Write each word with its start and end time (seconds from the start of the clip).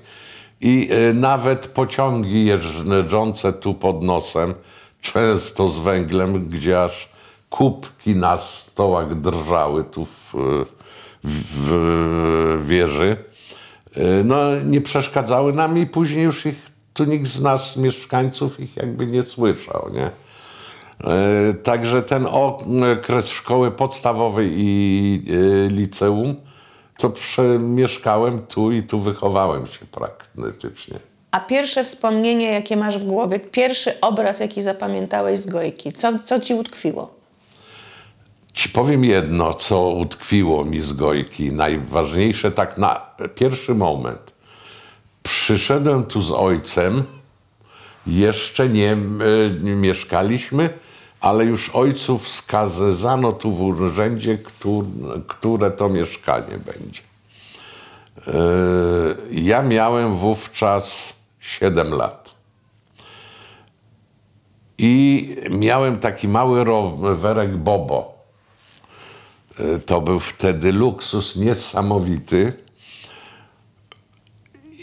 I 0.61 0.89
e, 0.91 1.13
nawet 1.13 1.69
pociągi 1.69 2.45
jeżdżące 2.45 3.53
tu 3.53 3.75
pod 3.75 4.03
nosem, 4.03 4.55
często 5.01 5.69
z 5.69 5.79
węglem, 5.79 6.49
gdzie 6.49 6.83
aż 6.83 7.09
kubki 7.51 8.17
na 8.17 8.39
stołach 8.39 9.21
drżały 9.21 9.85
tu 9.85 10.05
w, 10.05 10.35
w, 10.35 10.65
w 11.25 12.67
wieży, 12.67 13.17
e, 13.95 14.25
no 14.25 14.61
nie 14.65 14.81
przeszkadzały 14.81 15.53
nam 15.53 15.79
i 15.79 15.87
później 15.87 16.25
już 16.25 16.47
ich 16.47 16.71
tu 16.95 17.05
nikt 17.05 17.27
z 17.27 17.43
nas, 17.43 17.77
mieszkańców, 17.77 18.61
ich 18.61 18.77
jakby 18.77 19.07
nie 19.07 19.23
słyszał, 19.23 19.91
nie? 19.93 20.11
E, 21.11 21.55
Także 21.55 22.03
ten 22.03 22.27
okres 22.27 23.29
szkoły 23.29 23.71
podstawowej 23.71 24.53
i 24.57 25.23
liceum, 25.69 26.35
to 26.97 27.11
przemieszkałem 27.11 28.47
tu 28.47 28.73
i 28.73 28.83
tu 28.83 29.01
wychowałem 29.01 29.67
się 29.67 29.87
praktycznie. 29.87 30.99
A 31.31 31.41
pierwsze 31.41 31.85
wspomnienie, 31.85 32.53
jakie 32.53 32.77
masz 32.77 32.99
w 32.99 33.05
głowie, 33.05 33.41
pierwszy 33.41 34.01
obraz, 34.01 34.41
jaki 34.41 34.63
zapamiętałeś 34.63 35.39
z 35.41 35.47
Gojki, 35.47 35.93
co, 35.93 36.19
co 36.19 36.41
ci 36.41 36.55
utkwiło? 36.55 37.15
Ci 38.53 38.69
powiem 38.69 39.05
jedno, 39.05 39.55
co 39.55 39.89
utkwiło 39.89 40.65
mi 40.65 40.81
z 40.81 40.93
Gojki, 40.93 41.53
najważniejsze 41.53 42.53
tak 42.53 42.79
na 42.79 43.07
pierwszy 43.35 43.75
moment. 43.75 44.33
Przyszedłem 45.23 46.05
tu 46.05 46.23
z 46.23 46.33
ojcem, 46.33 47.03
jeszcze 48.07 48.69
nie, 48.69 48.93
e, 48.93 48.97
nie 49.61 49.77
mieszkaliśmy, 49.77 50.71
ale 51.25 51.45
już 51.45 51.71
ojcu 51.71 52.19
wskazano 52.19 53.33
tu 53.33 53.53
w 53.53 53.63
urzędzie, 53.63 54.39
któ- 54.39 54.87
które 55.27 55.71
to 55.71 55.89
mieszkanie 55.89 56.59
będzie. 56.67 57.01
E, 58.27 58.33
Ja 59.31 59.63
miałem 59.63 60.15
wówczas 60.17 61.15
7 61.41 61.95
lat. 61.95 62.35
I 64.79 65.37
miałem 65.51 65.99
taki 65.99 66.29
mały 66.29 66.65
rowerek 66.65 67.57
Bobo. 67.57 68.15
E, 69.59 69.79
To 69.79 70.01
był 70.01 70.21
wtedy 70.21 70.73
luksus 70.73 71.37
niesamowity. 71.37 72.53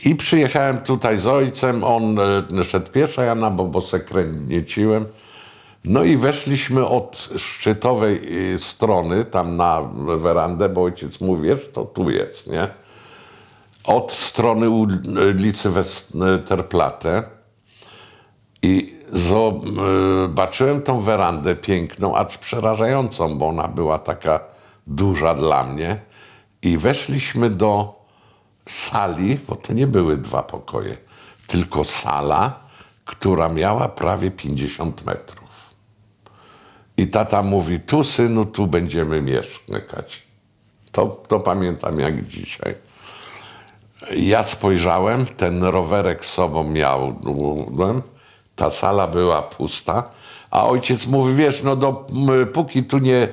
I 0.05 0.15
przyjechałem 0.15 0.77
tutaj 0.77 1.17
z 1.17 1.27
ojcem, 1.27 1.83
on 1.83 2.17
e, 2.59 2.63
szedł 2.63 2.91
pieszo, 2.91 3.21
ja 3.21 3.35
na 3.35 3.49
Bobosę 3.51 3.99
kręciłem. 3.99 5.05
No 5.85 6.03
i 6.03 6.17
weszliśmy 6.17 6.87
od 6.87 7.29
szczytowej 7.37 8.21
e, 8.53 8.57
strony, 8.57 9.25
tam 9.25 9.57
na 9.57 9.81
werandę, 10.17 10.69
bo 10.69 10.83
ojciec 10.83 11.21
mówi, 11.21 11.47
wiesz, 11.47 11.69
to 11.73 11.85
tu 11.85 12.09
jest, 12.09 12.51
nie? 12.51 12.67
Od 13.83 14.11
strony 14.11 14.69
ulicy 14.69 15.69
Westerplatte. 15.69 17.23
I 18.63 18.99
zobaczyłem 19.11 20.81
tą 20.81 21.01
werandę 21.01 21.55
piękną, 21.55 22.15
acz 22.15 22.37
przerażającą, 22.37 23.37
bo 23.37 23.47
ona 23.47 23.67
była 23.67 23.99
taka 23.99 24.39
duża 24.87 25.33
dla 25.33 25.63
mnie. 25.63 25.99
I 26.61 26.77
weszliśmy 26.77 27.49
do 27.49 28.01
sali, 28.65 29.39
bo 29.47 29.55
to 29.55 29.73
nie 29.73 29.87
były 29.87 30.17
dwa 30.17 30.43
pokoje, 30.43 30.97
tylko 31.47 31.85
sala, 31.85 32.59
która 33.05 33.49
miała 33.49 33.89
prawie 33.89 34.31
50 34.31 35.05
metrów. 35.05 35.40
I 36.97 37.07
tata 37.07 37.43
mówi, 37.43 37.79
tu 37.79 38.03
synu, 38.03 38.45
tu 38.45 38.67
będziemy 38.67 39.21
mieszkać. 39.21 40.27
To, 40.91 41.23
to 41.27 41.39
pamiętam 41.39 41.99
jak 41.99 42.27
dzisiaj. 42.27 42.75
Ja 44.17 44.43
spojrzałem, 44.43 45.25
ten 45.25 45.63
rowerek 45.63 46.25
z 46.25 46.33
sobą 46.33 46.63
miałem, 46.63 48.01
ta 48.55 48.69
sala 48.69 49.07
była 49.07 49.41
pusta, 49.41 50.09
a 50.51 50.67
ojciec 50.67 51.07
mówi, 51.07 51.35
wiesz, 51.35 51.63
no 51.63 51.75
dopóki 51.75 52.83
tu 52.83 52.97
nie 52.97 53.27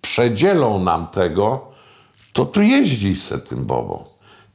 przedzielą 0.00 0.78
nam 0.84 1.06
tego, 1.06 1.68
to 2.32 2.44
tu 2.44 2.62
jeździ 2.62 3.14
se 3.14 3.38
tym 3.38 3.64
bobą. 3.64 4.04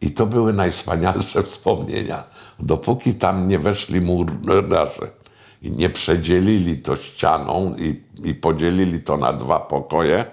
I 0.01 0.11
to 0.11 0.25
były 0.25 0.53
najwspanialsze 0.53 1.43
wspomnienia. 1.43 2.23
Dopóki 2.59 3.13
tam 3.13 3.47
nie 3.47 3.59
weszli 3.59 4.01
murarze 4.01 5.22
i 5.63 5.71
nie 5.71 5.89
przedzielili 5.89 6.77
to 6.77 6.95
ścianą 6.95 7.75
i, 7.77 8.03
i 8.29 8.35
podzielili 8.35 8.99
to 8.99 9.17
na 9.17 9.33
dwa 9.33 9.59
pokoje, 9.59 10.25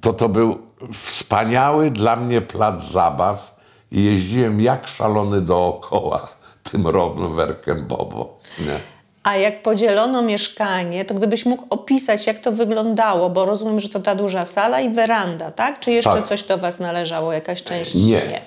to 0.00 0.12
to 0.12 0.28
był 0.28 0.58
wspaniały 0.92 1.90
dla 1.90 2.16
mnie 2.16 2.40
plac 2.40 2.82
zabaw 2.84 3.56
i 3.92 4.04
jeździłem 4.04 4.60
jak 4.60 4.88
szalony 4.88 5.40
dookoła 5.40 6.28
tym 6.70 6.86
rowerkiem 6.86 7.86
Bobo. 7.86 8.38
Nie? 8.58 8.78
A 9.22 9.36
jak 9.36 9.62
podzielono 9.62 10.22
mieszkanie, 10.22 11.04
to 11.04 11.14
gdybyś 11.14 11.46
mógł 11.46 11.64
opisać, 11.70 12.26
jak 12.26 12.38
to 12.38 12.52
wyglądało, 12.52 13.30
bo 13.30 13.44
rozumiem, 13.44 13.80
że 13.80 13.88
to 13.88 14.00
ta 14.00 14.14
duża 14.14 14.46
sala 14.46 14.80
i 14.80 14.90
weranda, 14.90 15.50
tak? 15.50 15.80
Czy 15.80 15.90
jeszcze 15.90 16.12
Tak. 16.12 16.24
coś 16.24 16.42
do 16.42 16.58
was 16.58 16.80
należało, 16.80 17.32
jakaś 17.32 17.62
część? 17.62 17.94
Nie. 17.94 18.42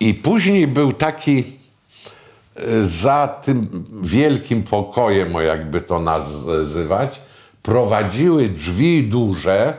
I 0.00 0.14
później 0.14 0.66
był 0.66 0.92
taki 0.92 1.44
za 2.84 3.28
tym 3.28 3.84
wielkim 4.02 4.62
pokojem, 4.62 5.36
o 5.36 5.40
jakby 5.40 5.80
to 5.80 5.98
nazywać, 5.98 7.20
prowadziły 7.62 8.48
drzwi 8.48 9.04
duże 9.04 9.74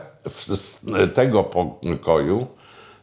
z 0.46 0.80
tego 1.14 1.44
pokoju 1.44 2.46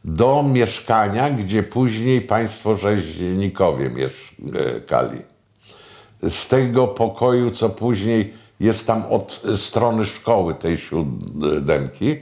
do 0.06 0.44
mieszkania, 0.44 1.30
gdzie 1.30 1.64
później 1.64 2.22
państwo 2.22 2.78
rzeźnikowie 2.78 3.90
mieszkali. 3.90 5.18
Z 6.30 6.48
tego 6.48 6.88
pokoju, 6.88 7.52
co 7.52 7.70
później 7.70 8.34
jest 8.60 8.88
tam 8.88 9.04
od 9.10 9.44
strony 9.56 10.06
szkoły 10.06 10.56
tej 10.56 10.78
siódemki, 10.78 12.16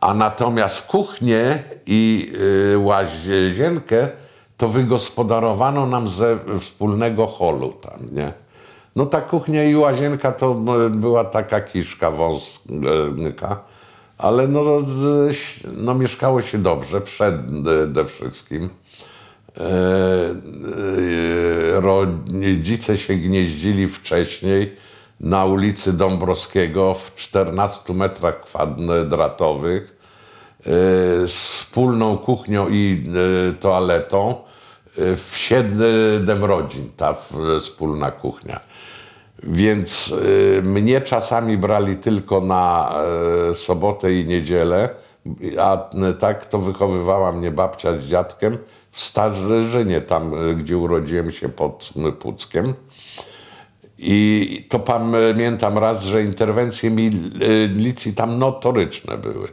a 0.00 0.14
natomiast 0.14 0.86
kuchnię 0.86 1.62
i 1.86 2.32
y, 2.74 2.78
łazienkę 2.78 4.08
to 4.62 4.68
wygospodarowano 4.68 5.86
nam 5.86 6.08
ze 6.08 6.38
wspólnego 6.60 7.26
holu 7.26 7.72
tam, 7.72 8.00
nie? 8.12 8.32
No 8.96 9.06
ta 9.06 9.20
kuchnia 9.20 9.64
i 9.64 9.76
łazienka 9.76 10.32
to 10.32 10.54
no, 10.54 10.90
była 10.90 11.24
taka 11.24 11.60
kiszka 11.60 12.10
wąska, 12.10 13.60
ale 14.18 14.48
no, 14.48 14.80
y, 14.80 14.84
no 15.76 15.94
mieszkało 15.94 16.42
się 16.42 16.58
dobrze 16.58 17.00
przede 17.00 18.04
wszystkim. 18.04 18.68
E, 19.58 19.60
e, 19.60 21.80
rodzice 21.80 22.98
się 22.98 23.14
gnieździli 23.14 23.88
wcześniej 23.88 24.76
na 25.20 25.44
ulicy 25.44 25.92
Dąbrowskiego 25.92 26.94
w 26.94 27.14
14 27.14 27.94
metrach 27.94 28.40
kwadratowych 28.40 29.96
e, 30.60 30.64
z 31.26 31.32
wspólną 31.32 32.18
kuchnią 32.18 32.68
i 32.68 33.04
e, 33.48 33.52
toaletą 33.52 34.30
e, 34.30 34.51
w 34.96 35.32
siedem 35.36 36.44
rodzin 36.44 36.90
ta 36.96 37.16
wspólna 37.60 38.10
kuchnia. 38.10 38.60
Więc 39.42 40.14
y, 40.58 40.62
mnie 40.64 41.00
czasami 41.00 41.56
brali 41.56 41.96
tylko 41.96 42.40
na 42.40 42.94
y, 43.50 43.54
sobotę 43.54 44.14
i 44.14 44.26
niedzielę, 44.26 44.88
a 45.58 45.90
y, 46.10 46.14
tak 46.14 46.46
to 46.46 46.58
wychowywała 46.58 47.32
mnie 47.32 47.50
babcia 47.50 48.00
z 48.00 48.04
dziadkiem, 48.04 48.58
w 48.90 49.00
Starzynie, 49.00 50.00
tam 50.00 50.34
gdzie 50.58 50.78
urodziłem 50.78 51.32
się 51.32 51.48
pod 51.48 51.92
Puckiem. 52.18 52.74
I 53.98 54.66
to 54.68 54.78
pamiętam 54.78 55.78
raz, 55.78 56.04
że 56.04 56.24
interwencje 56.24 56.90
milicji 56.90 58.14
tam 58.14 58.38
notoryczne 58.38 59.18
były. 59.18 59.48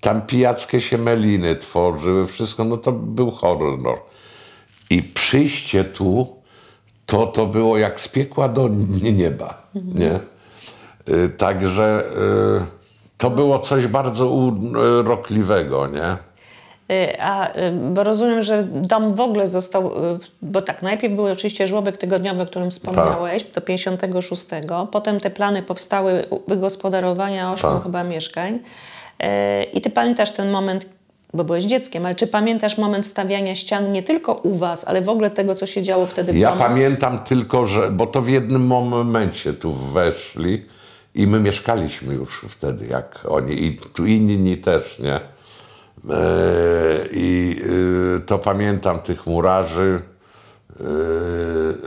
Tam 0.00 0.22
pijackie 0.22 0.80
się 0.80 0.98
meliny 0.98 1.56
tworzyły, 1.56 2.26
wszystko, 2.26 2.64
no 2.64 2.76
to 2.76 2.92
był 2.92 3.30
horror. 3.30 3.98
I 4.90 5.02
przyjście 5.02 5.84
tu, 5.84 6.36
to 7.06 7.26
to 7.26 7.46
było 7.46 7.78
jak 7.78 8.00
z 8.00 8.08
piekła 8.08 8.48
do 8.48 8.68
nieba, 9.02 9.62
nie? 9.74 10.20
Y, 11.08 11.28
Także 11.28 12.04
y, 12.62 13.18
to 13.18 13.30
było 13.30 13.58
coś 13.58 13.86
bardzo 13.86 14.30
urokliwego, 15.00 15.86
nie? 15.86 16.16
Y, 16.92 17.20
A, 17.20 17.48
bo 17.72 18.04
rozumiem, 18.04 18.42
że 18.42 18.62
dom 18.62 19.14
w 19.14 19.20
ogóle 19.20 19.48
został, 19.48 19.90
bo 20.42 20.62
tak, 20.62 20.82
najpierw 20.82 21.14
był 21.14 21.24
oczywiście 21.24 21.66
żłobek 21.66 21.96
tygodniowy, 21.96 22.42
o 22.42 22.46
którym 22.46 22.70
wspomniałeś, 22.70 23.44
do 23.44 23.60
56, 23.60 24.44
potem 24.92 25.20
te 25.20 25.30
plany 25.30 25.62
powstały 25.62 26.24
wygospodarowania 26.48 27.52
ośmiu 27.52 27.70
Tak. 27.70 27.82
chyba 27.82 28.04
mieszkań. 28.04 28.58
I 29.72 29.80
ty 29.80 29.90
pamiętasz 29.90 30.32
ten 30.32 30.50
moment, 30.50 30.86
bo 31.34 31.44
byłeś 31.44 31.64
dzieckiem, 31.64 32.06
ale 32.06 32.14
czy 32.14 32.26
pamiętasz 32.26 32.78
moment 32.78 33.06
stawiania 33.06 33.54
ścian 33.54 33.92
nie 33.92 34.02
tylko 34.02 34.34
u 34.34 34.56
was, 34.56 34.84
ale 34.88 35.02
w 35.02 35.08
ogóle 35.08 35.30
tego, 35.30 35.54
co 35.54 35.66
się 35.66 35.82
działo 35.82 36.06
wtedy 36.06 36.32
w 36.32 36.36
Ja 36.36 36.52
pamiętam 36.52 37.18
tylko, 37.18 37.64
że, 37.64 37.90
bo 37.90 38.06
to 38.06 38.22
w 38.22 38.28
jednym 38.28 38.66
momencie 38.66 39.52
tu 39.52 39.74
weszli 39.74 40.66
i 41.14 41.26
my 41.26 41.40
mieszkaliśmy 41.40 42.14
już 42.14 42.46
wtedy, 42.48 42.86
jak 42.86 43.18
oni, 43.28 43.64
i 43.64 43.78
tu 43.94 44.06
inni 44.06 44.56
też, 44.56 44.98
nie? 44.98 45.14
E, 45.14 45.20
I 47.12 47.56
y, 48.16 48.20
to 48.20 48.38
pamiętam 48.38 48.98
tych 48.98 49.26
murarzy. 49.26 50.02
E, 50.80 50.84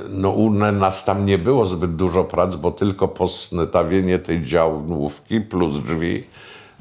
No 0.10 0.30
u 0.30 0.50
nas 0.50 1.06
tam 1.06 1.26
nie 1.26 1.38
było 1.38 1.66
zbyt 1.66 1.96
dużo 1.96 2.24
prac, 2.24 2.56
bo 2.56 2.72
tylko 2.72 3.08
postawienie 3.08 4.20
tej 4.20 4.46
działówki 4.46 5.42
plus 5.42 5.80
drzwi. 5.80 6.24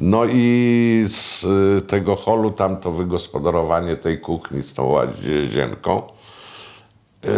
No 0.02 0.25
i 0.25 1.05
z 1.08 1.44
y, 1.44 1.82
tego 1.87 2.17
holu 2.17 2.50
tam 2.50 2.76
to 2.76 2.93
wygospodarowanie 2.93 3.97
tej 3.97 4.20
kuchni 4.20 4.62
z 4.62 4.75
tą 4.75 4.87
łazienką. 4.87 6.02
Yy, 7.25 7.31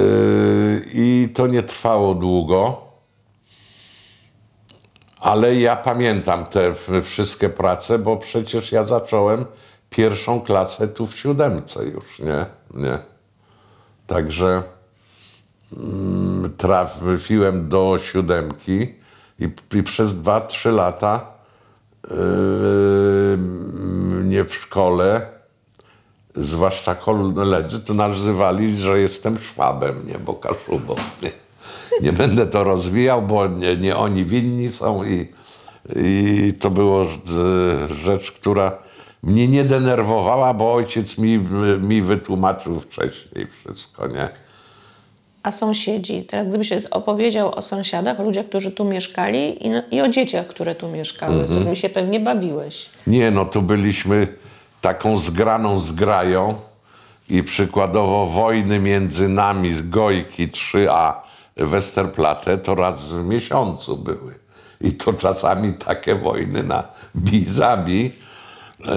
I 0.92 1.28
to 1.34 1.46
nie 1.46 1.62
trwało 1.62 2.14
długo, 2.14 2.80
ale 5.20 5.56
ja 5.56 5.76
pamiętam 5.76 6.46
te 6.46 6.74
wszystkie 7.02 7.48
prace, 7.48 7.98
bo 7.98 8.16
przecież 8.16 8.72
ja 8.72 8.84
zacząłem 8.84 9.44
pierwszą 9.90 10.40
klasę 10.40 10.88
tu 10.88 11.06
w 11.06 11.18
siódemce 11.18 11.84
już, 11.84 12.18
nie? 12.18 12.46
nie. 12.74 12.98
Także 14.06 14.62
mm, 15.76 16.56
trafiłem 16.56 17.68
do 17.68 17.98
siódemki 17.98 18.94
i, 19.38 19.48
i 19.74 19.82
przez 19.82 20.20
dwa, 20.20 20.40
trzy 20.40 20.72
lata 20.72 21.31
mnie 24.22 24.44
w 24.44 24.54
szkole 24.54 25.26
zwłaszcza 26.34 26.94
koledzy, 26.94 27.80
to 27.80 27.94
nazywali, 27.94 28.76
że 28.76 29.00
jestem 29.00 29.38
szwabem, 29.38 30.06
nie, 30.06 30.18
bo 30.18 30.34
kaszubą. 30.34 30.96
Nie, 31.22 31.30
nie 32.00 32.12
będę 32.12 32.46
to 32.46 32.64
rozwijał, 32.64 33.22
bo 33.22 33.46
nie, 33.46 33.76
nie 33.76 33.96
oni 33.96 34.24
winni 34.24 34.68
są 34.68 35.04
i, 35.04 35.28
i 35.96 36.54
to 36.60 36.70
było 36.70 37.02
e, 37.02 37.08
rzecz, 37.94 38.32
która 38.32 38.78
mnie 39.22 39.48
nie 39.48 39.64
denerwowała, 39.64 40.54
bo 40.54 40.74
ojciec 40.74 41.18
mi, 41.18 41.38
mi 41.82 42.02
wytłumaczył 42.02 42.80
wcześniej 42.80 43.46
wszystko, 43.46 44.06
nie? 44.06 44.28
A 45.42 45.50
sąsiedzi, 45.50 46.22
teraz 46.24 46.48
gdybyś 46.48 46.72
opowiedział 46.90 47.54
o 47.54 47.62
sąsiadach, 47.62 48.20
o 48.20 48.22
ludziach, 48.22 48.46
którzy 48.46 48.70
tu 48.72 48.84
mieszkali 48.84 49.66
i, 49.66 49.70
no- 49.70 49.82
i 49.90 50.00
o 50.00 50.08
dzieciach, 50.08 50.46
które 50.46 50.74
tu 50.74 50.88
mieszkały, 50.88 51.32
Mhm. 51.32 51.48
z 51.48 51.54
którymi 51.54 51.76
się 51.76 51.88
pewnie 51.88 52.20
bawiłeś. 52.20 52.88
Nie, 53.06 53.30
no 53.30 53.44
tu 53.44 53.62
byliśmy 53.62 54.26
taką 54.80 55.18
zgraną 55.18 55.80
zgrają 55.80 56.54
i 57.28 57.42
przykładowo 57.42 58.26
wojny 58.26 58.78
między 58.78 59.28
nami 59.28 59.74
z 59.74 59.88
Gojki 59.88 60.48
3A 60.48 61.12
Westerplatte 61.56 62.58
to 62.58 62.74
raz 62.74 63.12
w 63.12 63.24
miesiącu 63.24 63.96
były. 63.96 64.34
I 64.80 64.92
to 64.92 65.12
czasami 65.12 65.72
takie 65.72 66.14
wojny 66.14 66.62
na 66.62 66.84
bizabi. 67.16 68.12
Yy, 68.80 68.92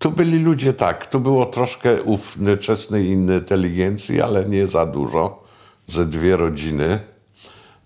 tu 0.00 0.10
byli 0.10 0.38
ludzie 0.38 0.72
tak, 0.72 1.06
tu 1.06 1.20
było 1.20 1.46
troszkę 1.46 2.02
ówczesnej 2.02 3.06
inteligencji, 3.06 4.22
ale 4.22 4.48
nie 4.48 4.66
za 4.66 4.86
dużo, 4.86 5.42
ze 5.86 6.06
dwie 6.06 6.36
rodziny. 6.36 6.98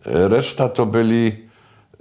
Reszta 0.04 0.68
to 0.68 0.86
byli 0.86 1.32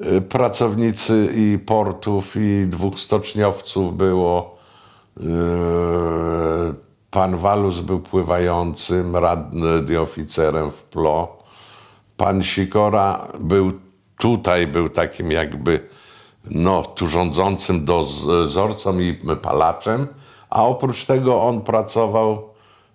y, 0.05 0.21
pracownicy 0.21 1.33
i 1.35 1.59
portów, 1.59 2.35
i 2.35 2.67
dwóch 2.67 2.99
stoczniowców 2.99 3.97
było. 3.97 4.57
Yy, 5.17 5.25
Pan 7.11 7.37
Walus 7.37 7.79
był 7.79 7.99
pływającym, 7.99 9.15
radny 9.15 9.99
oficerem 9.99 10.71
w 10.71 10.83
PLO. 10.83 11.43
Pan 12.17 12.43
Sikora 12.43 13.27
był 13.39 13.71
tutaj, 14.17 14.67
był 14.67 14.89
takim 14.89 15.31
jakby 15.31 15.79
no, 16.51 16.83
tu 16.83 17.07
rządzącym 17.07 17.85
dozorcą 17.85 18.99
i 18.99 19.19
palaczem, 19.41 20.07
a 20.49 20.63
oprócz 20.63 21.05
tego 21.05 21.43
on 21.43 21.61
pracował 21.61 22.49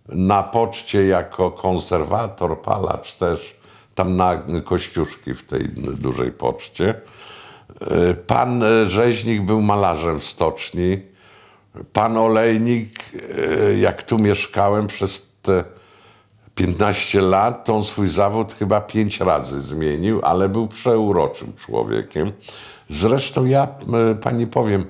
na 0.08 0.42
poczcie 0.42 1.06
jako 1.06 1.50
konserwator, 1.50 2.62
palacz 2.62 3.14
też, 3.14 3.56
tam 3.94 4.16
na 4.16 4.42
Kościuszki 4.64 5.34
w 5.34 5.46
tej 5.46 5.68
dużej 5.98 6.32
poczcie. 6.32 6.94
E, 7.80 8.14
Pan 8.14 8.62
e, 8.62 8.88
Rzeźnik 8.88 9.42
był 9.42 9.62
malarzem 9.62 10.20
w 10.20 10.26
stoczni. 10.26 10.98
Pan 11.92 12.16
Olejnik, 12.16 12.90
e, 13.14 13.78
jak 13.78 14.02
tu 14.02 14.18
mieszkałem 14.18 14.86
przez 14.86 15.38
te 15.42 15.64
15 16.54 17.20
lat, 17.20 17.64
to 17.64 17.76
on 17.76 17.84
swój 17.84 18.08
zawód 18.08 18.52
chyba 18.52 18.80
pięć 18.80 19.20
razy 19.20 19.60
zmienił, 19.60 20.20
ale 20.22 20.48
był 20.48 20.68
przeuroczym 20.68 21.52
człowiekiem. 21.56 22.32
Zresztą 22.88 23.44
ja 23.44 23.68
e, 24.10 24.14
pani 24.14 24.46
powiem, 24.46 24.84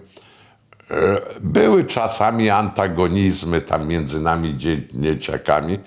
e, 0.91 1.21
były 1.41 1.85
czasami 1.85 2.51
antagonizmy 2.51 3.61
tam 3.61 3.87
między 3.89 4.21
nami 4.21 4.55
dzie- 4.55 4.83
dzieciakami, 4.95 5.79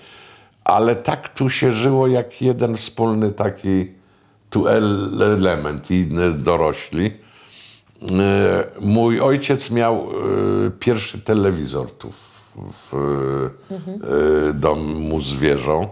ale 0.64 0.96
tak 0.96 1.30
tu 1.30 1.50
się 1.50 1.72
żyło 1.72 2.08
jak 2.08 2.42
jeden 2.42 2.78
wspólny 2.78 3.32
taki 3.32 3.92
tu 4.50 4.68
el- 4.68 5.22
element 5.24 5.92
i 5.92 6.06
dorośli. 6.38 7.06
E, 7.06 7.12
Mój 8.82 9.22
ojciec 9.22 9.72
miał 9.72 10.08
pierwszy 10.80 11.22
telewizor 11.22 11.92
tu 11.92 12.12
w, 12.72 12.94
e, 14.50 14.54
domu 14.54 15.22
z 15.22 15.34
wieżą. 15.34 15.88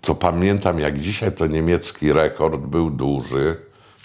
To 0.00 0.14
pamiętam 0.14 0.78
jak 0.78 0.98
dzisiaj, 1.00 1.32
to 1.32 1.46
niemiecki 1.46 2.12
rekord 2.12 2.60
był 2.60 2.90
duży, 2.90 3.56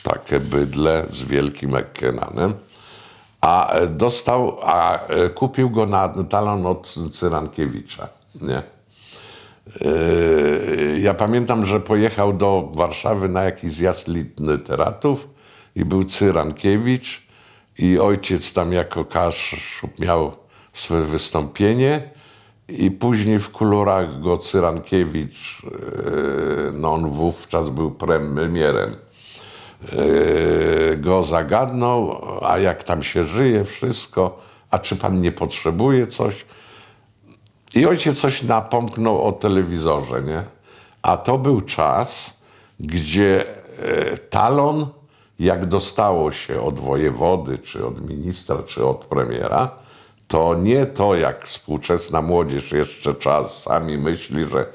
takie 0.10 0.40
bydle 0.40 1.06
z 1.10 1.24
wielkim 1.24 1.76
ekrenanem. 1.76 2.54
A 3.42 3.72
e, 3.72 3.88
dostał, 3.88 4.58
a 4.64 5.08
e, 5.08 5.30
kupił 5.30 5.70
go 5.70 5.86
na 5.86 6.10
talon 6.30 6.66
od 6.66 6.96
Cyrankiewicza, 7.12 8.10
nie? 8.42 8.62
Yy, 9.82 11.00
Ja 11.00 11.14
pamiętam, 11.14 11.66
że 11.66 11.80
pojechał 11.80 12.34
do 12.34 12.72
Warszawy 12.74 13.30
na 13.30 13.44
jakiś 13.44 13.72
zjazd 13.72 14.08
literatów 14.40 15.28
i 15.76 15.86
był 15.86 16.04
Cyrankiewicz 16.04 17.22
i 17.78 18.00
ojciec 18.00 18.54
tam 18.54 18.74
jako 18.74 19.06
Kaszub 19.06 20.00
miał 20.00 20.32
swoje 20.74 21.02
wystąpienie 21.02 22.02
i 22.68 22.92
później 22.92 23.40
w 23.40 23.52
kolorach 23.52 24.22
go 24.22 24.38
Cyrankiewicz, 24.38 25.62
no 26.74 26.94
on 26.94 27.12
wówczas 27.12 27.70
był 27.70 27.92
premierem, 27.92 28.96
go 30.98 31.24
zagadnął, 31.24 32.22
a 32.42 32.60
jak 32.60 32.84
tam 32.84 33.04
się 33.04 33.28
żyje, 33.28 33.66
wszystko, 33.66 34.40
a 34.72 34.80
czy 34.80 34.96
pan 34.96 35.22
nie 35.22 35.32
potrzebuje 35.32 36.08
coś? 36.08 36.46
I 37.76 37.86
ojciec 37.86 38.22
coś 38.22 38.44
napomknął 38.44 39.22
o 39.22 39.32
telewizorze, 39.32 40.22
nie? 40.22 40.44
A 41.02 41.18
to 41.18 41.38
był 41.38 41.62
czas, 41.62 42.38
gdzie 42.80 43.46
e, 43.80 44.18
talon, 44.18 44.88
jak 45.40 45.66
dostało 45.66 46.32
się 46.32 46.62
od 46.62 46.80
wojewody, 46.80 47.58
czy 47.58 47.86
od 47.86 48.10
ministra, 48.10 48.64
czy 48.64 48.86
od 48.86 49.06
premiera, 49.06 49.72
to 50.28 50.56
nie 50.56 50.86
to, 50.86 51.16
jak 51.16 51.48
współczesna 51.48 52.22
młodzież 52.22 52.72
jeszcze 52.72 53.16
czasami 53.16 53.98
myśli, 53.98 54.50
że 54.50 54.66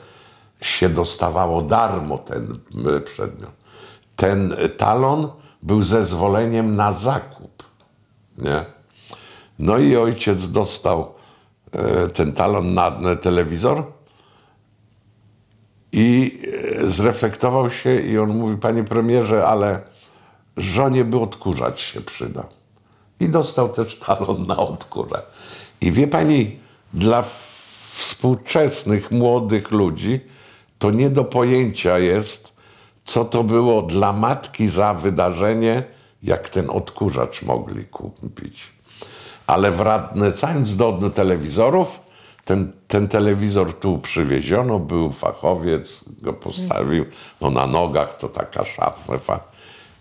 się 0.61 0.89
dostawało 0.89 1.63
darmo 1.63 2.19
ten 2.19 2.59
e, 2.97 3.01
przedmiot. 3.01 3.62
Ten 4.17 4.57
talon 4.77 5.29
był 5.63 5.83
zezwoleniem 5.83 6.77
na 6.77 6.93
zakup, 6.93 7.63
nie? 8.39 8.65
No 9.59 9.79
i 9.79 9.97
ojciec 9.97 10.51
dostał 10.51 11.15
e, 11.73 12.09
ten 12.09 12.33
talon 12.33 12.75
na 12.75 13.17
telewizor 13.23 13.85
i 15.93 16.39
e, 16.83 16.91
zreflektował 16.91 17.71
się 17.71 18.01
i 18.01 18.19
on 18.19 18.39
mówi, 18.39 18.57
panie 18.57 18.85
premierze, 18.85 19.47
ale 19.47 19.81
żonie 20.57 21.05
by 21.05 21.21
odkurzacz 21.21 21.81
się 21.81 22.01
przydał. 22.01 22.45
I 23.21 23.29
dostał 23.29 23.69
też 23.69 23.99
talon 23.99 24.47
na 24.47 24.57
odkurę. 24.57 25.23
I 25.81 25.93
wie 25.93 26.09
pani, 26.09 26.59
dla 26.95 27.25
współczesnych 27.95 29.11
młodych 29.11 29.71
ludzi 29.71 30.21
to 30.79 30.91
nie 30.91 31.11
do 31.11 31.25
pojęcia 31.25 31.99
jest, 31.99 32.52
co 33.05 33.25
to 33.25 33.45
było 33.45 33.83
dla 33.83 34.13
matki 34.13 34.69
za 34.69 34.95
wydarzenie, 34.95 35.83
jak 36.23 36.49
ten 36.49 36.71
odkurzacz 36.71 37.43
mogli 37.43 37.85
kupić. 37.85 38.73
Ale 39.47 39.73
wracając 39.73 40.77
do 40.77 41.11
telewizorów, 41.15 42.01
ten, 42.45 42.73
ten 42.89 43.09
telewizor 43.09 43.75
tu 43.75 43.99
przywieziono, 43.99 44.79
był 44.79 45.13
fachowiec, 45.13 46.05
go 46.23 46.33
postawił, 46.33 47.05
no 47.41 47.51
na 47.51 47.67
nogach 47.67 48.17
to 48.17 48.29
taka 48.29 48.65
szafa. 48.65 49.41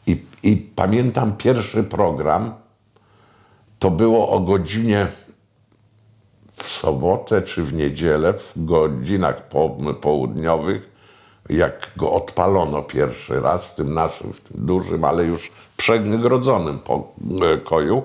I, 0.07 0.25
I 0.43 0.57
pamiętam 0.57 1.37
pierwszy 1.37 1.83
program, 1.83 2.53
to 3.79 3.91
było 3.91 4.29
o 4.29 4.39
godzinie 4.39 5.07
w 6.55 6.69
sobotę 6.69 7.41
czy 7.41 7.63
w 7.63 7.73
niedzielę, 7.73 8.33
w 8.33 8.53
godzinach 8.55 9.49
po, 9.49 9.69
południowych, 10.01 10.90
jak 11.51 11.91
go 11.97 12.11
odpalono 12.11 12.83
pierwszy 12.83 13.39
raz 13.39 13.65
w 13.65 13.75
tym 13.75 13.93
naszym, 13.93 14.33
w 14.33 14.41
tym 14.41 14.65
dużym, 14.65 15.03
ale 15.03 15.23
już 15.23 15.51
przegrodzonym 15.77 16.79
pokoju. 16.79 18.03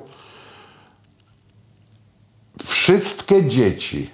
Wszystkie 2.64 3.44
dzieci, 3.44 4.10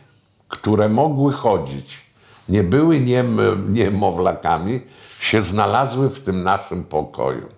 które 0.48 0.88
mogły 0.88 1.32
chodzić, 1.32 2.00
nie 2.48 2.62
były 2.62 3.00
niem, 3.00 3.38
niemowlakami, 3.74 4.80
się 5.20 5.42
znalazły 5.42 6.08
w 6.08 6.20
tym 6.20 6.42
naszym 6.42 6.84
pokoju. 6.84 7.48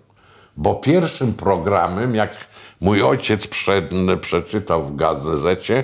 Bo 0.57 0.75
pierwszym 0.75 1.33
programem, 1.33 2.15
jak 2.15 2.47
mój 2.81 3.03
ojciec 3.03 3.47
prze, 3.47 3.89
przeczytał 4.21 4.83
w 4.83 4.95
gazecie, 4.95 5.83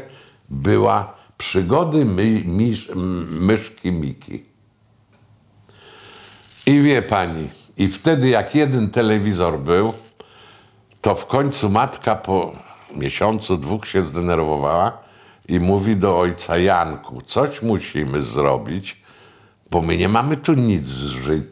była 0.49 1.13
przygody 1.37 2.05
my, 2.05 2.43
myszki 3.29 3.91
Miki. 3.91 4.50
I 6.65 6.81
wie 6.81 7.01
pani, 7.01 7.49
i 7.77 7.87
wtedy 7.87 8.29
jak 8.29 8.55
jeden 8.55 8.89
telewizor 8.89 9.59
był, 9.59 9.93
to 11.01 11.15
w 11.15 11.25
końcu 11.25 11.69
matka 11.69 12.15
po 12.15 12.53
miesiącu, 12.95 13.57
dwóch 13.57 13.87
się 13.87 14.03
zdenerwowała 14.03 14.97
i 15.47 15.59
mówi 15.59 15.95
do 15.95 16.19
ojca 16.19 16.57
Janku, 16.57 17.21
coś 17.21 17.61
musimy 17.61 18.21
zrobić, 18.21 19.01
bo 19.71 19.81
my 19.81 19.97
nie 19.97 20.09
mamy 20.09 20.37
tu 20.37 20.53
nic 20.53 20.85
z 20.85 21.09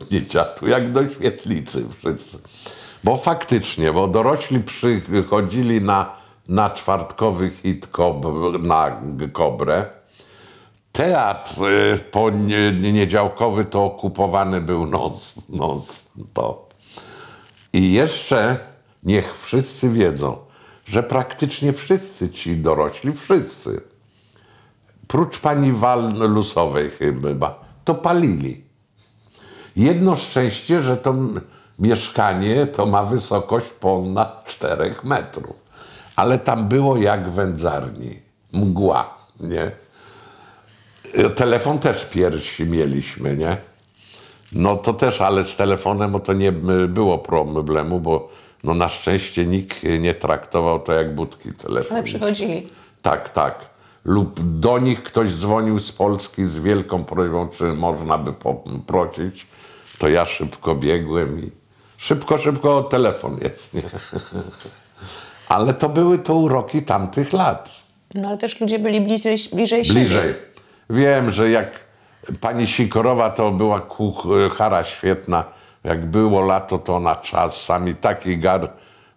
życia, 0.09 0.45
tu 0.45 0.67
jak 0.67 0.91
do 0.91 1.09
świetlicy 1.09 1.85
wszyscy. 1.99 2.37
Bo 3.03 3.17
faktycznie, 3.17 3.93
bo 3.93 4.07
dorośli 4.07 4.59
przychodzili 4.59 5.81
na, 5.81 6.11
na 6.49 6.69
czwartkowy 6.69 7.49
hit 7.49 7.87
kob, 7.87 8.25
na 8.63 9.01
Kobrę, 9.33 9.85
Teatr 10.99 11.63
y, 11.63 11.99
poniedziałkowy 12.11 13.65
to 13.65 13.83
okupowany 13.83 14.61
był 14.61 14.85
non, 14.85 15.11
non 15.49 15.81
stop. 15.81 16.73
I 17.73 17.93
jeszcze 17.93 18.57
niech 19.03 19.37
wszyscy 19.37 19.89
wiedzą, 19.89 20.37
że 20.85 21.03
praktycznie 21.03 21.73
wszyscy 21.73 22.29
ci 22.29 22.57
dorośli, 22.57 23.13
wszyscy, 23.13 23.81
prócz 25.07 25.39
pani 25.39 25.71
Walusowej 25.71 26.89
chyba, 26.89 27.59
to 27.85 27.95
palili. 27.95 28.63
Jedno 29.75 30.15
szczęście, 30.15 30.83
że 30.83 30.97
to 30.97 31.15
mieszkanie 31.79 32.67
to 32.67 32.85
ma 32.85 33.03
wysokość 33.03 33.67
ponad 33.69 34.45
4 34.45 34.95
metrów. 35.03 35.55
Ale 36.15 36.39
tam 36.39 36.67
było 36.67 36.97
jak 36.97 37.29
wędzarni. 37.29 38.19
Mgła, 38.53 39.17
nie? 39.39 39.71
Telefon 41.35 41.79
też 41.79 42.05
piersi 42.05 42.65
mieliśmy, 42.65 43.37
nie? 43.37 43.57
No 44.51 44.75
to 44.75 44.93
też, 44.93 45.21
ale 45.21 45.45
z 45.45 45.55
telefonem 45.55 46.19
to 46.19 46.33
nie 46.33 46.51
było 46.87 47.17
problemu, 47.17 47.99
bo 47.99 48.29
no 48.63 48.73
na 48.73 48.89
szczęście 48.89 49.45
nikt 49.45 49.83
nie 49.83 50.13
traktował 50.13 50.79
to 50.79 50.93
jak 50.93 51.15
budki 51.15 51.49
Ale 51.49 51.57
telefoniczne. 51.57 52.03
przychodzili. 52.03 52.63
Tak, 53.01 53.29
tak. 53.29 53.69
Lub 54.05 54.59
do 54.59 54.79
nich 54.79 55.03
ktoś 55.03 55.29
dzwonił 55.29 55.79
z 55.79 55.91
Polski 55.91 56.45
z 56.45 56.59
wielką 56.59 57.03
prośbą, 57.03 57.49
czy 57.49 57.63
można 57.63 58.17
by 58.17 58.33
poprosić. 58.33 59.47
To 59.97 60.09
ja 60.09 60.25
szybko 60.25 60.75
biegłem 60.75 61.43
i 61.45 61.51
szybko, 61.97 62.37
szybko 62.37 62.83
telefon 62.83 63.37
jest, 63.41 63.73
nie? 63.73 63.83
Ale 65.49 65.73
to 65.73 65.89
były 65.89 66.19
to 66.19 66.33
uroki 66.35 66.81
tamtych 66.81 67.33
lat. 67.33 67.69
No 68.15 68.27
ale 68.27 68.37
też 68.37 68.61
ludzie 68.61 68.79
byli 68.79 69.01
bliżej, 69.01 69.37
bliżej 69.53 69.85
siebie. 69.85 69.99
Bliżej. 69.99 70.33
Wiem, 70.89 71.31
że 71.31 71.49
jak 71.49 71.85
pani 72.41 72.67
Sikorowa 72.67 73.29
to 73.29 73.51
była 73.51 73.81
kuchara 73.81 74.83
świetna. 74.83 75.43
Jak 75.83 76.05
było 76.05 76.41
lato, 76.41 76.77
to 76.77 76.95
ona 76.95 77.15
czasami 77.15 77.95
taki 77.95 78.37
gar 78.37 78.69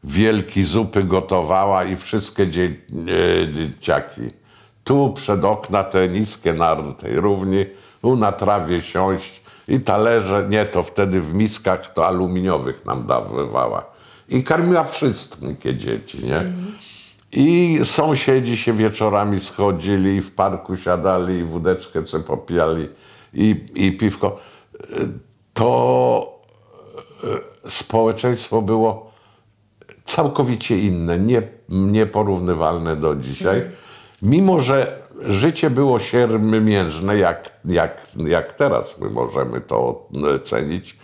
wielki 0.05 0.65
zupy 0.65 1.05
gotowała 1.05 1.85
i 1.85 1.97
wszystkie 1.97 2.47
dzie- 2.47 2.65
e, 3.45 3.53
dzieciaki. 3.55 4.21
Tu 4.85 5.13
przed 5.17 5.45
okna 5.45 5.85
te 5.85 6.09
niskie 6.09 6.53
na 6.55 6.77
tej 6.93 7.17
równi, 7.21 7.67
tu 8.03 8.17
na 8.17 8.33
trawie 8.33 8.83
siąść 8.83 9.43
i 9.69 9.81
talerze, 9.81 10.47
nie, 10.51 10.65
to 10.65 10.83
wtedy 10.83 11.21
w 11.21 11.35
miskach 11.35 11.93
to 11.93 12.07
aluminiowych 12.07 12.85
nam 12.87 13.07
dawywała. 13.07 13.85
I 14.29 14.45
karmiła 14.45 14.85
wszystkie 14.85 15.75
dzieci, 15.77 16.27
nie? 16.27 16.53
I 17.33 17.79
sąsiedzi 17.85 18.57
się 18.57 18.73
wieczorami 18.73 19.41
schodzili 19.41 20.21
w 20.21 20.35
parku 20.35 20.77
siadali 20.77 21.35
i 21.35 21.45
wódeczkę 21.45 22.03
co 22.03 22.21
popijali 22.21 22.89
i, 23.35 23.67
i 23.75 23.93
piwko. 23.93 24.39
To 25.55 26.41
y, 27.67 27.71
społeczeństwo 27.71 28.63
było 28.63 29.13
całkowicie 30.05 30.79
inne, 30.79 31.19
nie, 31.19 31.43
nieporównywalne 31.69 32.97
do 32.97 33.17
dzisiaj. 33.17 33.63
Mimo, 34.23 34.61
że 34.61 35.03
życie 35.27 35.71
było 35.71 35.99
siermiężne, 35.99 37.17
jak, 37.17 37.51
jak, 37.65 38.07
jak 38.17 38.53
teraz 38.53 39.01
my 39.01 39.11
możemy 39.11 39.61
to 39.61 40.09
e, 40.35 40.41
cenić, 40.41 40.97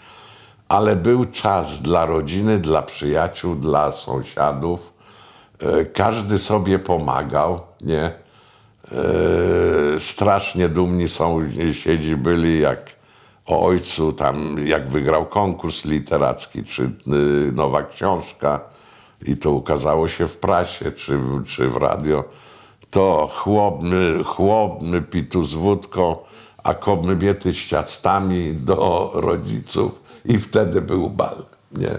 ale 0.68 0.96
był 0.96 1.24
czas 1.24 1.82
dla 1.82 2.06
rodziny, 2.06 2.58
dla 2.58 2.82
przyjaciół, 2.82 3.54
dla 3.54 3.92
sąsiadów. 3.92 4.97
E, 5.62 5.84
Każdy 5.84 6.38
sobie 6.38 6.78
pomagał, 6.78 7.60
nie? 7.80 8.02
E, 8.02 8.12
Strasznie 9.98 10.68
dumni 10.68 11.08
sąsiedzi 11.08 12.16
byli, 12.16 12.60
jak 12.60 12.98
o 13.46 13.66
ojcu 13.66 14.12
tam, 14.12 14.66
jak 14.66 14.88
wygrał 14.88 15.26
konkurs 15.26 15.84
literacki, 15.84 16.64
czy 16.64 16.82
y, 16.82 17.52
nowa 17.52 17.82
książka 17.82 18.60
i 19.26 19.36
to 19.36 19.50
ukazało 19.50 20.08
się 20.08 20.28
w 20.28 20.36
prasie, 20.36 20.92
czy, 20.92 21.18
czy 21.46 21.68
w 21.68 21.76
radio, 21.76 22.24
to 22.90 23.30
chłopny, 23.34 24.24
chłopny 24.24 25.02
pitu 25.02 25.44
z 25.44 25.54
wódką, 25.54 26.16
a 26.64 26.74
kobiety 26.74 27.52
z 27.52 27.56
ciastami 27.56 28.54
do 28.54 29.10
rodziców 29.14 30.02
i 30.24 30.38
wtedy 30.38 30.80
był 30.80 31.10
bal, 31.10 31.44
nie? 31.72 31.98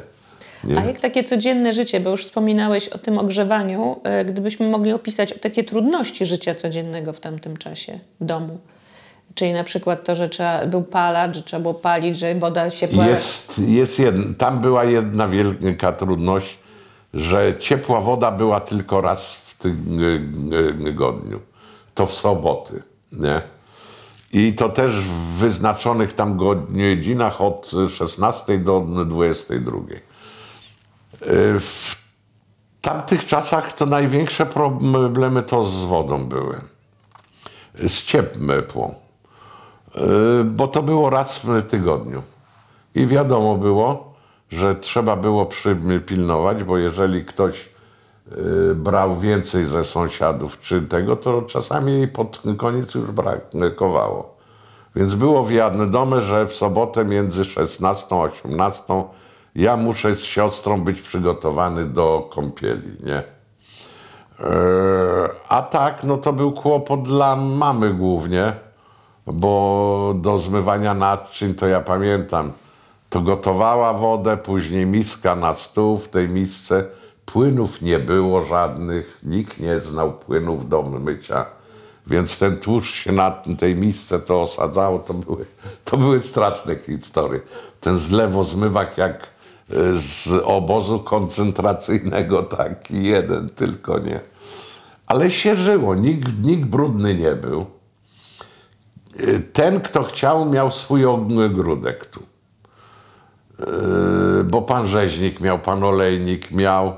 Nie? 0.64 0.78
A 0.78 0.86
jak 0.86 1.00
takie 1.00 1.24
codzienne 1.24 1.74
życie, 1.74 2.00
bo 2.00 2.10
już 2.10 2.26
wspominałeś 2.26 2.88
o 2.88 2.98
tym 2.98 3.18
ogrzewaniu, 3.18 4.00
e, 4.04 4.26
gdybyśmy 4.26 4.70
mogli 4.70 4.94
opisać 4.94 5.34
takie 5.42 5.64
trudności 5.64 6.26
życia 6.26 6.56
codziennego 6.56 7.14
w 7.14 7.20
tamtym 7.20 7.58
czasie 7.58 8.00
w 8.22 8.26
domu. 8.26 8.60
Czyli 9.36 9.54
na 9.54 9.64
przykład 9.64 10.04
to, 10.04 10.16
że 10.16 10.30
trzeba, 10.30 10.66
był 10.66 10.84
palacz, 10.84 11.36
że 11.36 11.44
trzeba 11.44 11.62
było 11.62 11.74
palić, 11.74 12.20
że 12.20 12.36
woda 12.36 12.70
się 12.70 12.88
była... 12.88 13.08
Jest, 13.08 13.60
jest 13.68 14.00
jedna, 14.00 14.34
tam 14.38 14.62
była 14.62 14.84
jedna 14.84 15.28
wielka 15.28 15.92
trudność, 15.92 16.58
że 17.14 17.54
ciepła 17.60 18.02
woda 18.02 18.32
była 18.32 18.60
tylko 18.60 19.02
raz 19.02 19.36
w 19.36 19.58
tygodniu. 19.58 21.40
To 21.94 22.06
w 22.06 22.14
soboty, 22.14 22.84
nie? 23.12 23.42
I 24.34 24.54
to 24.54 24.70
też 24.70 24.92
w 24.92 25.38
wyznaczonych 25.40 26.14
tam 26.14 26.38
godzinach 26.38 27.42
od 27.42 27.72
16 27.90 28.58
do 28.58 28.86
22. 29.06 29.78
Y, 31.22 31.60
W 31.60 31.96
tamtych 32.82 33.26
czasach 33.26 33.74
to 33.74 33.86
największe 33.86 34.46
problemy 34.46 35.44
to 35.44 35.66
z 35.66 35.84
wodą 35.84 36.26
były. 36.26 36.62
Z 37.88 38.04
ciepłą. 38.04 38.96
Y, 39.96 40.44
bo 40.44 40.68
to 40.68 40.84
było 40.84 41.10
raz 41.10 41.40
w 41.40 41.62
tygodniu. 41.68 42.22
I 42.96 43.08
wiadomo 43.08 43.56
było, 43.56 44.14
że 44.50 44.76
trzeba 44.76 45.16
było 45.16 45.46
przypilnować, 45.46 46.64
bo 46.64 46.78
jeżeli 46.78 47.26
ktoś 47.26 47.70
y, 48.72 48.76
brał 48.76 49.20
więcej 49.20 49.66
ze 49.66 49.84
sąsiadów 49.84 50.60
czy 50.60 50.82
tego, 50.82 51.16
to 51.16 51.42
czasami 51.42 51.92
jej 51.92 52.08
pod 52.08 52.42
koniec 52.58 52.96
już 52.96 53.12
brakowało. 53.54 54.40
Więc 54.96 55.14
było 55.14 55.48
wiadome, 55.48 56.22
że 56.22 56.48
w 56.48 56.56
sobotę 56.56 57.06
między 57.06 57.46
16 57.46 58.16
a 58.16 58.20
18 58.20 59.04
ja 59.56 59.78
muszę 59.78 60.16
z 60.16 60.24
siostrą 60.24 60.82
być 60.82 61.02
przygotowany 61.02 61.86
do 61.86 62.30
kąpieli, 62.34 62.98
nie? 63.04 63.24
Eee, 64.40 65.30
A 65.50 65.62
tak, 65.62 66.04
no 66.04 66.18
to 66.18 66.34
był 66.34 66.52
kłopot 66.52 67.02
dla 67.02 67.36
mamy 67.36 67.94
głównie, 67.94 68.54
bo 69.28 70.14
do 70.18 70.40
zmywania 70.40 70.94
naczyń 70.94 71.56
to 71.56 71.68
ja 71.68 71.82
pamiętam, 71.82 72.52
to 73.10 73.22
gotowała 73.22 73.94
wodę, 73.94 74.38
później 74.38 74.86
miska 74.86 75.36
na 75.36 75.54
stół, 75.54 75.98
w 75.98 76.08
tej 76.08 76.30
misce 76.30 76.86
płynów 77.26 77.82
nie 77.82 78.00
było 78.00 78.46
żadnych, 78.46 79.20
nikt 79.24 79.60
nie 79.60 79.80
znał 79.80 80.14
płynów 80.14 80.70
do 80.70 80.82
mycia, 80.82 81.46
więc 82.08 82.40
ten 82.40 82.58
tłuszcz 82.58 82.96
się 82.96 83.12
na 83.12 83.32
tej 83.60 83.76
misce 83.76 84.20
to 84.20 84.42
osadzało, 84.42 85.00
to 85.00 85.14
były, 85.14 85.46
to 85.86 85.98
były 85.98 86.20
straszne 86.20 86.76
historie. 86.76 87.40
Ten 87.82 87.98
zlewozmywak 87.98 88.98
jak 88.98 89.24
y, 89.24 89.39
z 89.96 90.28
obozu 90.44 91.00
koncentracyjnego, 91.00 92.44
taki 92.44 93.04
jeden 93.04 93.50
tylko, 93.50 94.00
nie. 94.00 94.20
Ale 95.08 95.32
się 95.32 95.56
żyło, 95.56 95.96
nikt, 95.96 96.28
nikt 96.44 96.66
brudny 96.66 97.16
nie 97.16 97.36
był. 97.36 97.66
Ten, 99.54 99.82
kto 99.82 100.04
chciał, 100.04 100.46
miał 100.46 100.72
swój 100.72 101.06
ogródek 101.06 102.06
tu. 102.06 102.20
Yy, 103.60 104.44
bo 104.44 104.62
pan 104.62 104.88
rzeźnik 104.88 105.40
miał, 105.40 105.60
pan 105.60 105.84
olejnik 105.84 106.52
miał, 106.52 106.94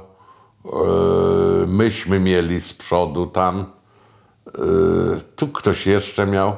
yy, 0.65 1.67
myśmy 1.67 2.19
mieli 2.19 2.61
z 2.61 2.73
przodu 2.73 3.27
tam, 3.27 3.65
yy, 4.57 5.21
tu 5.35 5.47
ktoś 5.47 5.87
jeszcze 5.87 6.27
miał. 6.27 6.55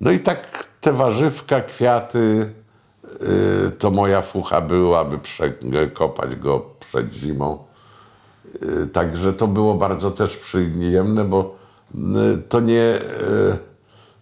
No 0.00 0.10
i 0.10 0.18
tak 0.18 0.68
te 0.80 0.92
warzywka, 0.92 1.60
kwiaty, 1.60 2.52
to 3.78 3.90
moja 3.90 4.22
fucha 4.22 4.60
była, 4.60 5.00
aby 5.00 5.18
przekopać 5.18 6.36
go 6.36 6.66
przed 6.80 7.14
zimą. 7.14 7.64
Yy, 8.62 8.86
Także 8.86 9.32
to 9.32 9.46
było 9.46 9.74
bardzo 9.74 10.10
też 10.10 10.36
przyjemne, 10.36 11.24
bo 11.24 11.56
yy, 11.94 12.42
to 12.48 12.60
nie, 12.60 13.00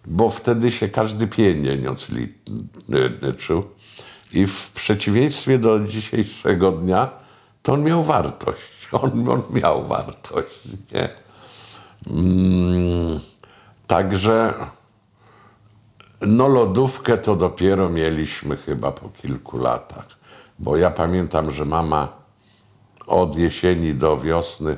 bo 0.05 0.29
wtedy 0.29 0.71
się 0.71 0.89
każdy 0.89 1.27
pieniądz 1.27 2.09
li- 2.09 2.33
yy, 2.89 3.19
liczył. 3.21 3.63
I 4.33 4.45
w 4.45 4.71
przeciwieństwie 4.71 5.59
do 5.59 5.79
dzisiejszego 5.79 6.71
dnia, 6.71 7.09
to 7.63 7.73
on 7.73 7.83
miał 7.83 8.03
wartość. 8.03 8.75
On, 9.01 9.29
on 9.29 9.41
miał 9.49 9.87
wartość, 9.87 10.59
nie? 10.93 11.09
Mm, 12.07 13.19
także 13.87 14.53
no 16.27 16.47
lodówkę 16.47 17.17
to 17.17 17.35
dopiero 17.35 17.89
mieliśmy 17.89 18.57
chyba 18.57 18.91
po 18.91 19.09
kilku 19.09 19.57
latach. 19.57 20.07
Bo 20.59 20.77
ja 20.77 20.91
pamiętam, 20.91 21.51
że 21.51 21.65
mama 21.65 22.07
od 23.07 23.35
jesieni 23.35 23.93
do 23.93 24.17
wiosny 24.17 24.77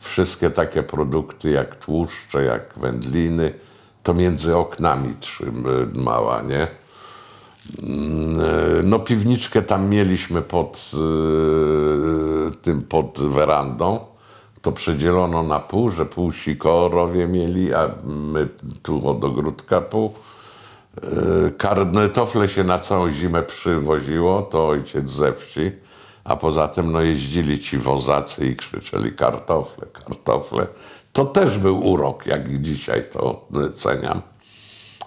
wszystkie 0.00 0.50
takie 0.50 0.82
produkty 0.82 1.50
jak 1.50 1.76
tłuszcze, 1.76 2.44
jak 2.44 2.74
wędliny, 2.76 3.54
to 4.02 4.14
między 4.14 4.56
oknami 4.56 5.14
trzymała, 5.20 6.42
nie? 6.42 6.68
Mm, 7.82 8.88
No 8.88 8.98
piwniczkę 8.98 9.62
tam 9.62 9.88
mieliśmy 9.88 10.42
pod 10.42 10.90
e, 10.94 12.54
tym, 12.62 12.82
pod 12.82 13.20
werandą. 13.20 14.00
To 14.62 14.72
przedzielono 14.72 15.42
na 15.42 15.60
pół, 15.60 15.88
że 15.88 16.06
pół 16.06 16.32
sikorowie 16.32 17.26
mieli, 17.26 17.74
a 17.74 17.90
my 18.04 18.48
tu 18.82 19.08
od 19.08 19.24
ogródka 19.24 19.80
pół. 19.80 20.14
E, 21.02 21.50
Karnetofle 21.50 22.48
się 22.48 22.64
na 22.64 22.78
całą 22.78 23.10
zimę 23.10 23.42
przywoziło, 23.42 24.42
to 24.42 24.68
ojciec 24.68 25.10
ze 25.10 25.32
wsi, 25.32 25.72
a 26.24 26.36
poza 26.36 26.68
tym 26.68 26.92
no, 26.92 27.00
jeździli 27.00 27.58
ci 27.58 27.78
wozacy 27.78 28.46
i 28.46 28.56
krzyczeli 28.56 29.12
kartofle, 29.12 29.86
kartofle. 29.86 30.66
To 31.12 31.24
też 31.24 31.58
był 31.58 31.86
urok, 31.86 32.26
jak 32.26 32.62
dzisiaj 32.62 33.10
to 33.10 33.46
e, 33.54 33.72
ceniam. 33.72 34.22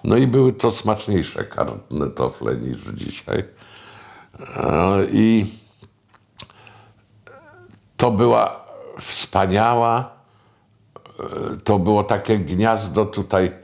No 0.04 0.16
i 0.16 0.26
były 0.26 0.52
to 0.52 0.70
smaczniejsze 0.70 1.44
kartofle 1.44 2.56
niż 2.56 2.78
dzisiaj. 2.94 3.44
E, 4.56 5.06
I 5.12 5.46
to 7.96 8.10
była 8.10 8.64
wspaniała, 9.00 10.10
e, 11.20 11.56
to 11.56 11.78
było 11.78 12.04
takie 12.04 12.38
gniazdo 12.38 13.06
tutaj. 13.06 13.62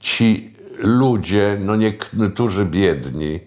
Ci 0.00 0.53
ludzie, 0.78 1.56
no 1.60 1.76
niektórzy 1.76 2.64
biedni, 2.64 3.40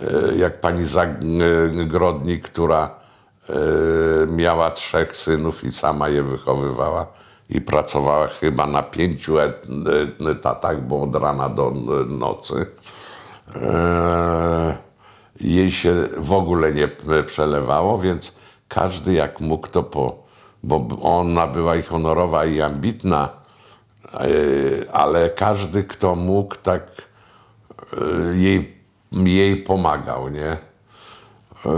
e, 0.00 0.34
jak 0.36 0.60
pani 0.60 0.84
Zagrodnik, 0.84 2.42
która 2.48 2.90
e, 3.48 3.52
miała 4.26 4.70
trzech 4.70 5.16
synów 5.16 5.64
i 5.64 5.72
sama 5.72 6.08
je 6.08 6.22
wychowywała 6.22 7.06
i 7.50 7.60
pracowała 7.60 8.28
chyba 8.28 8.66
na 8.66 8.82
pięciu 8.82 9.38
et- 9.40 9.66
etatach, 10.30 10.82
bo 10.86 11.02
od 11.02 11.16
rana 11.16 11.48
do 11.48 11.72
nocy. 12.08 12.66
E, 13.56 14.76
Jej 15.40 15.70
się 15.70 15.94
w 16.18 16.32
ogóle 16.32 16.72
nie 16.72 16.88
przelewało, 17.26 17.98
więc 17.98 18.36
każdy 18.68 19.12
jak 19.12 19.40
mógł 19.40 19.68
to 19.68 19.82
po, 19.82 20.22
bo 20.62 20.86
ona 21.02 21.46
była 21.46 21.76
i 21.76 21.82
honorowa 21.82 22.44
i 22.46 22.60
ambitna, 22.60 23.28
e, 23.28 23.41
ale 24.92 25.30
każdy 25.30 25.84
kto 25.84 26.14
mógł 26.14 26.54
tak 26.62 26.82
e, 27.92 28.36
jej, 28.36 28.76
jej 29.12 29.56
pomagał, 29.56 30.28
nie? 30.28 30.56
E, 31.66 31.72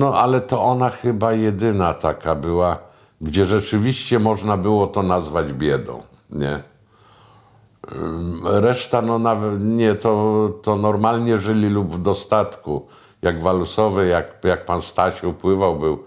No, 0.00 0.14
ale 0.14 0.40
to 0.40 0.62
ona 0.62 0.90
chyba 0.90 1.32
jedyna 1.32 1.94
taka 1.94 2.34
była, 2.34 2.78
gdzie 3.20 3.44
rzeczywiście 3.44 4.18
można 4.18 4.56
było 4.56 4.86
to 4.86 5.02
nazwać 5.02 5.52
biedą, 5.52 6.02
nie? 6.30 6.62
Reszta, 8.44 9.02
no 9.02 9.18
nawet 9.18 9.64
nie, 9.64 9.94
to, 9.94 10.48
to 10.62 10.76
normalnie 10.76 11.38
żyli 11.38 11.68
lub 11.68 11.96
w 11.96 12.02
dostatku. 12.02 12.86
Jak 13.22 13.42
walusowy, 13.42 14.06
jak, 14.06 14.44
jak 14.44 14.64
pan 14.66 14.80
Stasiu 14.82 15.32
pływał, 15.32 15.78
był 15.78 16.04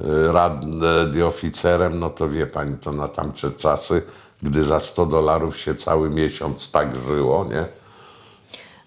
y, 0.00 0.32
radiooficerem, 0.32 1.98
no 1.98 2.10
to 2.10 2.28
wie 2.28 2.46
pani, 2.46 2.76
to 2.76 2.92
na 2.92 3.08
tamte 3.08 3.50
czasy, 3.50 4.02
gdy 4.42 4.64
za 4.64 4.80
100 4.80 5.06
dolarów 5.06 5.56
się 5.56 5.74
cały 5.74 6.10
miesiąc 6.10 6.70
tak 6.70 6.96
żyło, 7.06 7.44
nie? 7.44 7.64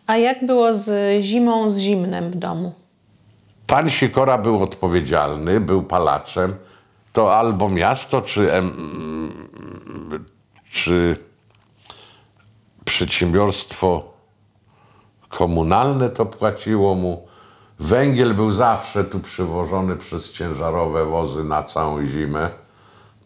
A 0.08 0.18
jak 0.18 0.46
było 0.46 0.74
z 0.74 1.22
zimą, 1.24 1.70
z 1.70 1.78
zimnem 1.78 2.30
w 2.30 2.36
domu? 2.36 2.74
Pan 3.68 3.90
Sikora 3.90 4.38
był 4.38 4.64
odpowiedzialny, 4.64 5.60
był 5.60 5.84
palaczem. 5.84 6.56
To 7.14 7.38
albo 7.38 7.70
miasto, 7.70 8.22
czy, 8.22 8.52
czy 10.72 11.18
przedsiębiorstwo 12.86 14.14
komunalne 15.30 16.10
to 16.10 16.26
płaciło 16.26 16.96
mu. 16.96 17.28
Węgiel 17.80 18.34
był 18.34 18.52
zawsze 18.52 19.04
tu 19.04 19.20
przywożony 19.20 19.96
przez 19.96 20.34
ciężarowe 20.34 21.06
wozy 21.06 21.44
na 21.44 21.64
całą 21.64 22.06
zimę. 22.06 22.50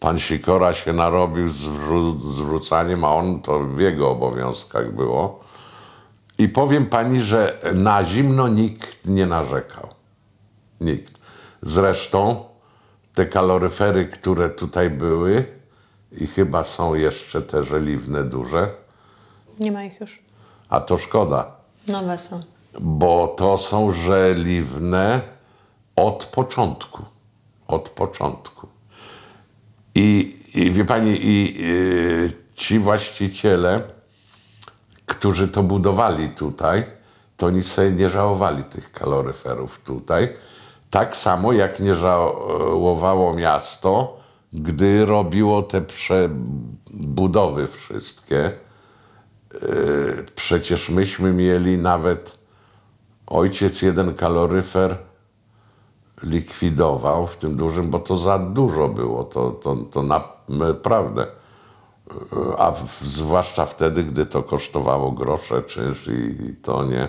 Pan 0.00 0.18
Sikora 0.18 0.72
się 0.74 0.92
narobił 0.92 1.48
z 1.48 1.64
wrzu- 1.66 2.30
zwrócaniem, 2.30 3.04
a 3.04 3.14
on 3.14 3.40
to 3.42 3.58
w 3.60 3.80
jego 3.80 4.10
obowiązkach 4.10 4.94
było. 4.94 5.40
I 6.38 6.48
powiem 6.48 6.86
pani, 6.86 7.20
że 7.20 7.58
na 7.74 8.04
zimno 8.04 8.48
nikt 8.48 9.06
nie 9.06 9.26
narzekał. 9.26 9.88
Nikt. 10.80 11.12
Zresztą 11.62 12.44
te 13.14 13.26
kaloryfery, 13.26 14.04
które 14.04 14.50
tutaj 14.50 14.90
były 14.90 15.46
i 16.12 16.26
chyba 16.26 16.64
są 16.64 16.94
jeszcze 16.94 17.42
te 17.42 17.62
żeliwne 17.62 18.24
duże, 18.24 18.70
Nie 19.60 19.72
ma 19.72 19.84
ich 19.84 20.00
już. 20.00 20.22
a 20.68 20.80
to 20.80 20.98
szkoda, 20.98 21.50
Nowe 21.88 22.18
są. 22.18 22.40
Bo 22.80 23.34
to 23.36 23.58
są 23.58 23.92
żeliwne 23.92 25.20
od 25.96 26.26
początku. 26.26 27.02
Od 27.68 27.88
początku. 27.88 28.68
I, 29.94 30.40
i 30.54 30.72
wie 30.72 30.84
pani, 30.84 31.18
i 31.22 31.64
y, 31.64 32.32
ci 32.54 32.78
właściciele, 32.78 33.82
którzy 35.06 35.48
to 35.48 35.62
budowali 35.62 36.28
tutaj, 36.28 36.84
to 37.36 37.46
oni 37.46 37.62
sobie 37.62 37.90
nie 37.90 38.10
żałowali 38.10 38.64
tych 38.64 38.92
kaloryferów 38.92 39.80
tutaj. 39.84 40.28
Tak 40.90 41.16
samo 41.16 41.52
jak 41.52 41.80
nie 41.80 41.94
żałowało 41.94 43.34
miasto, 43.34 44.16
gdy 44.52 45.06
robiło 45.06 45.62
te 45.62 45.82
przebudowy 45.82 47.68
wszystkie. 47.68 48.50
Yy, 49.52 50.24
Przecież 50.34 50.90
myśmy 50.90 51.32
mieli 51.32 51.78
nawet 51.78 52.43
ojciec 53.26 53.82
jeden 53.82 54.14
kaloryfer 54.14 54.96
likwidował 56.22 57.26
w 57.26 57.36
tym 57.36 57.56
dużym, 57.56 57.90
bo 57.90 57.98
to 57.98 58.16
za 58.16 58.38
dużo 58.38 58.88
było, 58.88 59.24
to, 59.24 59.50
to, 59.50 59.76
to 59.76 60.02
naprawdę. 60.48 61.26
A 62.58 62.70
w, 62.70 63.06
zwłaszcza 63.06 63.66
wtedy, 63.66 64.04
gdy 64.04 64.26
to 64.26 64.42
kosztowało 64.42 65.12
grosze 65.12 65.62
czynsz 65.62 66.06
i, 66.08 66.44
i 66.50 66.56
to 66.56 66.84
nie. 66.84 67.08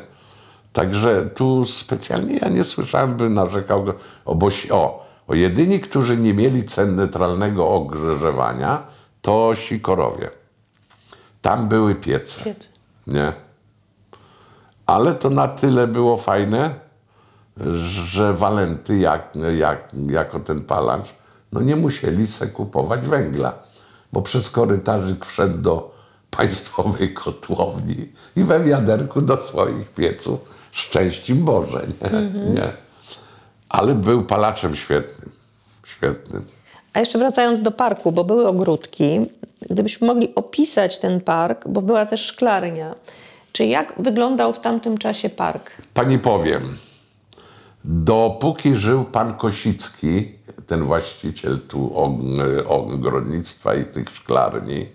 Także 0.73 1.25
tu 1.35 1.65
specjalnie 1.65 2.37
ja 2.37 2.49
nie 2.49 2.63
słyszałem, 2.63 3.13
by 3.15 3.29
narzekał 3.29 3.83
go- 3.83 3.93
o, 4.25 4.35
bo, 4.35 4.47
o, 4.71 5.05
o 5.27 5.33
jedyni, 5.35 5.79
którzy 5.79 6.17
nie 6.17 6.33
mieli 6.33 6.63
cen 6.63 6.95
neutralnego 6.95 7.69
ogrzewania, 7.69 8.83
to 9.21 9.51
sikorowie. 9.55 10.29
Tam 11.41 11.67
były 11.67 11.95
piece. 11.95 12.43
Piece. 12.43 12.69
Nie? 13.07 13.33
Ale 14.85 15.15
to 15.15 15.29
na 15.29 15.47
tyle 15.47 15.87
było 15.87 16.17
fajne, 16.17 16.73
że 18.05 18.33
Walenty, 18.33 18.97
jak, 18.97 19.33
jak, 19.57 19.91
jako 20.07 20.39
ten 20.39 20.61
palacz, 20.61 21.13
no 21.51 21.61
nie 21.61 21.75
musieli 21.75 22.27
se 22.27 22.47
kupować 22.47 23.07
węgla, 23.07 23.53
bo 24.13 24.21
przez 24.21 24.49
korytarzyk 24.49 25.25
wszedł 25.25 25.57
do 25.57 25.95
państwowej 26.31 27.13
kotłowni 27.13 28.13
i 28.35 28.43
we 28.43 28.59
wiaderku 28.59 29.21
do 29.21 29.37
swoich 29.37 29.89
pieców. 29.89 30.39
Szczęść 30.71 31.29
im 31.29 31.45
Boże, 31.45 31.87
nie? 31.87 32.51
nie? 32.51 32.73
Ale 33.69 33.95
był 33.95 34.23
palaczem 34.23 34.75
świetnym, 34.75 35.31
świetnym. 35.85 36.45
A 36.93 36.99
jeszcze 36.99 37.19
wracając 37.19 37.61
do 37.61 37.71
parku, 37.71 38.11
bo 38.11 38.23
były 38.23 38.47
ogródki, 38.47 39.19
gdybyśmy 39.69 40.07
mogli 40.07 40.35
opisać 40.35 40.99
ten 40.99 41.21
park, 41.21 41.67
bo 41.67 41.81
była 41.81 42.05
też 42.05 42.25
szklarnia. 42.25 42.95
Czy 43.55 43.65
jak 43.65 43.93
wyglądał 43.97 44.53
w 44.53 44.59
tamtym 44.59 44.97
czasie 44.97 45.29
park? 45.29 45.71
Pani 45.93 46.19
powiem, 46.19 46.77
dopóki 47.83 48.75
żył 48.75 49.05
pan 49.05 49.37
Kosicki, 49.37 50.31
ten 50.67 50.83
właściciel 50.83 51.59
tu 51.67 51.91
og- 51.95 52.67
ogrodnictwa 52.67 53.75
i 53.75 53.85
tych 53.85 54.09
szklarni, 54.09 54.85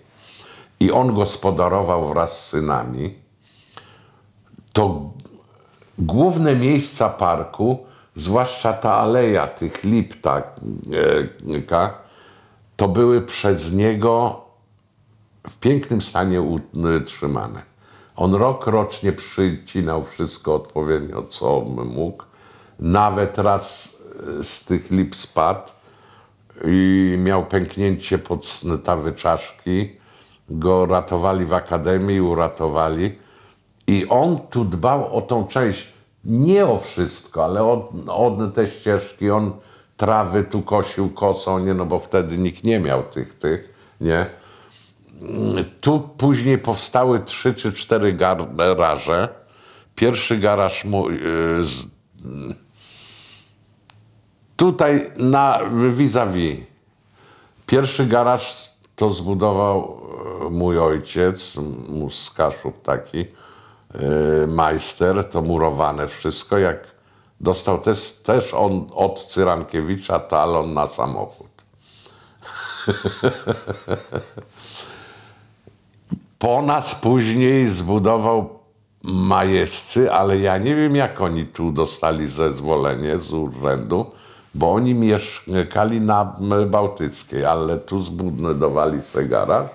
i 0.79 0.91
on 0.91 1.13
gospodarował 1.13 2.07
wraz 2.09 2.45
z 2.45 2.49
synami, 2.49 3.15
to 4.73 5.11
główne 5.99 6.55
miejsca 6.55 7.09
parku, 7.09 7.79
zwłaszcza 8.15 8.73
ta 8.73 8.95
aleja 8.95 9.47
tych 9.47 9.83
lip, 9.83 10.27
e, 10.27 10.41
to 12.75 12.87
były 12.87 13.21
przez 13.21 13.73
niego 13.73 14.41
w 15.49 15.57
pięknym 15.57 16.01
stanie 16.01 16.41
utrzymane. 16.41 17.70
On 18.21 18.33
rok 18.33 18.67
rocznie 18.67 19.11
przycinał 19.11 20.03
wszystko 20.03 20.55
odpowiednio, 20.55 21.23
co 21.23 21.61
mógł. 21.85 22.23
Nawet 22.79 23.37
raz 23.37 23.97
e, 24.39 24.43
z 24.43 24.65
tych 24.65 24.91
lip 24.91 25.15
spadł 25.15 25.71
i 26.65 27.15
miał 27.17 27.45
pęknięcie 27.45 28.17
podstawy 28.17 29.11
czaszki. 29.11 29.95
Go 30.49 30.85
ratowali 30.85 31.45
w 31.45 31.53
akademii, 31.53 32.21
uratowali. 32.21 33.17
I 33.87 34.05
on 34.09 34.39
tu 34.49 34.65
dbał 34.65 35.17
o 35.17 35.21
tą 35.21 35.47
część, 35.47 35.93
nie 36.25 36.65
o 36.65 36.79
wszystko, 36.79 37.45
ale 37.45 37.63
o, 37.63 37.93
o 38.07 38.37
te 38.55 38.67
ścieżki. 38.67 39.31
On 39.31 39.51
trawy 39.97 40.43
tu 40.43 40.61
kosił 40.61 41.09
kosą, 41.09 41.59
nie, 41.59 41.73
no 41.73 41.85
bo 41.85 41.99
wtedy 41.99 42.37
nikt 42.37 42.63
nie 42.63 42.79
miał 42.79 43.03
tych, 43.03 43.39
tych, 43.39 43.73
nie. 44.01 44.40
Tu 45.81 45.99
później 45.99 46.57
powstały 46.57 47.19
trzy 47.19 47.53
czy 47.53 47.73
cztery 47.73 48.13
garaże. 48.13 49.29
Pierwszy 49.95 50.37
garaż 50.37 50.85
mój, 50.85 51.15
y, 51.15 51.19
z, 51.65 51.87
tutaj 54.55 55.11
na 55.17 55.59
vis-a-vis. 55.91 56.59
Pierwszy 57.65 58.05
garaż 58.05 58.71
to 58.95 59.09
zbudował 59.09 60.01
e, 60.45 60.49
mój 60.49 60.79
ojciec, 60.79 61.57
mu 61.87 62.09
z 62.09 62.31
Kaszub 62.31 62.81
taki, 62.81 63.19
e, 63.19 63.27
majster, 64.47 65.29
to 65.29 65.41
murowane 65.41 66.07
wszystko. 66.07 66.57
Jak 66.57 66.95
dostał 67.39 67.79
też, 67.79 68.11
też 68.11 68.53
on 68.53 68.87
od 68.93 69.25
Cyrankiewicza 69.25 70.19
talon 70.19 70.73
na 70.73 70.87
samochód. 70.87 71.65
Po 76.41 76.61
nas 76.61 76.95
później 76.95 77.69
zbudował 77.69 78.59
majesty, 79.03 80.11
ale 80.11 80.39
ja 80.39 80.57
nie 80.57 80.75
wiem, 80.75 80.95
jak 80.95 81.21
oni 81.21 81.45
tu 81.45 81.71
dostali 81.71 82.27
zezwolenie 82.27 83.19
z 83.19 83.33
urzędu, 83.33 84.05
bo 84.55 84.73
oni 84.73 84.93
mieszkali 84.93 86.01
na 86.01 86.35
Bałtyckiej, 86.67 87.45
ale 87.45 87.77
tu 87.77 88.01
zbudowali 88.01 89.01
se 89.01 89.25
garaż. 89.25 89.69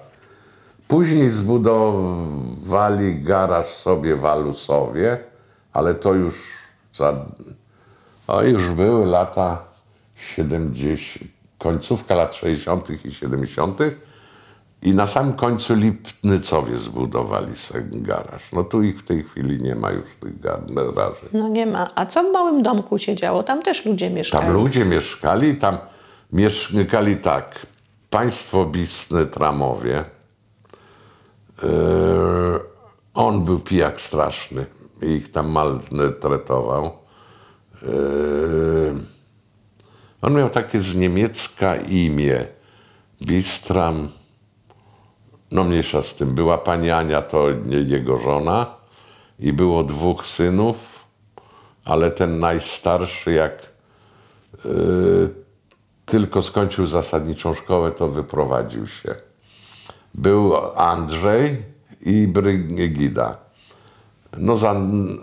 Później 0.88 1.30
zbudowali 1.30 3.22
garaż 3.22 3.66
sobie 3.66 4.16
w 4.16 4.24
Alusowie, 4.24 5.18
ale 5.72 5.94
to 5.94 6.14
już 6.14 6.34
za, 6.94 7.14
o, 8.26 8.42
już 8.42 8.72
były 8.72 9.06
lata 9.06 9.62
70, 10.16 11.30
końcówka 11.58 12.14
lat 12.14 12.34
60. 12.34 13.04
i 13.04 13.12
70. 13.12 13.78
I 14.86 14.94
na 14.94 15.06
samym 15.06 15.32
końcu 15.32 15.74
Lipnycowie 15.74 16.78
zbudowali 16.78 17.56
sobie 17.56 18.00
garaż. 18.00 18.52
No 18.52 18.64
tu 18.64 18.82
ich 18.82 18.98
w 18.98 19.04
tej 19.04 19.22
chwili 19.22 19.62
nie 19.62 19.74
ma 19.74 19.90
już 19.90 20.06
tych 20.20 20.40
garaży. 20.40 21.28
No 21.32 21.48
nie 21.48 21.66
ma. 21.66 21.90
A 21.94 22.06
co 22.06 22.22
w 22.22 22.32
małym 22.32 22.62
domku 22.62 22.98
się 22.98 23.14
działo? 23.14 23.42
Tam 23.42 23.62
też 23.62 23.86
ludzie 23.86 24.10
mieszkali. 24.10 24.44
Tam 24.44 24.54
ludzie 24.54 24.84
mieszkali, 24.84 25.56
tam 25.56 25.78
mieszkali 26.32 27.16
tak, 27.16 27.66
państwo 28.10 28.64
Bisny 28.64 29.26
Tramowie. 29.26 30.04
Yy, 31.62 31.68
on 33.14 33.44
był 33.44 33.58
pijak 33.60 34.00
straszny 34.00 34.66
i 35.02 35.06
ich 35.06 35.30
tam 35.30 35.48
maltretował. 35.50 36.90
Yy, 37.82 37.88
on 40.22 40.34
miał 40.34 40.50
takie 40.50 40.80
z 40.80 40.96
niemiecka 40.96 41.76
imię, 41.76 42.46
Bistram, 43.22 44.08
no 45.50 45.64
mniejsza 45.64 46.02
z 46.02 46.14
tym. 46.14 46.34
Była 46.34 46.58
pani 46.58 46.90
Ania, 46.90 47.22
to 47.22 47.46
jego 47.86 48.18
żona 48.18 48.66
i 49.38 49.52
było 49.52 49.84
dwóch 49.84 50.26
synów, 50.26 51.04
ale 51.84 52.10
ten 52.10 52.38
najstarszy 52.40 53.32
jak 53.32 53.72
y, 54.64 54.68
tylko 56.06 56.42
skończył 56.42 56.86
zasadniczą 56.86 57.54
szkołę, 57.54 57.90
to 57.90 58.08
wyprowadził 58.08 58.86
się. 58.86 59.14
Był 60.14 60.56
Andrzej 60.76 61.62
i 62.00 62.28
Brygida. 62.28 63.36
No 64.38 64.56
za 64.56 64.74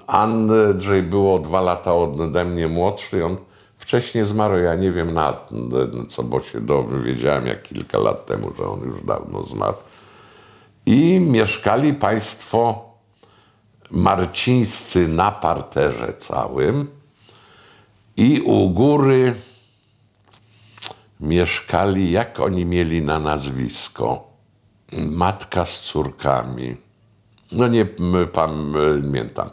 Andrzej 0.08 1.04
było 1.04 1.40
dwa 1.40 1.62
lata 1.62 1.94
ode 1.94 2.46
mnie 2.46 2.68
młodszy 2.68 3.26
on 3.26 3.38
wcześniej 3.78 4.26
zmarł. 4.26 4.58
Ja 4.58 4.76
nie 4.76 4.92
wiem 4.92 5.14
na 5.14 5.34
co, 6.10 6.24
bo 6.24 6.40
się 6.40 6.62
dowiedziałem 6.62 7.48
jak 7.48 7.64
kilka 7.64 7.98
lat 8.00 8.26
temu, 8.26 8.54
że 8.58 8.68
on 8.68 8.80
już 8.80 9.04
dawno 9.04 9.44
zmarł. 9.44 9.78
I 10.86 11.20
mieszkali 11.20 11.94
państwo 11.94 12.90
marcińscy 13.92 15.08
na 15.08 15.32
parterze 15.32 16.14
całym 16.14 16.88
i 18.18 18.42
u 18.42 18.70
góry 18.70 19.34
mieszkali, 21.20 22.12
jak 22.12 22.40
oni 22.40 22.66
mieli 22.66 23.02
na 23.02 23.20
nazwisko, 23.20 24.28
matka 24.98 25.66
z 25.66 25.80
córkami. 25.80 26.78
No 27.52 27.68
nie 27.68 27.86
pamiętam. 28.34 29.50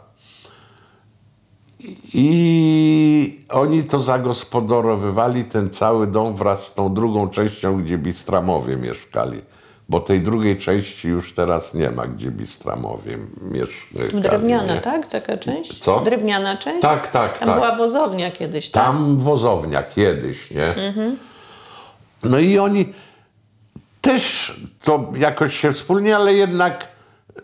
I 2.13 3.45
oni 3.49 3.83
to 3.83 3.99
zagospodarowywali, 3.99 5.45
ten 5.45 5.69
cały 5.69 6.07
dom 6.07 6.35
wraz 6.35 6.65
z 6.65 6.73
tą 6.73 6.93
drugą 6.93 7.29
częścią, 7.29 7.83
gdzie 7.83 7.97
Bistramowie 7.97 8.77
mieszkali. 8.77 9.41
Bo 9.91 9.99
tej 9.99 10.21
drugiej 10.21 10.57
części 10.57 11.07
już 11.07 11.33
teraz 11.35 11.73
nie 11.73 11.91
ma, 11.91 12.07
gdzie 12.07 12.31
Bistramowie 12.31 13.17
mieszkali. 13.41 14.21
Drewniana, 14.21 14.77
tak? 14.77 15.07
Taka 15.07 15.37
część? 15.37 15.79
Co? 15.79 15.99
Drewniana 15.99 16.57
część? 16.57 16.81
Tak, 16.81 17.11
tak, 17.11 17.39
Tam 17.39 17.47
tak. 17.49 17.57
była 17.57 17.75
wozownia 17.75 18.31
kiedyś, 18.31 18.69
tak? 18.69 18.83
Tam 18.83 19.17
wozownia 19.19 19.83
kiedyś, 19.83 20.51
nie? 20.51 20.93
No 22.23 22.39
i 22.39 22.59
oni 22.59 22.93
też 24.01 24.53
to 24.83 25.11
jakoś 25.17 25.59
się 25.59 25.71
wspólnie, 25.71 26.15
ale 26.15 26.33
jednak 26.33 26.87
y, 27.37 27.41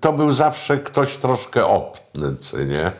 to 0.00 0.12
był 0.12 0.30
zawsze 0.32 0.78
ktoś 0.78 1.16
troszkę 1.16 1.66
obcy, 1.66 2.66
nie? 2.66 2.92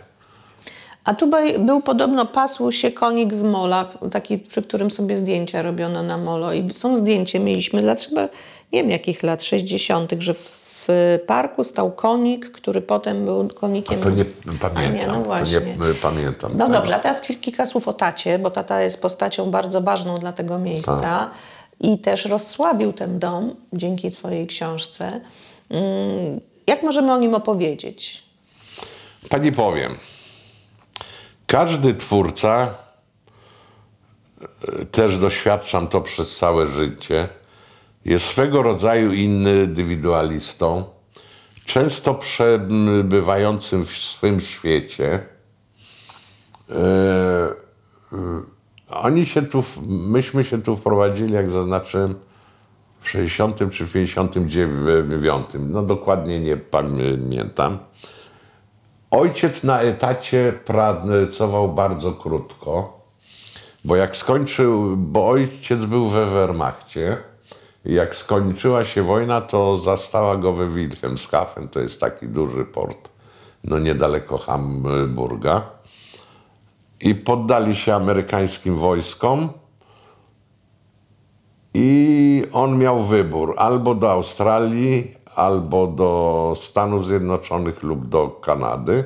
A 1.04 1.14
tu 1.14 1.26
by- 1.26 1.58
był 1.58 1.80
podobno 1.82 2.26
pasł 2.26 2.72
się 2.72 2.92
konik 2.92 3.34
z 3.34 3.42
mola, 3.42 3.88
taki, 4.10 4.38
przy 4.38 4.62
którym 4.62 4.90
sobie 4.90 5.16
zdjęcia 5.16 5.62
robiono 5.62 6.02
na 6.02 6.18
molo. 6.18 6.52
I 6.52 6.68
są 6.68 6.96
zdjęcie, 6.96 7.40
mieliśmy 7.40 7.96
chyba, 8.08 8.28
nie 8.72 8.82
wiem 8.82 8.90
jakich 8.90 9.22
lat, 9.22 9.42
60., 9.42 10.12
że 10.18 10.34
w 10.34 10.88
parku 11.26 11.64
stał 11.64 11.92
konik, 11.92 12.50
który 12.50 12.82
potem 12.82 13.24
był 13.24 13.48
konikiem... 13.48 14.00
To 14.00 14.10
nie 14.10 14.24
A 14.62 14.68
pamiętam. 14.68 14.94
nie, 14.94 15.06
no 15.06 15.14
to 15.14 15.20
właśnie. 15.20 15.60
nie 15.60 15.86
y, 15.86 15.94
pamiętam. 15.94 16.52
No 16.54 16.68
dobrze, 16.68 16.96
a 16.96 16.98
teraz 16.98 17.20
kilka 17.20 17.66
słów 17.66 17.88
o 17.88 17.92
tacie, 17.92 18.38
bo 18.38 18.50
tata 18.50 18.82
jest 18.82 19.02
postacią 19.02 19.50
bardzo 19.50 19.80
ważną 19.80 20.18
dla 20.18 20.32
tego 20.32 20.58
miejsca 20.58 21.00
Tak. 21.00 21.30
i 21.80 21.98
też 21.98 22.24
rozsławił 22.24 22.92
ten 22.92 23.18
dom 23.18 23.54
dzięki 23.72 24.10
twojej 24.10 24.46
książce. 24.46 25.20
Mm, 25.70 26.40
Jak 26.66 26.82
możemy 26.82 27.12
o 27.12 27.18
nim 27.18 27.34
opowiedzieć? 27.34 28.22
Pani 29.28 29.52
powiem, 29.52 29.94
każdy 31.46 31.94
twórca, 31.94 32.74
e, 34.80 34.84
też 34.84 35.18
doświadczam 35.18 35.88
to 35.88 36.00
przez 36.00 36.36
całe 36.36 36.66
życie, 36.66 37.28
jest 38.06 38.26
swego 38.26 38.62
rodzaju 38.62 39.12
indywidualistą, 39.12 40.84
często 41.64 42.14
przebywającym 42.14 43.86
w 43.86 43.90
swym 43.90 44.40
świecie. 44.40 45.26
E, 46.70 46.76
e, 48.12 48.16
Oni 48.90 49.26
się 49.26 49.42
tu, 49.42 49.64
myśmy 49.86 50.44
się 50.44 50.62
tu 50.62 50.76
wprowadzili, 50.76 51.32
jak 51.32 51.50
zaznaczyłem, 51.50 52.14
w 53.00 53.10
60 53.10 53.70
czy 53.72 53.86
59, 53.86 55.46
no 55.58 55.82
dokładnie 55.82 56.40
nie 56.40 56.56
pamiętam. 56.56 57.78
Ojciec 59.10 59.64
na 59.64 59.80
etacie 59.80 60.52
pracował 60.64 61.68
bardzo 61.74 62.12
krótko, 62.12 63.00
bo 63.84 63.96
jak 63.96 64.16
skończył, 64.16 64.96
bo 64.96 65.28
ojciec 65.28 65.84
był 65.84 66.08
we 66.08 66.26
Wehrmachcie, 66.26 67.16
jak 67.86 68.14
skończyła 68.14 68.84
się 68.84 69.02
wojna, 69.02 69.40
to 69.40 69.76
zastała 69.76 70.36
go 70.36 70.52
we 70.52 70.68
Wilhelmshaven, 70.68 71.68
to 71.68 71.80
jest 71.80 72.00
taki 72.00 72.28
duży 72.28 72.64
port, 72.64 73.08
no 73.64 73.78
niedaleko 73.78 74.38
Hamburga. 74.38 75.62
I 77.00 77.14
poddali 77.14 77.76
się 77.76 77.94
amerykańskim 77.94 78.78
wojskom. 78.78 79.48
I 81.74 82.44
on 82.52 82.78
miał 82.78 83.02
wybór 83.02 83.54
albo 83.56 83.94
do 83.94 84.10
Australii, 84.10 85.14
albo 85.36 85.86
do 85.86 86.52
Stanów 86.56 87.06
Zjednoczonych 87.06 87.82
lub 87.82 88.08
do 88.08 88.28
Kanady. 88.28 89.04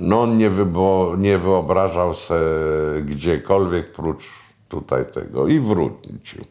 No 0.00 0.20
on 0.20 0.38
nie, 0.38 0.50
wybo, 0.50 1.14
nie 1.18 1.38
wyobrażał 1.38 2.14
se 2.14 2.40
gdziekolwiek 3.04 3.92
prócz 3.92 4.30
tutaj 4.68 5.12
tego 5.12 5.48
i 5.48 5.60
wrócił. 5.60 6.44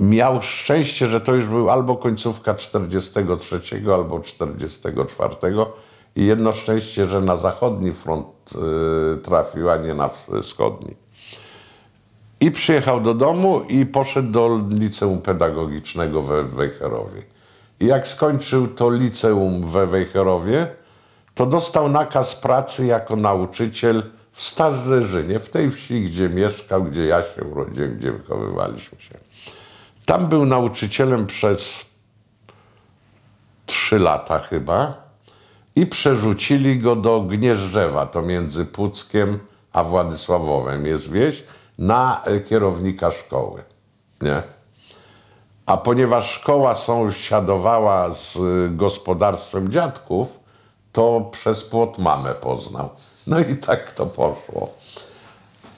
miał 0.00 0.42
szczęście, 0.42 1.08
że 1.08 1.20
to 1.20 1.34
już 1.34 1.46
był 1.46 1.70
albo 1.70 1.96
końcówka 1.96 2.54
43, 2.54 3.60
albo 3.94 4.20
44 4.20 5.36
i 6.16 6.26
jedno 6.26 6.52
szczęście, 6.52 7.06
że 7.06 7.20
na 7.20 7.36
zachodni 7.36 7.92
front 7.92 8.26
e, 8.26 9.16
trafił, 9.16 9.70
a 9.70 9.76
nie 9.76 9.94
na 9.94 10.10
wschodni. 10.42 10.99
I 12.40 12.50
przyjechał 12.50 13.00
do 13.00 13.14
domu 13.14 13.60
i 13.68 13.86
poszedł 13.86 14.32
do 14.32 14.60
liceum 14.68 15.20
pedagogicznego 15.20 16.22
we 16.22 16.44
Wejherowie. 16.44 17.22
I 17.80 17.86
jak 17.86 18.08
skończył 18.08 18.68
to 18.68 18.90
liceum 18.90 19.70
we 19.70 19.86
Wejherowie, 19.86 20.66
to 21.34 21.46
dostał 21.46 21.88
nakaz 21.88 22.36
pracy 22.36 22.86
jako 22.86 23.16
nauczyciel 23.16 24.02
w 24.32 24.42
Starzyżynie, 24.42 25.40
w 25.40 25.50
tej 25.50 25.70
wsi, 25.70 26.02
gdzie 26.02 26.28
mieszkał, 26.28 26.84
gdzie 26.84 27.06
ja 27.06 27.22
się 27.22 27.44
urodziłem, 27.44 27.98
gdzie 27.98 28.12
wychowywaliśmy 28.12 29.00
się. 29.00 29.14
Tam 30.06 30.28
był 30.28 30.46
nauczycielem 30.46 31.26
przez 31.26 31.86
trzy 33.66 33.98
lata 33.98 34.38
chyba 34.38 35.02
i 35.76 35.86
przerzucili 35.86 36.78
go 36.78 36.96
do 36.96 37.20
Gnieżdżewa, 37.20 38.06
to 38.06 38.22
między 38.22 38.66
Puckiem 38.66 39.38
a 39.72 39.84
Władysławowem 39.84 40.86
jest 40.86 41.12
wieś, 41.12 41.42
na 41.80 42.22
kierownika 42.48 43.10
szkoły. 43.10 43.62
Nie? 44.22 44.42
A 45.66 45.76
ponieważ 45.76 46.30
szkoła 46.30 46.74
sąsiadowała 46.74 48.12
z 48.12 48.36
y, 48.36 48.70
gospodarstwem 48.70 49.72
dziadków, 49.72 50.40
to 50.92 51.28
przez 51.32 51.64
płot 51.64 51.98
mamę 51.98 52.34
poznał. 52.34 52.88
No 53.26 53.40
i 53.40 53.56
tak 53.56 53.92
to 53.92 54.06
poszło. 54.06 54.74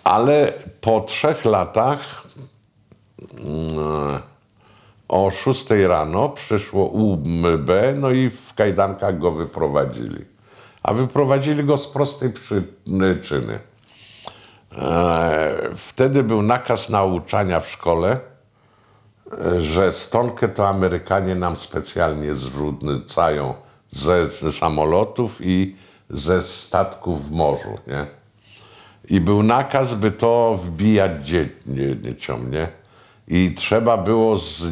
Ale 0.04 0.52
po 0.80 1.00
trzech 1.00 1.44
latach 1.44 2.24
mm, 3.34 4.20
o 5.08 5.30
6 5.30 5.70
rano 5.70 6.28
przyszło 6.28 6.84
UB, 6.84 7.68
no 7.96 8.10
i 8.10 8.30
w 8.30 8.54
kajdankach 8.54 9.18
go 9.18 9.32
wyprowadzili. 9.32 10.24
A 10.82 10.94
wyprowadzili 10.94 11.64
go 11.64 11.76
z 11.76 11.88
prostej 11.88 12.30
przyczyny. 12.30 13.71
E, 14.78 15.52
Wtedy 15.74 16.22
był 16.22 16.42
nakaz 16.42 16.88
nauczania 16.88 17.60
w 17.60 17.68
szkole, 17.70 18.20
e, 19.32 19.62
że 19.62 19.92
stonkę 19.92 20.48
to 20.48 20.68
Amerykanie 20.68 21.34
nam 21.34 21.56
specjalnie 21.56 22.34
zrzucają 22.34 23.54
ze, 23.90 24.28
ze 24.28 24.52
samolotów 24.52 25.38
i 25.40 25.76
ze 26.10 26.42
statków 26.42 27.28
w 27.28 27.32
morzu, 27.32 27.78
nie? 27.86 28.06
I 29.08 29.20
był 29.20 29.42
nakaz, 29.42 29.94
by 29.94 30.10
to 30.10 30.58
wbijać 30.62 31.12
dzieciom, 31.26 32.50
nie? 32.50 32.68
I 33.28 33.54
trzeba 33.56 33.96
było 33.96 34.38
z 34.38 34.62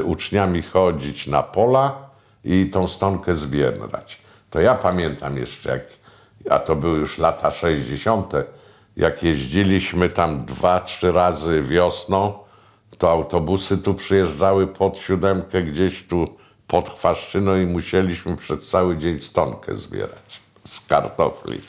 y, 0.00 0.04
uczniami 0.04 0.62
chodzić 0.62 1.26
na 1.26 1.42
pola 1.42 1.98
i 2.44 2.70
tą 2.72 2.88
stonkę 2.88 3.36
zbierać. 3.36 4.20
To 4.50 4.60
ja 4.60 4.74
pamiętam 4.74 5.36
jeszcze, 5.36 5.70
jak, 5.70 5.82
a 6.50 6.58
to 6.58 6.76
były 6.76 6.98
już 6.98 7.18
lata 7.18 7.50
60., 7.50 8.32
jak 8.96 9.22
jeździliśmy 9.22 10.08
tam 10.08 10.44
dwa, 10.44 10.80
trzy 10.80 11.12
razy 11.12 11.62
wiosną, 11.62 12.32
to 12.98 13.10
autobusy 13.10 13.78
tu 13.78 13.94
przyjeżdżały 13.94 14.66
pod 14.66 14.98
siódemkę, 14.98 15.62
gdzieś 15.62 16.06
tu 16.06 16.28
pod 16.66 16.90
Chwaszczyną 16.90 17.56
i 17.56 17.66
musieliśmy 17.66 18.36
przez 18.36 18.68
cały 18.68 18.96
dzień 18.96 19.20
stonkę 19.20 19.76
zbierać 19.76 20.40
z 20.64 20.80
kartofli. 20.86 21.60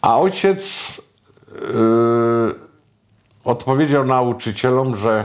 A 0.00 0.18
ojciec 0.18 0.94
yy, 1.52 2.54
odpowiedział 3.44 4.04
nauczycielom, 4.04 4.96
że 4.96 5.24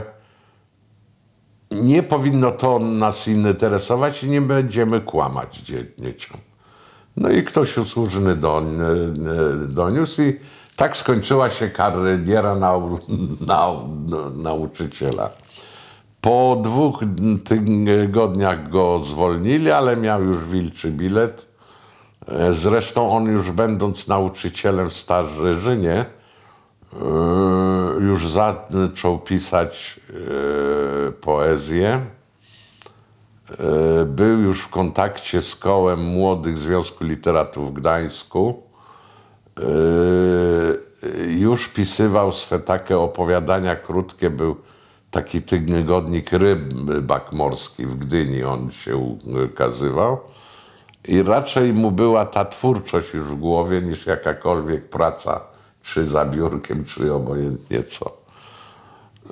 nie 1.70 2.02
powinno 2.02 2.50
to 2.50 2.78
nas 2.78 3.28
interesować 3.28 4.22
i 4.22 4.28
nie 4.28 4.40
będziemy 4.40 5.00
kłamać 5.00 5.56
dzie- 5.56 5.86
dzieciom. 5.98 6.38
No 7.16 7.30
i 7.30 7.42
ktoś 7.42 7.78
usłużny 7.78 8.36
don, 8.36 8.78
doniósł 9.68 10.22
i 10.22 10.38
tak 10.76 10.96
skończyła 10.96 11.50
się 11.50 11.68
kariera 11.70 12.54
nau, 12.54 12.98
nauczyciela. 14.44 15.30
Po 16.20 16.60
dwóch 16.62 17.00
tygodniach 17.44 18.70
go 18.70 18.98
zwolnili, 18.98 19.70
ale 19.70 19.96
miał 19.96 20.22
już 20.22 20.44
wilczy 20.44 20.90
bilet. 20.90 21.46
E, 22.28 22.52
Zresztą 22.52 23.10
on 23.10 23.24
już 23.24 23.50
będąc 23.50 24.08
nauczycielem 24.08 24.90
w 24.90 24.96
Starzyżynie, 24.96 25.94
e, 25.94 26.06
już 28.00 28.28
zaczął 28.28 29.18
pisać 29.18 30.00
e, 31.08 31.12
poezję. 31.12 32.00
E, 33.50 34.04
Był 34.04 34.40
już 34.40 34.62
w 34.62 34.68
kontakcie 34.68 35.42
z 35.42 35.56
kołem 35.56 36.00
Młodych 36.04 36.58
Związku 36.58 37.04
Literatów 37.04 37.70
w 37.70 37.72
Gdańsku. 37.72 38.62
E, 39.60 39.64
Już 41.26 41.68
pisywał 41.68 42.32
swe 42.32 42.58
takie 42.58 42.98
opowiadania 42.98 43.76
krótkie. 43.76 44.30
Był 44.30 44.56
taki 45.10 45.42
tygodnik 45.42 46.32
Rybak 46.32 47.32
Morski 47.32 47.86
w 47.86 47.96
Gdyni, 47.96 48.44
on 48.44 48.70
się 48.72 48.96
ukazywał. 49.46 50.18
I 51.08 51.22
raczej 51.22 51.72
mu 51.72 51.90
była 51.90 52.24
ta 52.24 52.44
twórczość 52.44 53.14
już 53.14 53.26
w 53.26 53.34
głowie 53.34 53.80
niż 53.82 54.06
jakakolwiek 54.06 54.88
praca, 54.88 55.40
czy 55.82 56.06
za 56.06 56.24
biurkiem, 56.24 56.84
czy 56.84 57.14
obojętnie 57.14 57.82
co. 57.82 58.23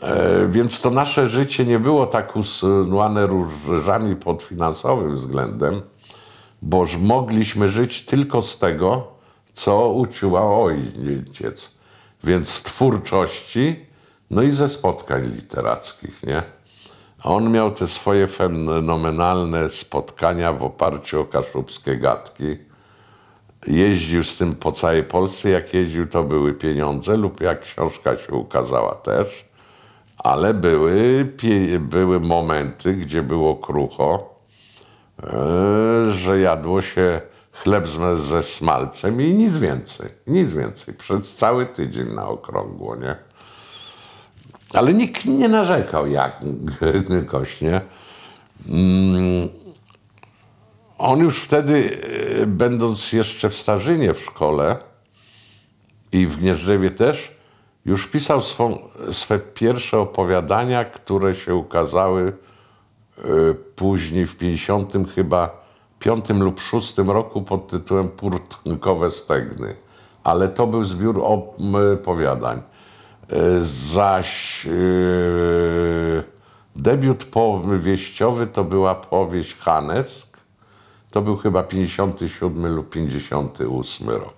E, 0.02 0.48
Więc 0.48 0.80
to 0.80 0.90
nasze 0.90 1.26
życie 1.26 1.64
nie 1.64 1.78
było 1.78 2.06
tak 2.06 2.36
usunąone 2.36 3.26
różami 3.66 4.16
pod 4.16 4.42
finansowym 4.42 5.14
względem, 5.14 5.82
boż 6.62 6.96
mogliśmy 6.96 7.68
żyć 7.68 8.04
tylko 8.04 8.42
z 8.42 8.58
tego, 8.58 9.06
co 9.52 9.88
uciuła 9.88 10.42
ojciec. 10.62 11.78
Więc 12.24 12.48
z 12.48 12.62
twórczości, 12.62 13.86
no 14.30 14.42
i 14.42 14.50
ze 14.50 14.68
spotkań 14.68 15.26
literackich, 15.26 16.22
nie? 16.22 16.42
A 17.24 17.28
on 17.28 17.52
miał 17.52 17.70
te 17.70 17.88
swoje 17.88 18.26
fenomenalne 18.26 19.70
spotkania 19.70 20.52
w 20.52 20.62
oparciu 20.62 21.20
o 21.20 21.24
kaszubskie 21.24 21.96
gadki. 21.96 22.56
Jeździł 23.66 24.24
z 24.24 24.38
tym 24.38 24.54
po 24.54 24.72
całej 24.72 25.04
Polsce. 25.04 25.50
Jak 25.50 25.74
jeździł, 25.74 26.06
to 26.06 26.24
były 26.24 26.54
pieniądze, 26.54 27.16
lub 27.16 27.40
jak 27.40 27.60
książka 27.60 28.16
się 28.16 28.32
ukazała 28.32 28.94
też. 28.94 29.51
Ale 30.22 30.54
były, 30.54 31.28
były 31.80 32.20
momenty, 32.20 32.94
gdzie 32.94 33.22
było 33.22 33.56
krucho, 33.56 34.34
e, 35.22 36.12
że 36.12 36.40
jadło 36.40 36.82
się 36.82 37.20
chleb 37.52 37.88
ze 38.16 38.42
smalcem 38.42 39.22
i 39.22 39.34
nic 39.34 39.56
więcej. 39.56 40.08
Nic 40.26 40.50
więcej. 40.52 40.94
Przez 40.94 41.34
cały 41.34 41.66
tydzień 41.66 42.08
na 42.14 42.28
okrągło, 42.28 42.96
nie? 42.96 43.16
Ale 44.74 44.94
nikt 44.94 45.24
nie 45.24 45.48
narzekał 45.48 46.06
jak 46.06 46.40
gość, 47.32 47.60
nie? 47.60 47.80
Mm. 48.68 49.48
On 50.98 51.18
już 51.18 51.40
wtedy, 51.40 51.98
e, 52.42 52.46
będąc 52.46 53.12
jeszcze 53.12 53.50
w 53.50 53.56
Starzynie 53.56 54.14
w 54.14 54.20
szkole 54.20 54.76
i 56.12 56.26
w 56.26 56.36
Gnieżdżewie 56.36 56.90
też, 56.90 57.36
już 57.84 58.08
pisał 58.08 58.42
swą, 58.42 58.78
swe 59.12 59.38
pierwsze 59.38 59.98
opowiadania, 59.98 60.84
które 60.84 61.34
się 61.34 61.54
ukazały 61.54 62.32
e, 63.18 63.22
później 63.76 64.26
w 64.26 64.36
50 64.36 64.94
chyba 65.14 65.62
piątym 65.98 66.42
lub 66.42 66.60
szóstym 66.60 67.10
roku 67.10 67.42
pod 67.42 67.68
tytułem 67.68 68.08
Purtnkowe 68.08 69.10
Stegny. 69.10 69.76
Ale 70.24 70.48
to 70.48 70.66
był 70.66 70.84
zbiór 70.84 71.22
opowiadań. 71.24 72.58
E, 72.58 73.64
Zaś 73.64 74.66
e, 74.66 74.70
debiut 76.76 77.24
powieściowy 77.24 78.46
to 78.46 78.64
była 78.64 78.94
powieść 78.94 79.56
Hanesk. 79.56 80.40
To 81.10 81.22
był 81.22 81.36
chyba 81.36 81.62
57 81.62 82.74
lub 82.74 82.90
58 82.90 84.08
rok. 84.08 84.34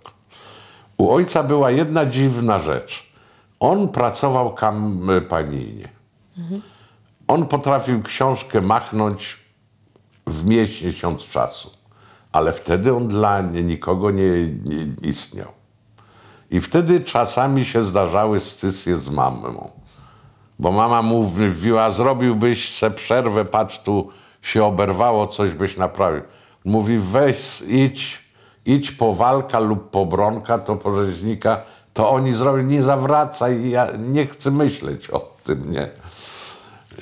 U 0.97 1.11
ojca 1.11 1.43
była 1.43 1.71
jedna 1.71 2.07
dziwna 2.07 2.59
rzecz. 2.59 3.14
On 3.61 3.89
pracował 3.89 4.55
kampanijnie. 4.55 5.89
On 7.29 7.47
potrafił 7.47 8.03
książkę 8.03 8.61
machnąć 8.61 9.37
w 10.27 10.45
miesiąc 10.45 11.29
czasu, 11.29 11.71
ale 12.33 12.53
wtedy 12.53 12.95
on 12.95 13.09
dla 13.09 13.41
nikogo 13.41 14.11
nie, 14.11 14.31
nie 14.65 15.09
istniał. 15.09 15.49
I 16.51 16.61
wtedy 16.61 17.01
czasami 17.01 17.65
się 17.65 17.83
zdarzały 17.83 18.41
scysje 18.41 18.99
z 18.99 19.11
mamą. 19.11 19.71
Bo 20.59 20.73
mama 20.73 21.03
mówiła, 21.03 21.91
zrobiłbyś 21.91 22.75
se 22.75 22.91
przerwę, 22.91 23.45
patrz 23.45 23.79
tu 23.79 24.09
się 24.43 24.65
oberwało, 24.65 25.27
coś 25.27 25.55
byś 25.55 25.77
naprawił. 25.77 26.23
Mówi, 26.65 26.99
weź, 26.99 27.63
idź, 27.69 28.23
idź 28.67 28.91
po 28.91 29.15
walka 29.15 29.59
lub 29.59 29.91
po 29.91 30.07
bronka, 30.07 30.59
to 30.59 30.77
po 30.77 30.97
rzeźnika, 30.97 31.61
to 31.95 32.11
oni 32.11 32.33
zrobią, 32.33 32.63
nie 32.63 32.83
zawracaj, 32.83 33.71
ja 33.71 33.89
nie 33.99 34.27
chcę 34.27 34.51
myśleć 34.51 35.11
o 35.11 35.35
tym, 35.45 35.73
nie. 35.73 35.89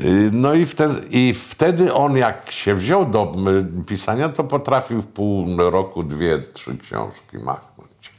Y, 0.01 0.31
No 0.33 0.55
i 0.55 0.67
wtedy, 0.67 1.03
i 1.11 1.35
wtedy 1.35 1.95
on 1.95 2.17
jak 2.17 2.51
się 2.51 2.75
wziął 2.75 3.07
do 3.07 3.35
y, 3.81 3.85
pisania, 3.85 4.29
to 4.29 4.45
potrafił 4.45 5.03
w 5.03 5.07
pół 5.07 5.47
roku 5.71 6.03
dwie, 6.03 6.43
trzy 6.53 6.79
książki 6.79 7.39
machnąć. 7.39 8.13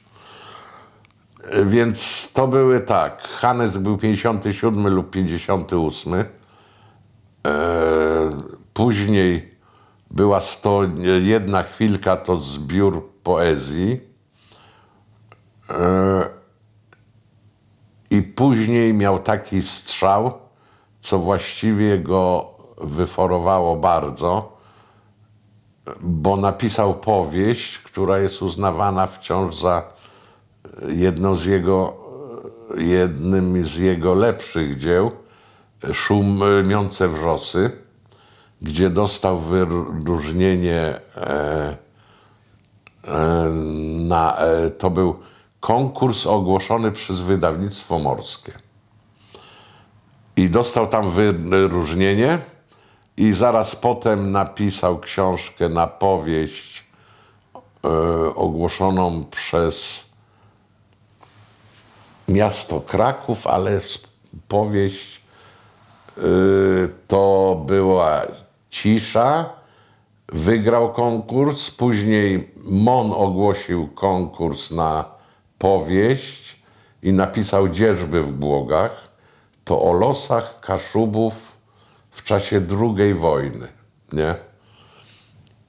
Y, 1.56 1.66
Więc 1.66 2.32
to 2.34 2.48
były 2.48 2.80
tak, 2.80 3.22
Hannes 3.22 3.78
był 3.78 3.98
57 3.98 4.88
lub 4.88 5.10
58. 5.10 6.14
E, 6.14 6.26
Później 8.74 9.54
była 10.12 10.42
101 10.42 11.64
chwilka, 11.64 12.18
to 12.18 12.38
zbiór 12.38 13.10
poezji. 13.24 14.14
I 18.14 18.22
później 18.22 18.94
miał 18.94 19.20
taki 19.20 19.62
strzał, 19.62 20.32
co 21.00 21.20
właściwie 21.20 22.00
go 22.00 22.50
wyforowało 22.78 23.76
bardzo, 23.76 24.58
bo 26.02 26.38
napisał 26.38 26.94
powieść, 26.94 27.80
która 27.80 28.20
jest 28.20 28.42
uznawana 28.42 29.08
wciąż 29.08 29.56
za 29.56 29.84
jedną 30.88 31.36
z 31.36 31.46
jego, 31.46 31.94
jednym 32.78 33.66
z 33.66 33.78
jego 33.78 34.14
lepszych 34.14 34.78
dzieł, 34.78 35.12
Szumiące 35.94 37.10
wrzosy, 37.10 37.72
gdzie 38.62 38.90
dostał 38.90 39.40
wyróżnienie 39.40 41.00
e, 41.16 41.78
e, 43.08 43.50
na, 44.00 44.38
e, 44.38 44.70
to 44.70 44.90
był 44.90 45.16
konkurs 45.64 46.26
ogłoszony 46.28 46.92
przez 46.92 47.20
wydawnictwo 47.20 48.00
morskie. 48.00 48.52
I 50.36 50.50
dostał 50.50 50.88
tam 50.88 51.12
wyróżnienie 51.12 52.40
i 53.18 53.34
zaraz 53.34 53.76
potem 53.76 54.32
napisał 54.32 55.00
książkę 55.00 55.70
na 55.70 55.88
powieść 55.88 56.84
e, 57.84 57.90
ogłoszoną 58.36 59.26
przez 59.32 60.06
miasto 62.28 62.82
Kraków, 62.82 63.48
ale 63.48 63.82
powieść 64.48 65.22
y, 66.18 66.90
to 67.08 67.64
była 67.68 68.22
cisza. 68.70 69.50
Wygrał 70.28 70.94
konkurs, 70.94 71.72
później 71.72 72.52
MON 72.64 73.14
ogłosił 73.14 73.88
konkurs 73.88 74.72
na 74.72 75.13
powieść 75.64 76.56
i 77.04 77.14
napisał 77.14 77.70
dzierżby 77.70 78.24
w 78.24 78.40
Głogach. 78.40 79.10
To 79.66 79.82
o 79.82 79.94
losach 79.94 80.60
Kaszubów 80.60 81.58
w 82.12 82.24
czasie 82.24 82.62
II 82.82 83.14
wojny, 83.14 83.68
nie? 84.14 84.36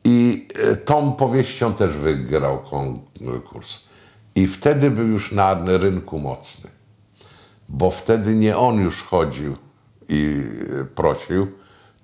I 0.04 0.48
e, 0.54 0.76
tą 0.76 1.12
powieścią 1.12 1.74
też 1.74 1.96
wygrał 1.96 2.58
konkurs. 2.58 3.84
I 4.34 4.46
wtedy 4.46 4.90
był 4.90 5.06
już 5.06 5.32
na 5.32 5.54
rynku 5.64 6.18
mocny, 6.18 6.70
bo 7.68 7.90
wtedy 7.90 8.34
nie 8.34 8.56
on 8.56 8.80
już 8.80 9.02
chodził 9.02 9.56
i 10.08 10.42
e, 10.80 10.84
prosił, 10.84 11.46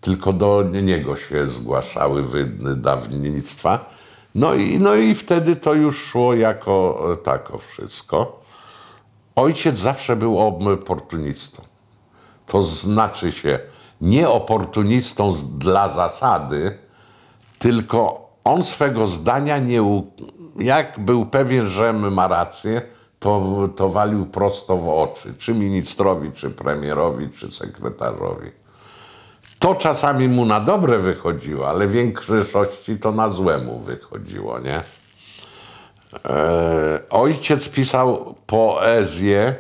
tylko 0.01 0.33
do 0.33 0.63
niego 0.63 1.17
się 1.17 1.47
zgłaszały 1.47 2.23
wydawnictwa. 2.23 4.00
No 4.35 4.55
i, 4.55 4.79
no 4.79 4.95
i 4.95 5.15
wtedy 5.15 5.57
to 5.57 5.75
już 5.75 6.05
szło 6.05 6.35
jako 6.35 7.07
e, 7.13 7.17
tako 7.17 7.59
wszystko. 7.59 8.41
Ojciec 9.37 9.79
zawsze 9.79 10.17
był 10.17 10.39
oportunistą. 10.39 11.63
To 12.47 12.63
znaczy 12.63 13.33
się 13.33 13.59
nie 14.01 14.29
oportunistą 14.29 15.33
dla 15.59 15.89
zasady, 15.89 16.79
tylko 17.59 18.29
on 18.45 18.65
swego 18.65 19.07
zdania 19.07 19.59
nie. 19.59 20.03
Jak 20.57 21.01
był 21.01 21.27
pewien, 21.27 21.69
że 21.69 21.93
ma 21.93 22.29
rację, 22.29 22.83
to, 23.21 23.69
to 23.77 23.89
walił 23.89 24.27
prosto 24.27 24.77
w 24.77 24.89
oczy, 24.89 25.35
czy 25.39 25.55
ministrowi, 25.55 26.33
czy 26.33 26.51
premierowi, 26.51 27.31
czy 27.31 27.53
sekretarzowi. 27.53 28.60
To 29.61 29.75
czasami 29.75 30.29
mu 30.29 30.47
na 30.47 30.61
dobre 30.61 30.99
wychodziło, 30.99 31.69
ale 31.69 31.87
w 31.87 31.93
większości 31.93 32.99
to 32.99 33.13
na 33.13 33.29
złe 33.29 33.59
mu 33.59 33.81
wychodziło, 33.81 34.59
nie? 34.59 34.83
E, 36.25 37.01
ojciec 37.11 37.69
pisał 37.69 38.35
poezję, 38.47 39.55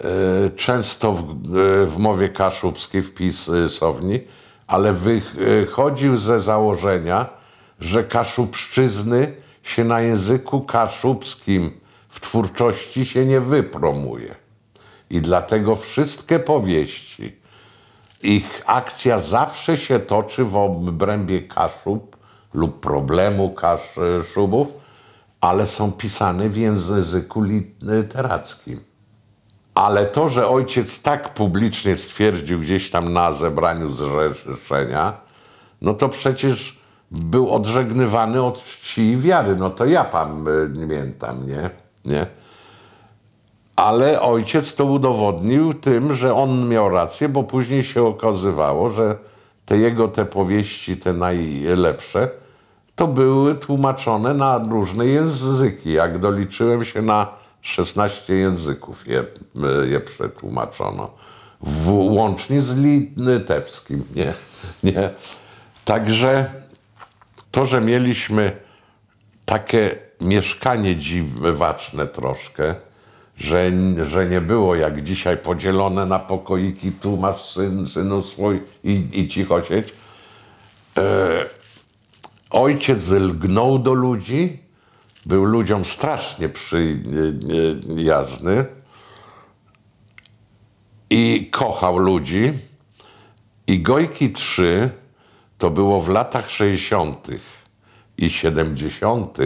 e, 0.00 0.50
często 0.50 1.12
w, 1.12 1.20
e, 1.22 1.86
w 1.86 1.96
mowie 1.98 2.28
kaszubskiej, 2.28 3.02
w 3.02 3.14
pisowni, 3.14 4.20
ale 4.66 4.92
wychodził 4.92 6.16
ze 6.16 6.40
założenia, 6.40 7.26
że 7.80 8.04
kaszubszczyzny 8.04 9.34
się 9.62 9.84
na 9.84 10.00
języku 10.00 10.60
kaszubskim 10.60 11.80
w 12.08 12.20
twórczości 12.20 13.06
się 13.06 13.26
nie 13.26 13.40
wypromuje. 13.40 14.34
I 15.10 15.20
dlatego 15.20 15.76
wszystkie 15.76 16.38
powieści, 16.38 17.39
ich 18.22 18.62
akcja 18.66 19.18
zawsze 19.18 19.76
się 19.76 19.98
toczy 19.98 20.44
w 20.44 20.56
obrębie 20.56 21.42
Kaszub 21.42 22.16
lub 22.54 22.80
problemu 22.80 23.50
Kaszubów, 23.50 24.68
ale 25.40 25.66
są 25.66 25.92
pisane 25.92 26.48
w 26.48 26.56
języku 26.56 27.42
literackim. 27.82 28.80
Ale 29.74 30.06
to, 30.06 30.28
że 30.28 30.48
ojciec 30.48 31.02
tak 31.02 31.34
publicznie 31.34 31.96
stwierdził 31.96 32.60
gdzieś 32.60 32.90
tam 32.90 33.12
na 33.12 33.32
zebraniu 33.32 33.90
zrzeszenia, 33.90 35.20
no 35.82 35.94
to 35.94 36.08
przecież 36.08 36.80
był 37.10 37.50
odżegnywany 37.50 38.42
od 38.42 38.64
czci 38.64 39.02
i 39.02 39.16
wiary. 39.16 39.56
No 39.56 39.70
to 39.70 39.84
ja 39.84 40.04
pamiętam, 40.04 41.46
nie? 41.48 41.70
nie? 42.04 42.26
Ale 43.80 44.20
ojciec 44.20 44.74
to 44.74 44.84
udowodnił 44.84 45.74
tym, 45.74 46.14
że 46.14 46.34
on 46.34 46.68
miał 46.68 46.88
rację, 46.88 47.28
bo 47.28 47.42
później 47.42 47.82
się 47.82 48.02
okazywało, 48.02 48.90
że 48.90 49.16
te 49.66 49.78
jego 49.78 50.08
te 50.08 50.24
powieści, 50.24 50.96
te 50.96 51.12
najlepsze, 51.12 52.28
to 52.96 53.06
były 53.06 53.54
tłumaczone 53.54 54.34
na 54.34 54.58
różne 54.70 55.06
języki. 55.06 55.92
Jak 55.92 56.18
doliczyłem 56.18 56.84
się 56.84 57.02
na 57.02 57.26
16 57.60 58.34
języków 58.34 59.06
je, 59.08 59.24
je 59.90 60.00
przetłumaczono. 60.00 61.10
W, 61.60 61.90
łącznie 61.92 62.60
z 62.60 62.76
litewskim, 63.16 64.04
nie? 64.14 64.34
nie? 64.82 65.10
Także 65.84 66.50
to, 67.50 67.64
że 67.64 67.80
mieliśmy 67.80 68.56
takie 69.44 69.96
mieszkanie 70.20 70.96
dziwaczne 70.96 72.06
troszkę, 72.06 72.74
że, 73.40 73.70
że 74.04 74.26
nie 74.26 74.40
było 74.40 74.74
jak 74.74 75.02
dzisiaj 75.02 75.36
podzielone 75.36 76.06
na 76.06 76.18
pokoiki, 76.18 76.92
tu 76.92 77.16
masz 77.16 77.50
syn, 77.50 77.86
synu 77.86 78.22
swój 78.22 78.62
i, 78.84 79.08
i 79.12 79.28
cicho 79.28 79.64
siedź. 79.64 79.92
E, 80.98 81.46
ojciec 82.50 83.08
lgnął 83.10 83.78
do 83.78 83.94
ludzi, 83.94 84.58
był 85.26 85.44
ludziom 85.44 85.84
strasznie 85.84 86.48
przyjazny 86.48 87.44
i 91.10 91.48
kochał 91.52 91.98
ludzi. 91.98 92.52
I 93.66 93.82
Gojki 93.82 94.30
3 94.32 94.90
to 95.58 95.70
było 95.70 96.00
w 96.00 96.08
latach 96.08 96.50
60. 96.50 97.28
i 98.18 98.30
70., 98.30 99.38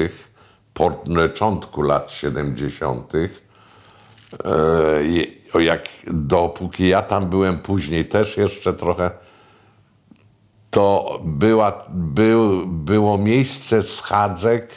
początku 0.75 1.83
lat 1.83 2.11
70., 2.11 3.15
e, 3.15 3.29
i- 3.29 3.29
o 3.29 3.44
jak 5.61 5.89
dopóki 6.07 6.89
ja 6.89 7.03
tam 7.03 7.27
byłem 7.27 7.59
później 7.59 8.05
też 8.05 8.37
jeszcze 8.37 8.75
trochę, 8.75 9.11
to 10.71 11.21
była, 11.25 11.85
był, 11.89 12.67
było 12.67 13.19
miejsce 13.19 13.83
schadzek 13.83 14.69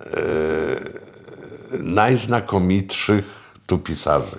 e, 0.00 0.10
najznakomitszych 1.78 3.54
tu 3.66 3.78
pisarzy. 3.78 4.36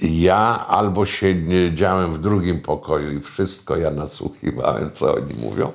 Ja 0.00 0.66
albo 0.68 1.06
siedziałem 1.06 2.14
w 2.14 2.18
drugim 2.18 2.60
pokoju 2.60 3.12
i 3.12 3.20
wszystko 3.20 3.76
ja 3.76 3.90
nasłuchiwałem, 3.90 4.90
co 4.92 5.14
oni 5.14 5.34
mówią, 5.34 5.72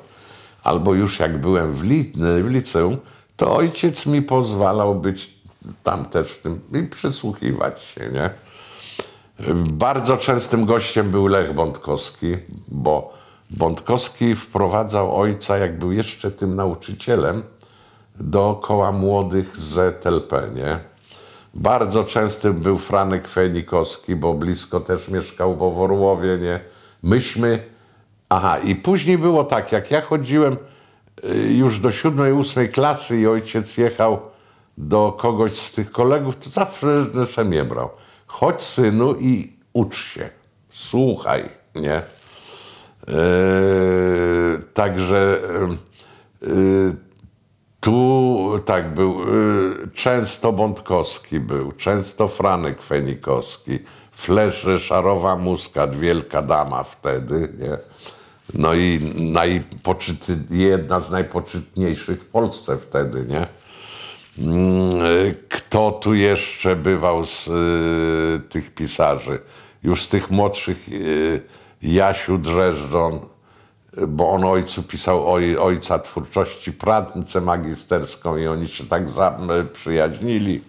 albo 0.63 0.93
już 0.93 1.19
jak 1.19 1.41
byłem 1.41 1.73
w, 1.73 1.83
li, 1.83 2.13
w 2.43 2.49
liceum, 2.49 2.97
to 3.37 3.55
ojciec 3.55 4.05
mi 4.05 4.21
pozwalał 4.21 4.95
być 4.95 5.34
tam 5.83 6.05
też 6.05 6.31
w 6.31 6.41
tym 6.41 6.61
i 6.73 6.87
przysłuchiwać 6.87 7.81
się, 7.81 8.01
nie? 8.13 8.29
Bardzo 9.55 10.17
częstym 10.17 10.65
gościem 10.65 11.11
był 11.11 11.27
Lech 11.27 11.53
Bątkowski, 11.53 12.37
bo 12.67 13.13
Bątkowski 13.49 14.35
wprowadzał 14.35 15.15
ojca, 15.15 15.57
jak 15.57 15.79
był 15.79 15.91
jeszcze 15.91 16.31
tym 16.31 16.55
nauczycielem, 16.55 17.43
do 18.19 18.59
koła 18.63 18.91
młodych 18.91 19.57
z 19.57 20.05
LP, 20.05 20.49
nie? 20.55 20.79
Bardzo 21.53 22.03
częstym 22.03 22.53
był 22.53 22.77
Franek 22.77 23.27
Fenikowski, 23.27 24.15
bo 24.15 24.33
blisko 24.33 24.79
też 24.79 25.07
mieszkał 25.09 25.55
w 25.55 25.81
Orłowie, 25.81 26.37
nie? 26.37 26.59
Myśmy... 27.03 27.63
Aha, 28.29 28.59
i 28.59 28.75
później 28.75 29.17
było 29.17 29.43
tak, 29.43 29.71
jak 29.71 29.91
ja 29.91 30.01
chodziłem 30.01 30.57
y, 31.23 31.53
już 31.53 31.79
do 31.79 31.91
siódmej, 31.91 32.33
ósmej 32.33 32.69
klasy 32.69 33.19
i 33.19 33.27
ojciec 33.27 33.77
jechał 33.77 34.19
do 34.77 35.15
kogoś 35.17 35.51
z 35.51 35.71
tych 35.71 35.91
kolegów, 35.91 36.35
to 36.35 36.49
zawsze 36.49 37.43
mnie 37.43 37.63
brał. 37.63 37.89
Chodź 38.27 38.61
synu 38.61 39.15
i 39.19 39.53
ucz 39.73 39.95
się, 39.95 40.29
słuchaj, 40.69 41.49
nie? 41.75 42.01
Yy, 43.07 44.63
także 44.73 45.41
yy, 46.41 46.95
tu 47.79 48.59
tak 48.65 48.93
był, 48.93 49.19
yy, 49.19 49.89
często 49.93 50.53
Bątkowski 50.53 51.39
był, 51.39 51.71
często 51.71 52.27
Franek 52.27 52.81
Fenikowski, 52.81 53.79
Flesz 54.11 54.67
Szarowa 54.79 55.35
Muskat, 55.35 55.95
wielka 55.95 56.41
dama 56.41 56.83
wtedy, 56.83 57.49
nie? 57.59 57.77
No 58.53 58.73
i 58.73 59.13
jedna 60.49 60.99
z 60.99 61.11
najpoczytniejszych 61.11 62.21
w 62.21 62.25
Polsce 62.25 62.77
wtedy, 62.77 63.25
nie? 63.25 63.47
Mm, 64.37 65.33
Kto 65.49 65.91
tu 65.91 66.13
jeszcze 66.13 66.75
bywał 66.75 67.25
z 67.25 67.47
y, 67.47 68.49
tych 68.49 68.73
pisarzy? 68.73 69.39
Już 69.83 70.03
z 70.03 70.09
tych 70.09 70.31
młodszych 70.31 70.89
y, 70.89 71.41
Jasiu 71.81 72.37
Drzeżdżon, 72.37 73.19
bo 74.07 74.29
on 74.29 74.43
ojcu 74.43 74.83
pisał 74.83 75.33
oj, 75.33 75.57
ojca 75.57 75.99
twórczości 75.99 76.73
pracę 76.73 77.41
magisterską 77.41 78.37
i 78.37 78.47
oni 78.47 78.67
się 78.67 78.83
tak 78.83 79.09
zaprzyjaźnili. 79.09 80.61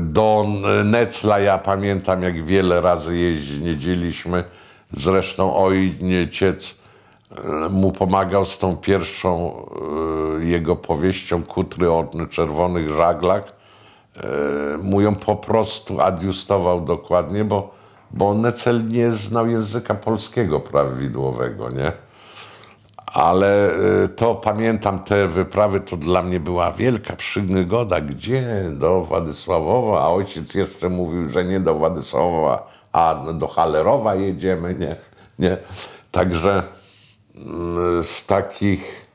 Don 0.00 0.62
Necla, 0.90 1.38
ja 1.38 1.58
pamiętam 1.58 2.22
jak 2.22 2.44
wiele 2.44 2.80
razy 2.80 3.16
jeździliśmy. 3.16 4.44
Zresztą 4.92 5.56
ojciec 5.56 6.80
e, 6.82 6.85
mu 7.70 7.92
pomagał 7.92 8.44
z 8.44 8.58
tą 8.58 8.76
pierwszą 8.76 9.52
e, 10.40 10.44
jego 10.44 10.76
powieścią 10.76 11.42
Kutry 11.42 11.90
o 11.90 12.10
czerwonych 12.30 12.90
żaglach. 12.90 13.42
E, 14.16 14.78
Mu 14.78 15.00
ją 15.00 15.14
po 15.14 15.36
prostu 15.36 16.00
adiustował 16.00 16.80
dokładnie, 16.80 17.44
bo, 17.44 17.70
bo 18.10 18.34
Necel 18.34 18.88
nie 18.88 19.12
znał 19.12 19.48
języka 19.48 19.94
polskiego 19.94 20.60
prawidłowego, 20.60 21.70
nie? 21.70 21.92
Ale 23.06 23.74
y, 24.04 24.08
to 24.08 24.34
pamiętam 24.34 24.98
te 24.98 25.28
wyprawy, 25.28 25.80
to 25.80 25.96
dla 25.96 26.22
mnie 26.22 26.40
była 26.40 26.72
wielka 26.72 27.16
przygoda. 27.16 28.00
Gdzie? 28.00 28.64
Do 28.78 29.00
Władysławowa, 29.00 30.02
a 30.02 30.08
ojciec 30.08 30.54
jeszcze 30.54 30.88
mówił, 30.88 31.28
że 31.28 31.44
nie 31.44 31.60
do 31.60 31.74
Władysławowa, 31.74 32.70
a 32.92 33.24
do 33.34 33.48
Hallerowa 33.48 34.14
jedziemy, 34.14 34.74
nie? 34.74 34.96
nie? 35.38 35.56
Także 36.12 36.62
z 38.02 38.26
takich 38.26 39.06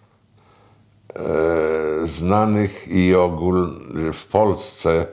e, 1.15 2.07
znanych 2.07 2.87
i 2.87 3.15
ogól 3.15 3.81
w 4.13 4.25
Polsce 4.25 5.05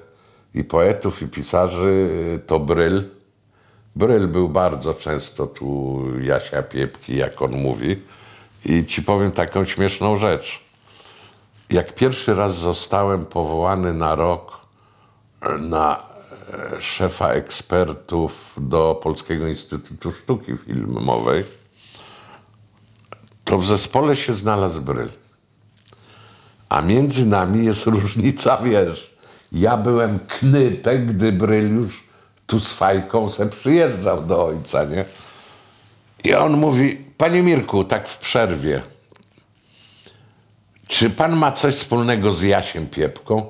i 0.54 0.64
poetów, 0.64 1.22
i 1.22 1.28
pisarzy 1.28 2.10
y, 2.36 2.46
to 2.46 2.60
Bryl. 2.60 3.04
Bryl 3.96 4.28
był 4.28 4.48
bardzo 4.48 4.94
często 4.94 5.46
tu 5.46 6.00
Jasia 6.20 6.62
Piepki, 6.62 7.16
jak 7.16 7.42
on 7.42 7.50
mówi. 7.50 8.02
I 8.64 8.86
ci 8.86 9.02
powiem 9.02 9.30
taką 9.30 9.64
śmieszną 9.64 10.16
rzecz. 10.16 10.60
Jak 11.70 11.94
pierwszy 11.94 12.34
raz 12.34 12.58
zostałem 12.58 13.26
powołany 13.26 13.94
na 13.94 14.14
rok 14.14 14.58
e, 15.40 15.58
na 15.58 16.02
e, 16.52 16.80
szefa 16.80 17.28
ekspertów 17.28 18.54
do 18.56 19.00
Polskiego 19.02 19.46
Instytutu 19.46 20.12
Sztuki 20.12 20.56
Filmowej, 20.56 21.44
to 23.48 23.58
w 23.58 23.66
zespole 23.66 24.16
się 24.16 24.32
znalazł 24.32 24.82
Bryl. 24.82 25.08
A 26.68 26.80
między 26.80 27.26
nami 27.26 27.64
jest 27.64 27.86
różnica, 27.86 28.56
wiesz. 28.56 29.14
Ja 29.52 29.76
byłem 29.76 30.18
knypek, 30.18 31.06
gdy 31.06 31.32
Bryl 31.32 31.74
już 31.74 32.08
tu 32.46 32.60
z 32.60 32.72
fajką 32.72 33.28
se 33.28 33.46
przyjeżdżał 33.46 34.22
do 34.22 34.44
ojca, 34.46 34.84
nie? 34.84 35.04
I 36.24 36.34
on 36.34 36.56
mówi, 36.56 37.04
panie 37.16 37.42
Mirku, 37.42 37.84
tak 37.84 38.08
w 38.08 38.18
przerwie, 38.18 38.82
czy 40.86 41.10
pan 41.10 41.36
ma 41.36 41.52
coś 41.52 41.74
wspólnego 41.74 42.32
z 42.32 42.42
Jasiem 42.42 42.86
Piepką? 42.86 43.48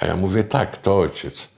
A 0.00 0.06
ja 0.06 0.16
mówię, 0.16 0.44
tak, 0.44 0.76
to 0.76 0.98
ojciec. 0.98 1.48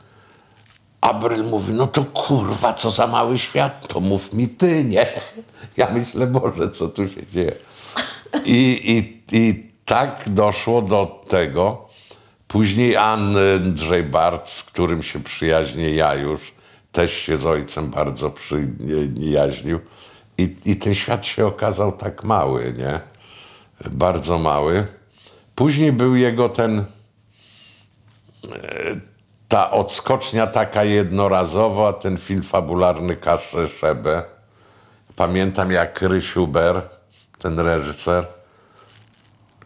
A 1.01 1.15
Bryl 1.15 1.45
mówi, 1.45 1.73
no 1.73 1.87
to 1.87 2.05
kurwa, 2.05 2.75
co 2.75 2.91
za 2.91 3.07
mały 3.07 3.39
świat, 3.39 3.89
to 3.89 4.01
mów 4.01 4.33
mi 4.33 4.49
ty, 4.49 4.85
nie? 4.85 5.07
Ja 5.77 5.91
myślę, 5.91 6.27
Boże, 6.27 6.71
co 6.71 6.89
tu 6.89 7.09
się 7.09 7.27
dzieje? 7.27 7.70
I, 8.45 8.81
i, 8.85 9.37
i 9.37 9.71
tak 9.85 10.23
doszło 10.27 10.83
do 10.83 11.25
tego. 11.29 11.89
Później 12.49 12.97
Andrzej 12.97 14.03
Bart, 14.03 14.49
z 14.49 14.63
którym 14.63 15.03
się 15.03 15.23
przyjaźnię 15.23 15.91
ja 15.91 16.15
już, 16.15 16.53
też 16.93 17.13
się 17.13 17.39
z 17.39 17.47
ojcem 17.47 17.91
bardzo 17.91 18.31
przyjaźnił. 18.31 19.81
I, 20.39 20.57
I 20.65 20.77
ten 20.77 20.95
świat 20.95 21.27
się 21.27 21.47
okazał 21.47 21.93
tak 21.93 22.25
mały, 22.25 22.75
nie? 22.79 23.01
Bardzo 23.91 24.39
mały. 24.39 24.87
Później 25.55 25.93
był 25.93 26.17
jego 26.17 26.49
ten, 26.49 26.79
e, 26.79 26.85
ta 29.49 29.71
odskocznia 29.71 30.47
taka 30.47 30.85
jednorazowa, 30.85 31.93
ten 31.93 32.17
film 32.17 32.43
fabularny 32.43 33.17
Kaszę 33.17 33.69
Szebę. 33.69 34.23
Pamiętam 35.17 35.71
jak 35.71 36.03
Rysiu 36.03 36.47
Ber, 36.47 36.83
ten 37.43 37.61
reżyser, 37.61 38.27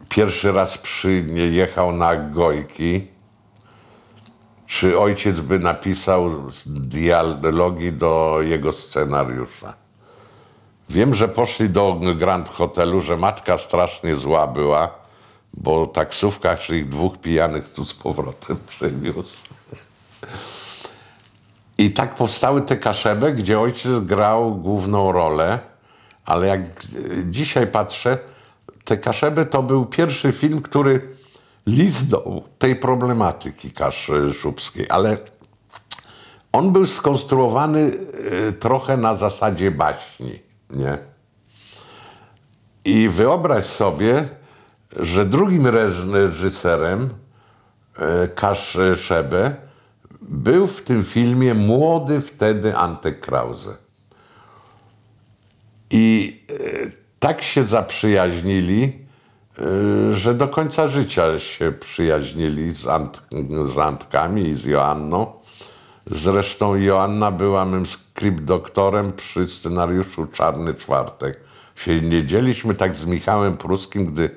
pierwszy 0.09 0.51
raz 0.51 0.77
przyjechał 0.77 1.91
na 1.91 2.15
Gojki 2.15 3.15
czy 4.67 4.99
ojciec 4.99 5.39
by 5.39 5.59
napisał 5.59 6.31
dialogi 6.65 7.91
do 7.91 8.37
jego 8.41 8.71
scenariusza. 8.71 9.73
Wiem, 10.89 11.15
że 11.15 11.27
poszli 11.27 11.69
do 11.69 11.99
Grand 12.15 12.49
Hotelu, 12.49 13.01
że 13.01 13.17
matka 13.17 13.57
strasznie 13.57 14.15
zła 14.15 14.47
była, 14.47 14.91
bo 15.53 15.87
taksówka, 15.87 16.57
czy 16.57 16.77
ich 16.77 16.89
dwóch 16.89 17.17
pijanych 17.17 17.69
tu 17.69 17.85
z 17.85 17.93
powrotem 17.93 18.57
przywiózł. 18.67 19.37
I 21.77 21.91
tak 21.91 22.15
powstały 22.15 22.61
te 22.61 22.77
kaszeby, 22.77 23.33
gdzie 23.33 23.59
ojciec 23.59 23.99
grał 23.99 24.55
główną 24.55 25.11
rolę, 25.11 25.59
ale 26.25 26.47
jak 26.47 26.61
dzisiaj 27.25 27.67
patrzę, 27.67 28.17
te 28.83 28.97
kaszeby 28.97 29.45
to 29.45 29.63
był 29.63 29.85
pierwszy 29.85 30.31
film, 30.31 30.61
który 30.61 31.15
liznął 31.65 32.43
tej 32.59 32.75
problematyki 32.75 33.71
kaszubskiej, 33.71 34.89
ale 34.89 35.17
on 36.51 36.71
był 36.71 36.87
skonstruowany 36.87 37.91
e, 38.47 38.51
trochę 38.51 38.97
na 38.97 39.15
zasadzie 39.15 39.71
baśni, 39.71 40.39
nie? 40.69 40.97
I 42.85 43.09
wyobraź 43.09 43.65
sobie, 43.65 44.27
że 44.99 45.25
drugim 45.25 45.67
reżyserem 45.67 47.09
e, 47.97 48.27
Kaszebę 48.27 49.55
był 50.21 50.67
w 50.67 50.81
tym 50.81 51.03
filmie 51.03 51.53
młody 51.53 52.21
wtedy 52.21 52.77
Antek 52.77 53.19
Krause. 53.19 53.84
I 55.95 56.39
e, 56.49 56.91
tak 57.19 57.41
się 57.41 57.63
zaprzyjaźnili, 57.63 58.83
e, 59.59 60.13
że 60.15 60.33
do 60.33 60.47
końca 60.47 60.87
życia 60.87 61.39
się 61.39 61.71
przyjaźnili 61.71 62.73
z, 62.73 62.87
Ant, 62.87 63.23
z 63.65 63.77
Antkami 63.77 64.41
i 64.41 64.55
z 64.55 64.65
Joanną. 64.65 65.33
Zresztą 66.11 66.75
Joanna 66.75 67.31
była 67.31 67.65
mym 67.65 67.85
doktorem 68.41 69.13
przy 69.13 69.49
scenariuszu 69.49 70.27
Czarny 70.27 70.73
Czwartek. 70.73 71.39
Się 71.75 72.01
nie 72.01 72.25
dzieliśmy 72.25 72.75
tak 72.75 72.95
z 72.95 73.05
Michałem 73.05 73.57
Pruskim, 73.57 74.05
gdy 74.05 74.29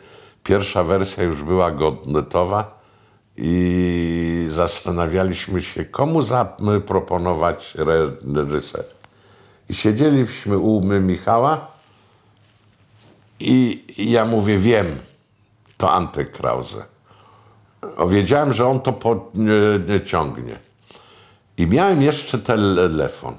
pierwsza 0.44 0.84
wersja 0.84 1.24
już 1.24 1.42
była 1.42 1.70
gotowa 2.06 2.80
i 3.36 4.46
zastanawialiśmy 4.50 5.62
się, 5.62 5.84
komu 5.84 6.22
zaproponować 6.22 7.76
reżyser. 8.34 8.97
I 9.68 9.74
siedzieliśmy 9.74 10.58
u 10.58 10.84
Michała 10.84 11.66
i 13.40 13.84
ja 13.98 14.24
mówię, 14.24 14.58
wiem, 14.58 14.96
to 15.76 15.92
Antek 15.92 16.32
Krause. 16.32 16.84
Wiedziałem, 18.08 18.52
że 18.52 18.66
on 18.66 18.80
to 18.80 18.92
pociągnie. 18.92 20.58
I 21.56 21.66
miałem 21.66 22.02
jeszcze 22.02 22.38
telefon. 22.38 23.34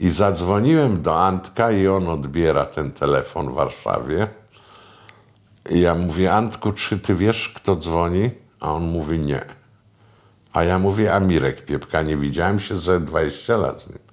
I 0.00 0.10
zadzwoniłem 0.10 1.02
do 1.02 1.20
Antka 1.20 1.70
i 1.70 1.88
on 1.88 2.08
odbiera 2.08 2.66
ten 2.66 2.92
telefon 2.92 3.50
w 3.50 3.54
Warszawie. 3.54 4.28
I 5.70 5.80
ja 5.80 5.94
mówię, 5.94 6.32
Antku, 6.32 6.72
czy 6.72 6.98
ty 6.98 7.14
wiesz, 7.14 7.48
kto 7.48 7.76
dzwoni? 7.76 8.30
A 8.60 8.72
on 8.72 8.82
mówi, 8.82 9.18
nie. 9.18 9.44
A 10.52 10.64
ja 10.64 10.78
mówię, 10.78 11.14
a 11.14 11.20
Mirek 11.20 11.64
Piepka, 11.64 12.02
nie 12.02 12.16
widziałem 12.16 12.60
się 12.60 12.76
ze 12.76 13.00
20 13.00 13.56
lat 13.56 13.82
z 13.82 13.88
nim. 13.88 14.07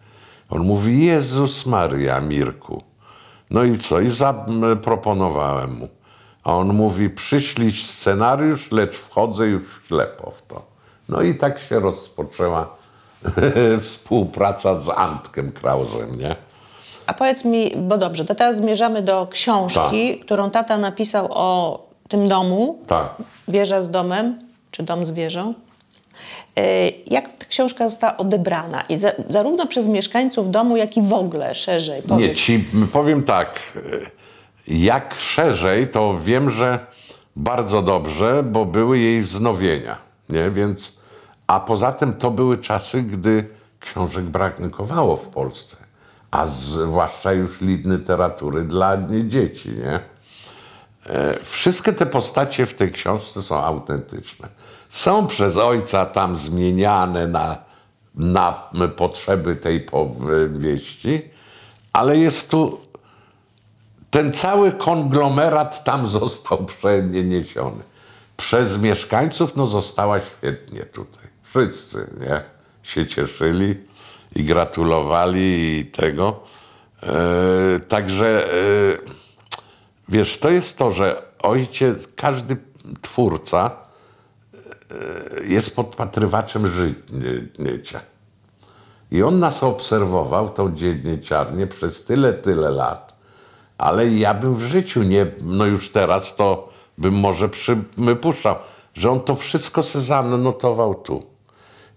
On 0.50 0.66
mówi, 0.66 1.06
Jezus 1.06 1.66
Maria, 1.66 2.22
Mirku. 2.22 2.84
No 3.50 3.64
i 3.64 3.78
co? 3.78 4.00
I 4.00 4.10
zaproponowałem 4.10 5.78
mu. 5.78 5.88
A 6.44 6.54
on 6.56 6.74
mówi, 6.74 7.10
przyślij 7.10 7.72
scenariusz, 7.72 8.72
lecz 8.72 8.96
wchodzę 8.96 9.48
już 9.48 9.64
ślepo 9.88 10.32
w 10.32 10.42
to. 10.48 10.62
No 11.10 11.22
i 11.22 11.36
tak 11.36 11.60
się 11.60 11.80
rozpoczęła 11.80 12.68
współpraca 13.84 14.80
z 14.80 14.90
Antkiem 14.90 15.52
Krausem, 15.52 16.20
nie? 16.20 16.36
A 17.08 17.14
powiedz 17.14 17.46
mi, 17.46 17.72
bo 17.78 17.98
dobrze, 17.98 18.26
to 18.26 18.36
teraz 18.36 18.58
zmierzamy 18.58 19.02
do 19.02 19.28
książki, 19.32 20.20
którą 20.20 20.52
tata 20.52 20.78
napisał 20.78 21.28
o 21.30 21.80
tym 22.10 22.28
domu, 22.30 22.80
Tak. 22.88 23.10
wieża 23.48 23.82
z 23.82 23.90
domem, 23.92 24.40
czy 24.72 24.84
dom 24.84 25.06
z 25.06 25.12
wieżą. 25.12 25.54
E, 26.58 26.90
Jak 27.08 27.38
ta 27.38 27.46
książka 27.46 27.90
została 27.90 28.18
odebrana? 28.18 28.82
I 28.90 28.98
za, 28.98 29.12
zarówno 29.30 29.68
przez 29.68 29.88
mieszkańców 29.88 30.52
domu, 30.52 30.78
jak 30.78 30.98
i 30.98 31.02
w 31.02 31.14
ogóle 31.14 31.56
szerzej. 31.56 32.02
Nie, 32.02 32.08
Powiedz. 32.08 32.38
ci 32.38 32.66
powiem 32.94 33.24
tak. 33.24 33.60
Jak 34.68 35.16
szerzej, 35.20 35.88
to 35.88 36.20
wiem, 36.24 36.50
że 36.50 36.80
bardzo 37.36 37.82
dobrze, 37.82 38.44
bo 38.44 38.66
były 38.66 39.00
jej 39.00 39.22
wznowienia. 39.22 39.98
Nie? 40.30 40.52
Więc, 40.52 40.94
a 41.48 41.60
poza 41.60 41.92
tym 41.92 42.14
to 42.14 42.32
były 42.32 42.58
czasy, 42.58 43.02
gdy 43.04 43.48
książek 43.80 44.26
brakowało 44.26 45.18
w 45.18 45.28
Polsce. 45.28 45.78
A 46.32 46.48
zwłaszcza 46.48 47.32
już 47.34 47.62
literatury 47.62 48.64
dla 48.64 48.98
dzieci. 49.28 49.70
Nie? 49.70 50.00
E, 51.16 51.40
Wszystkie 51.44 51.94
te 51.94 52.06
postacie 52.06 52.66
w 52.66 52.74
tej 52.74 52.92
książce 52.92 53.42
są 53.42 53.56
autentyczne. 53.58 54.48
Są 54.96 55.28
przez 55.28 55.58
ojca 55.58 56.06
tam 56.06 56.36
zmieniane 56.36 57.28
na, 57.28 57.58
na 58.16 58.68
potrzeby 58.98 59.56
tej 59.56 59.80
powieści, 59.80 61.22
ale 61.94 62.18
jest 62.18 62.50
tu 62.50 62.80
ten 64.12 64.34
cały 64.34 64.72
konglomerat 64.72 65.84
tam 65.84 66.08
został 66.18 66.66
przeniesiony. 66.66 67.84
Przez 68.38 68.82
mieszkańców 68.82 69.56
no 69.56 69.68
została 69.68 70.20
świetnie 70.20 70.86
tutaj. 70.86 71.24
Wszyscy, 71.44 72.10
nie? 72.20 72.42
Się 72.84 73.08
cieszyli 73.08 73.76
i 74.36 74.44
gratulowali 74.44 75.80
i 75.80 75.86
tego. 75.86 76.40
E, 77.04 77.80
także 77.80 78.54
e, 78.54 78.56
Wiesz, 80.10 80.38
to 80.38 80.50
jest 80.50 80.78
to, 80.78 80.92
że 80.92 81.22
ojciec, 81.40 82.08
każdy 82.16 82.58
twórca 83.02 83.85
jest 85.44 85.76
podpatrywaczem 85.76 86.68
życia. 87.60 88.02
I 89.12 89.24
on 89.24 89.40
nas 89.40 89.64
obserwował, 89.64 90.50
tą 90.50 90.76
dzienniczarnię, 90.76 91.68
przez 91.68 92.04
tyle, 92.04 92.34
tyle 92.34 92.70
lat. 92.70 93.16
Ale 93.78 94.08
ja 94.08 94.34
bym 94.34 94.56
w 94.56 94.62
życiu 94.62 95.04
nie, 95.04 95.28
no 95.42 95.66
już 95.66 95.92
teraz 95.92 96.36
to 96.36 96.70
bym 96.98 97.14
może 97.14 97.50
przypuszczał, 97.50 98.56
że 98.94 99.12
on 99.12 99.22
to 99.22 99.36
wszystko 99.36 99.84
se 99.84 100.02
zanotował 100.02 100.96
tu. 100.96 101.24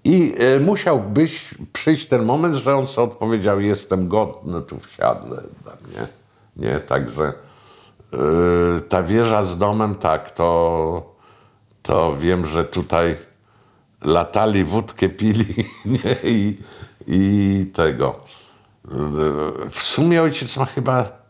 I 0.04 0.34
e, 0.38 0.60
musiał 0.60 1.00
być, 1.00 1.54
przyjść 1.72 2.08
ten 2.08 2.24
moment, 2.24 2.54
że 2.54 2.76
on 2.76 2.86
sobie 2.86 3.12
odpowiedział, 3.12 3.60
jestem 3.60 4.08
godny, 4.08 4.62
tu 4.62 4.80
wsiadnę. 4.80 5.42
Nie, 5.94 6.06
nie? 6.68 6.80
także 6.80 7.32
e, 8.12 8.80
ta 8.80 9.02
wieża 9.02 9.44
z 9.44 9.58
domem, 9.58 9.94
tak, 9.94 10.30
to, 10.30 11.17
to 11.88 12.16
wiem, 12.16 12.46
że 12.46 12.64
tutaj 12.64 13.16
latali, 14.02 14.64
wódkę 14.64 15.08
pili 15.08 15.54
nie? 15.84 16.16
I, 16.24 16.58
i 17.06 17.66
tego. 17.74 18.20
W 19.70 19.82
sumie 19.82 20.22
ojciec 20.22 20.56
ma 20.56 20.64
chyba 20.64 21.22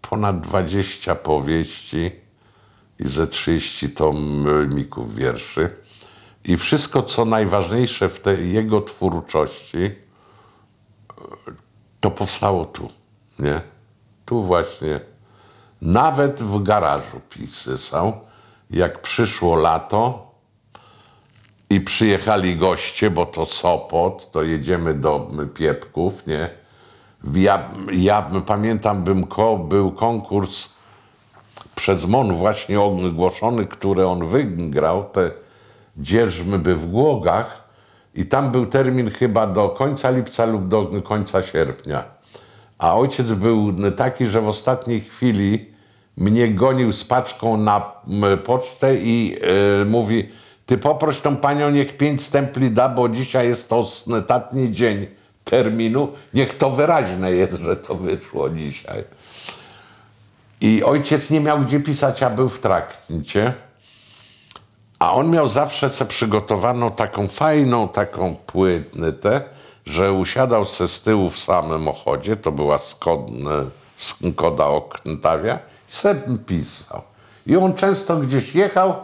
ponad 0.00 0.40
20 0.40 1.14
powieści 1.14 2.10
i 2.98 3.08
ze 3.08 3.26
30 3.26 3.90
tomików 3.90 5.14
wierszy. 5.14 5.70
I 6.44 6.56
wszystko, 6.56 7.02
co 7.02 7.24
najważniejsze 7.24 8.08
w 8.08 8.20
tej 8.20 8.52
jego 8.52 8.80
twórczości, 8.80 9.90
to 12.00 12.10
powstało 12.10 12.64
tu, 12.64 12.88
nie? 13.38 13.60
Tu 14.24 14.42
właśnie. 14.42 15.00
Nawet 15.82 16.42
w 16.42 16.62
garażu 16.62 17.20
pisy 17.30 17.78
są. 17.78 18.28
Jak 18.70 19.02
przyszło 19.02 19.56
lato 19.56 20.30
i 21.70 21.80
przyjechali 21.80 22.56
goście, 22.56 23.10
bo 23.10 23.26
to 23.26 23.46
Sopot, 23.46 24.30
to 24.30 24.42
jedziemy 24.42 24.94
do 24.94 25.30
Piepków, 25.54 26.26
nie? 26.26 26.50
Ja, 27.34 27.68
ja 27.92 28.30
pamiętam, 28.46 29.04
bym 29.04 29.26
ko, 29.26 29.56
był 29.56 29.92
konkurs 29.92 30.68
przez 31.74 32.06
MON 32.06 32.36
właśnie 32.36 32.80
ogłoszony, 32.80 33.66
który 33.66 34.06
on 34.06 34.28
wygrał, 34.28 35.04
te 35.12 35.30
dzierżmy 35.96 36.58
by 36.58 36.74
w 36.74 36.90
Głogach 36.90 37.68
i 38.14 38.26
tam 38.26 38.50
był 38.50 38.66
termin 38.66 39.10
chyba 39.10 39.46
do 39.46 39.68
końca 39.68 40.10
lipca 40.10 40.46
lub 40.46 40.68
do 40.68 41.02
końca 41.04 41.42
sierpnia. 41.42 42.04
A 42.78 42.96
ojciec 42.96 43.32
był 43.32 43.72
taki, 43.96 44.26
że 44.26 44.40
w 44.40 44.48
ostatniej 44.48 45.00
chwili 45.00 45.70
mnie 46.18 46.48
gonił 46.48 46.92
z 46.92 47.04
paczką 47.04 47.56
na 47.56 47.92
pocztę 48.44 48.96
i 48.96 49.36
e, 49.82 49.84
mówi, 49.84 50.28
ty 50.66 50.78
poproś 50.78 51.20
tą 51.20 51.36
panią, 51.36 51.70
niech 51.70 51.96
pięć 51.96 52.22
stempli 52.22 52.70
da, 52.70 52.88
bo 52.88 53.08
dzisiaj 53.08 53.48
jest 53.48 53.68
to 53.68 53.78
ostatni 53.78 54.72
dzień 54.72 55.06
terminu. 55.44 56.08
Niech 56.34 56.58
to 56.58 56.70
wyraźne 56.70 57.32
jest, 57.32 57.58
że 57.58 57.76
to 57.76 57.94
wyszło 57.94 58.50
dzisiaj. 58.50 59.04
I 60.60 60.84
ojciec 60.84 61.30
nie 61.30 61.40
miał 61.40 61.60
gdzie 61.60 61.80
pisać, 61.80 62.22
a 62.22 62.30
był 62.30 62.48
w 62.48 62.58
trakcie. 62.58 63.52
A 64.98 65.12
on 65.12 65.30
miał 65.30 65.48
zawsze 65.48 65.88
se 65.88 66.06
przygotowaną 66.06 66.90
taką 66.90 67.28
fajną, 67.28 67.88
taką 67.88 68.36
płytę, 68.36 69.40
że 69.86 70.12
usiadał 70.12 70.64
se 70.64 70.88
z 70.88 71.02
tyłu 71.02 71.30
w 71.30 71.38
samochodzie, 71.38 72.36
to 72.36 72.52
była 72.52 72.78
Skod, 72.78 73.20
Skoda 73.96 74.66
Octavia, 74.66 75.58
i 75.88 75.92
se 75.92 76.14
pisał. 76.46 77.02
I 77.46 77.56
on 77.56 77.74
często 77.74 78.16
gdzieś 78.16 78.54
jechał, 78.54 78.94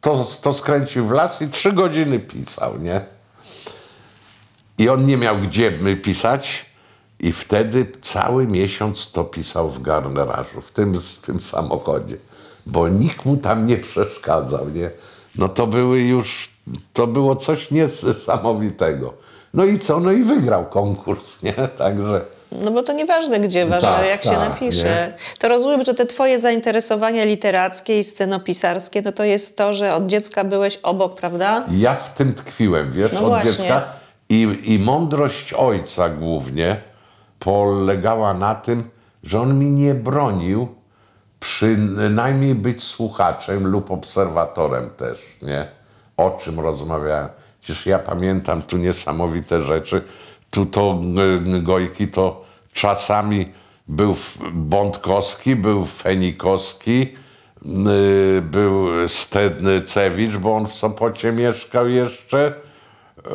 to, 0.00 0.24
to 0.42 0.52
skręcił 0.52 1.06
w 1.06 1.10
las 1.10 1.42
i 1.42 1.48
trzy 1.48 1.72
godziny 1.72 2.20
pisał, 2.20 2.78
nie? 2.78 3.00
I 4.78 4.88
on 4.88 5.06
nie 5.06 5.16
miał 5.16 5.38
gdzie 5.38 5.72
pisać 6.02 6.66
i 7.20 7.32
wtedy 7.32 7.86
cały 8.00 8.46
miesiąc 8.46 9.12
to 9.12 9.24
pisał 9.24 9.70
w 9.70 9.82
garnerażu, 9.82 10.60
w 10.60 10.70
tym, 10.70 11.00
w 11.00 11.20
tym 11.20 11.40
samochodzie, 11.40 12.16
bo 12.66 12.88
nikt 12.88 13.24
mu 13.24 13.36
tam 13.36 13.66
nie 13.66 13.76
przeszkadzał, 13.76 14.68
nie? 14.68 14.90
No 15.38 15.48
to 15.48 15.66
były 15.66 16.02
już, 16.02 16.50
to 16.92 17.06
było 17.06 17.36
coś 17.36 17.70
niesamowitego. 17.70 19.14
No 19.54 19.64
i 19.64 19.78
co? 19.78 20.00
No 20.00 20.12
i 20.12 20.22
wygrał 20.22 20.66
konkurs, 20.66 21.42
nie? 21.42 21.52
Także... 21.52 22.24
No 22.62 22.70
bo 22.70 22.82
to 22.82 22.92
nieważne 22.92 23.40
gdzie, 23.40 23.66
ważne 23.66 23.88
Tak, 23.88 24.06
jak 24.06 24.24
się 24.24 24.30
tak, 24.30 24.48
napisze. 24.48 24.84
nie? 24.84 25.14
To 25.38 25.48
rozumiem, 25.48 25.82
że 25.82 25.94
te 25.94 26.06
twoje 26.06 26.38
zainteresowania 26.38 27.24
literackie 27.24 27.98
i 27.98 28.04
scenopisarskie, 28.04 29.02
no 29.02 29.12
to 29.12 29.24
jest 29.24 29.56
to, 29.56 29.72
że 29.72 29.94
od 29.94 30.06
dziecka 30.06 30.44
byłeś 30.44 30.76
obok, 30.82 31.14
prawda? 31.20 31.64
Ja 31.70 31.94
w 31.94 32.14
tym 32.14 32.34
tkwiłem, 32.34 32.92
wiesz, 32.92 33.12
No 33.12 33.18
od 33.20 33.26
właśnie. 33.26 33.50
dziecka. 33.50 33.82
I, 34.28 34.58
I 34.64 34.78
mądrość 34.78 35.52
ojca 35.52 36.08
głównie 36.08 36.76
polegała 37.38 38.34
na 38.34 38.54
tym, 38.54 38.90
że 39.22 39.40
on 39.40 39.58
mi 39.58 39.66
nie 39.66 39.94
bronił 39.94 40.68
przynajmniej 41.40 42.54
być 42.54 42.82
słuchaczem 42.82 43.66
lub 43.66 43.90
obserwatorem 43.90 44.90
też, 44.90 45.18
nie? 45.42 45.66
O 46.16 46.30
czym 46.42 46.60
rozmawiałem. 46.60 47.28
Przecież 47.60 47.86
ja 47.86 47.98
pamiętam 47.98 48.62
tu 48.62 48.76
niesamowite 48.76 49.62
rzeczy. 49.62 50.02
Tu 50.54 50.66
to 50.66 51.00
y, 51.56 51.62
Gojki 51.62 52.08
to 52.08 52.44
czasami 52.72 53.52
był 53.88 54.16
Bątkowski, 54.52 55.56
był 55.56 55.86
Fenikowski, 55.86 57.08
y, 58.36 58.42
był 58.42 58.88
Stedcewicz, 59.08 60.36
bo 60.36 60.56
on 60.56 60.66
w 60.66 60.74
Sopocie 60.74 61.32
mieszkał 61.32 61.88
jeszcze. 61.88 62.54
Yy, 63.24 63.34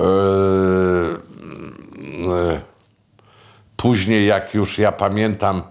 Później, 3.77 4.27
jak 4.27 4.53
już 4.53 4.77
ja 4.77 4.91
pamiętam, 4.91 5.61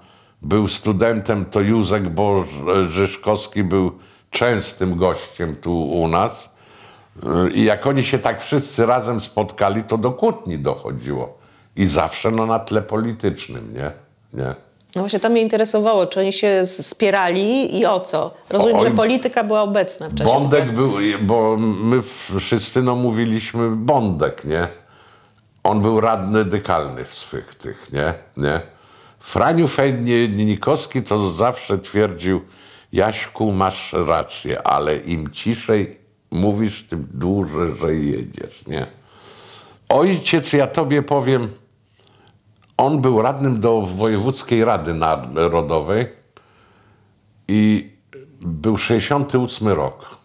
był 0.42 0.68
studentem, 0.68 1.44
to 1.44 1.60
Józek 1.60 2.08
Bożyszkowski 2.08 3.64
był 3.64 3.98
częstym 4.30 4.96
gościem 4.96 5.56
tu 5.56 5.90
u 5.90 6.08
nas. 6.08 6.56
I 7.54 7.64
jak 7.64 7.86
oni 7.86 8.02
się 8.02 8.18
tak 8.18 8.42
wszyscy 8.42 8.86
razem 8.86 9.20
spotkali, 9.20 9.82
to 9.82 9.98
do 9.98 10.10
kłótni 10.10 10.58
dochodziło. 10.58 11.37
I 11.78 11.86
zawsze 11.86 12.30
no, 12.30 12.46
na 12.46 12.58
tle 12.58 12.82
politycznym, 12.82 13.74
nie? 13.74 13.90
nie? 14.32 14.54
No 14.96 15.02
właśnie 15.02 15.20
to 15.20 15.30
mnie 15.30 15.42
interesowało, 15.42 16.06
czy 16.06 16.20
oni 16.20 16.32
się 16.32 16.64
spierali 16.64 17.78
i 17.78 17.86
o 17.86 18.00
co? 18.00 18.34
Rozumiem, 18.50 18.76
Oj. 18.76 18.82
że 18.82 18.90
polityka 18.90 19.44
była 19.44 19.62
obecna 19.62 20.08
w 20.08 20.14
czasie 20.14 20.30
Bondek 20.30 20.66
tego. 20.66 20.82
był, 20.82 20.92
bo 21.20 21.56
my 21.58 22.02
wszyscy 22.38 22.82
no 22.82 22.96
mówiliśmy 22.96 23.70
Bondek, 23.70 24.44
nie? 24.44 24.68
On 25.62 25.82
był 25.82 26.00
radny 26.00 26.44
dykalny 26.44 27.04
w 27.04 27.18
swych 27.18 27.54
tych, 27.54 27.92
nie? 27.92 28.14
nie? 28.36 28.60
Franiu 29.18 29.68
Fejnikowski 29.68 31.02
to 31.02 31.30
zawsze 31.30 31.78
twierdził, 31.78 32.40
Jaśku, 32.92 33.52
masz 33.52 33.92
rację, 33.92 34.66
ale 34.66 34.96
im 34.96 35.30
ciszej 35.30 35.98
mówisz, 36.30 36.86
tym 36.86 37.08
dłużej 37.14 38.10
jedziesz, 38.10 38.66
nie? 38.66 38.86
Ojciec, 39.88 40.52
ja 40.52 40.66
tobie 40.66 41.02
powiem, 41.02 41.48
on 42.78 43.00
był 43.00 43.22
radnym 43.22 43.60
do 43.60 43.82
Wojewódzkiej 43.82 44.64
Rady 44.64 44.94
Narodowej 44.94 46.06
i 47.48 47.92
był 48.40 48.78
68 48.78 49.68
rok. 49.68 50.16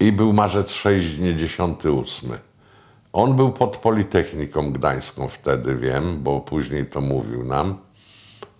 I 0.00 0.12
był 0.12 0.32
marzec 0.32 0.72
68. 0.72 2.30
On 3.12 3.36
był 3.36 3.52
pod 3.52 3.76
Politechniką 3.76 4.72
Gdańską 4.72 5.28
wtedy, 5.28 5.76
wiem, 5.76 6.22
bo 6.22 6.40
później 6.40 6.86
to 6.86 7.00
mówił 7.00 7.44
nam. 7.44 7.78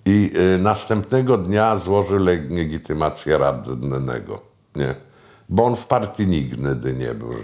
I 0.04 0.32
y, 0.54 0.58
następnego 0.58 1.38
dnia 1.38 1.76
złożył 1.76 2.18
legitymację 2.18 3.38
radnego. 3.38 4.40
Nie? 4.76 4.94
Bo 5.48 5.64
on 5.64 5.76
w 5.76 5.86
partii 5.86 6.26
nigdy 6.26 6.94
nie 6.94 7.14
był. 7.14 7.34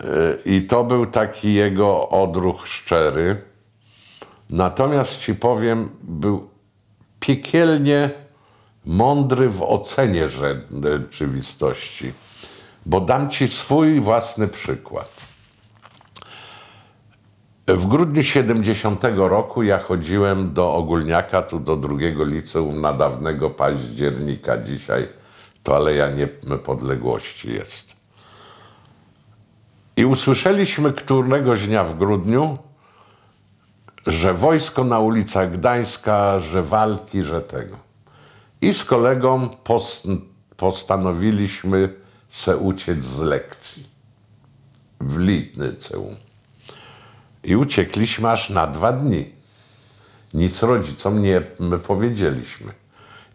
Y, 0.00 0.04
I 0.44 0.62
to 0.66 0.84
był 0.84 1.06
taki 1.06 1.54
jego 1.54 2.08
odruch 2.08 2.68
szczery. 2.68 3.42
Natomiast 4.50 5.18
ci 5.18 5.34
powiem, 5.34 5.90
był 6.02 6.50
piekielnie 7.20 8.10
mądry 8.84 9.48
w 9.48 9.62
ocenie 9.62 10.28
rzeczywistości. 10.28 12.12
Bo 12.86 13.00
dam 13.00 13.30
ci 13.30 13.48
swój 13.48 14.00
własny 14.00 14.48
przykład. 14.48 15.26
W 17.68 17.86
grudniu 17.86 18.22
70 18.22 19.04
roku 19.16 19.62
ja 19.62 19.78
chodziłem 19.78 20.52
do 20.52 20.74
Ogólniaka, 20.74 21.42
tu 21.42 21.60
do 21.60 21.76
drugiego 21.76 22.24
liceum 22.24 22.80
na 22.80 22.92
dawnego 22.92 23.50
października. 23.50 24.58
Dzisiaj 24.58 25.08
to 25.62 25.76
Aleja 25.76 26.10
Niepodległości 26.10 27.52
jest. 27.52 28.01
I 29.96 30.04
usłyszeliśmy 30.04 30.92
któregoś 30.92 31.66
dnia 31.66 31.84
w 31.84 31.98
grudniu, 31.98 32.58
że 34.06 34.34
wojsko 34.34 34.84
na 34.84 35.00
ulicach 35.00 35.52
Gdańska, 35.52 36.40
że 36.40 36.62
walki, 36.62 37.22
że 37.22 37.40
tego. 37.40 37.76
I 38.60 38.74
z 38.74 38.84
kolegą 38.84 39.48
pos, 39.48 40.02
postanowiliśmy 40.56 41.88
se 42.28 42.56
uciec 42.56 43.04
z 43.04 43.20
lekcji 43.20 43.86
w 45.00 45.18
liceum. 45.18 46.16
I 47.44 47.56
uciekliśmy 47.56 48.30
aż 48.30 48.50
na 48.50 48.66
dwa 48.66 48.92
dni. 48.92 49.30
Nic 50.34 50.62
rodzicom 50.62 51.22
nie 51.22 51.42
my 51.58 51.78
powiedzieliśmy. 51.78 52.72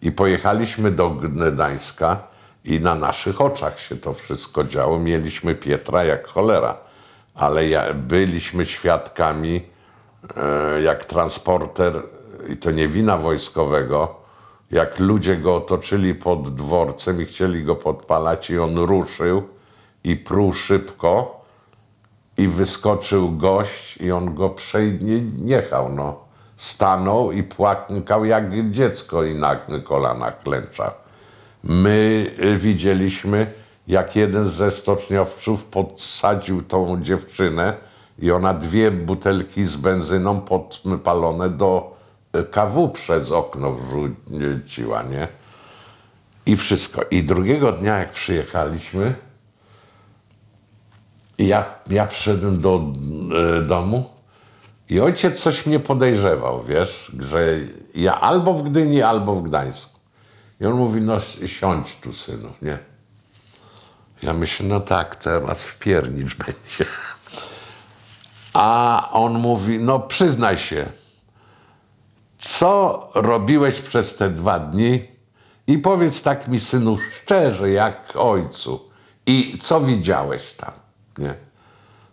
I 0.02 0.12
pojechaliśmy 0.12 0.92
do 0.92 1.10
Gdańska 1.10 2.28
i 2.68 2.80
na 2.80 2.96
naszych 2.96 3.42
oczach 3.42 3.80
się 3.80 3.96
to 3.96 4.14
wszystko 4.14 4.64
działo. 4.64 5.00
Mieliśmy 5.00 5.56
Pietra 5.56 6.04
jak 6.04 6.28
cholera, 6.28 6.78
ale 7.36 7.68
ja, 7.68 7.94
byliśmy 7.94 8.66
świadkami, 8.66 9.62
e, 10.38 10.82
jak 10.82 11.06
transporter, 11.06 12.04
i 12.50 12.58
to 12.58 12.72
nie 12.72 12.88
wina 12.88 13.18
wojskowego, 13.18 14.16
jak 14.72 15.00
ludzie 15.00 15.38
go 15.38 15.56
otoczyli 15.56 16.16
pod 16.16 16.56
dworcem 16.56 17.22
i 17.22 17.26
chcieli 17.26 17.64
go 17.64 17.76
podpalać 17.76 18.50
i 18.50 18.60
on 18.60 18.78
ruszył 18.78 19.44
i 20.04 20.16
pruł 20.16 20.54
szybko 20.54 21.42
i 22.38 22.48
wyskoczył 22.48 23.38
gość 23.38 23.98
i 23.98 24.12
on 24.12 24.36
go 24.36 24.50
przejechał, 24.50 25.90
no. 25.90 26.20
Stanął 26.58 27.32
i 27.32 27.44
płakał 27.44 28.26
jak 28.26 28.72
dziecko 28.72 29.24
i 29.24 29.36
na 29.36 29.56
kolanach 29.84 30.40
klęczał. 30.40 30.92
My 31.64 32.32
y, 32.44 32.58
widzieliśmy, 32.58 33.48
jak 33.88 34.16
jeden 34.16 34.46
ze 34.46 34.72
stoczniowców 34.72 35.66
podsadził 35.66 36.62
tą 36.62 37.02
dziewczynę 37.02 37.74
i 38.20 38.32
ona 38.32 38.54
dwie 38.54 38.92
butelki 38.92 39.66
z 39.66 39.76
benzyną 39.76 40.42
podpalone 40.42 41.50
do 41.50 41.98
y, 42.36 42.44
KW 42.44 42.90
przez 42.90 43.32
okno 43.32 43.74
wrzuciła, 43.74 45.04
nie? 45.04 45.28
I 46.46 46.58
wszystko. 46.58 47.02
I 47.12 47.24
drugiego 47.24 47.72
dnia, 47.72 47.98
jak 47.98 48.12
przyjechaliśmy, 48.12 49.16
ja, 51.38 51.66
ja 51.90 52.08
przyszedłem 52.08 52.62
do 52.62 52.94
e, 53.60 53.62
domu 53.62 54.10
i 54.90 55.00
ojciec 55.00 55.40
coś 55.40 55.66
mnie 55.66 55.80
podejrzewał, 55.80 56.64
wiesz, 56.64 57.12
że 57.20 57.60
ja 57.96 58.22
albo 58.22 58.54
w 58.54 58.64
Gdyni, 58.64 59.02
albo 59.02 59.36
w 59.36 59.44
Gdańsku. 59.44 59.97
I 60.62 60.66
on 60.66 60.74
mówi, 60.74 61.02
no 61.02 61.20
siądź 61.46 61.96
tu, 61.96 62.14
synu, 62.14 62.54
nie? 62.62 62.78
Ja 64.22 64.34
myślę, 64.34 64.68
no 64.68 64.80
tak, 64.80 65.16
teraz 65.16 65.64
wpiernicz 65.64 66.36
będzie. 66.46 66.86
A 68.54 69.10
on 69.12 69.34
mówi, 69.34 69.80
no 69.80 70.00
przyznaj 70.00 70.58
się, 70.58 70.86
co 72.38 73.10
robiłeś 73.16 73.82
przez 73.82 74.16
te 74.16 74.30
dwa 74.30 74.60
dni 74.60 75.02
i 75.68 75.78
powiedz 75.78 76.22
tak 76.22 76.48
mi, 76.48 76.60
synu, 76.60 76.98
szczerze, 76.98 77.70
jak 77.70 78.14
ojcu. 78.16 78.88
I 79.26 79.60
co 79.62 79.82
widziałeś 79.82 80.54
tam, 80.54 80.72
nie? 81.18 81.34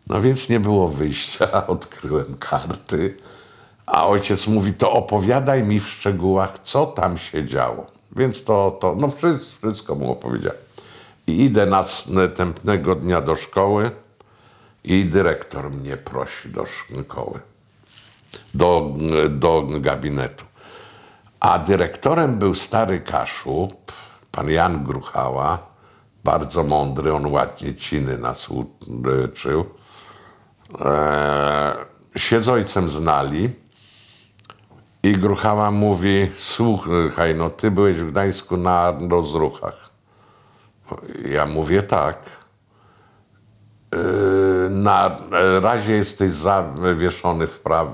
No 0.07 0.21
więc 0.21 0.49
nie 0.49 0.61
było 0.61 0.89
wyjścia, 0.89 1.67
odkryłem 1.67 2.37
karty. 2.39 3.19
A 3.87 4.07
ojciec 4.07 4.47
mówi, 4.47 4.73
to 4.73 4.93
opowiadaj 4.93 5.63
mi 5.63 5.81
w 5.81 5.89
szczegółach, 5.89 6.59
co 6.59 6.87
tam 6.87 7.19
się 7.19 7.45
działo. 7.45 7.87
Więc 8.17 8.45
to, 8.45 8.79
to 8.81 8.95
no 8.99 9.11
wszystko, 9.11 9.67
wszystko 9.67 9.95
mu 9.95 10.13
opowiedziałem. 10.13 10.59
I 11.27 11.45
idę 11.45 11.67
następnego 11.67 12.95
dnia 12.95 13.21
do 13.21 13.37
szkoły 13.37 13.91
i 14.85 15.05
dyrektor 15.05 15.71
mnie 15.71 15.97
prosi 15.97 16.49
do 16.49 16.67
szkoły, 16.67 17.41
do, 18.55 18.95
do 19.31 19.67
gabinetu. 19.81 20.45
A 21.41 21.59
dyrektorem 21.59 22.39
był 22.39 22.55
stary 22.55 23.01
Kaszub, 23.01 23.93
pan 24.33 24.51
Jan 24.51 24.85
Gruchała, 24.85 25.59
bardzo 26.25 26.65
mądry, 26.65 27.15
on 27.15 27.27
ładnie 27.27 27.75
ciny 27.75 28.19
nas 28.19 28.49
uczył. 28.49 29.65
Eee, 30.81 31.75
się 32.17 32.43
z 32.43 32.49
ojcem 32.49 32.91
znali 32.91 33.51
i 35.05 35.13
Gruchała 35.13 35.71
mówi, 35.71 36.31
słuchaj, 36.37 37.35
no 37.35 37.51
ty 37.51 37.71
byłeś 37.71 37.97
w 37.97 38.11
Gdańsku 38.11 38.57
na 38.57 38.99
rozruchach. 39.11 39.91
Ja 41.25 41.47
mówię 41.47 41.83
tak. 41.83 42.19
Eee, 43.93 44.71
Na 44.71 45.17
razie 45.63 45.93
jesteś 45.93 46.31
zawieszony 46.31 47.47
w, 47.47 47.61
pra 47.61 47.85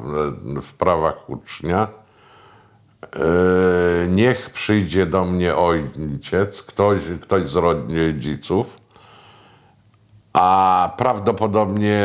w 0.62 0.74
prawach 0.78 1.30
ucznia. 1.30 1.88
E, 3.02 4.08
niech 4.08 4.50
przyjdzie 4.50 5.06
do 5.06 5.24
mnie 5.24 5.56
ojciec, 5.56 6.62
ktoś, 6.62 7.02
ktoś 7.22 7.48
z 7.48 7.56
rodziców, 7.56 8.79
a 10.32 10.90
prawdopodobnie 10.96 12.04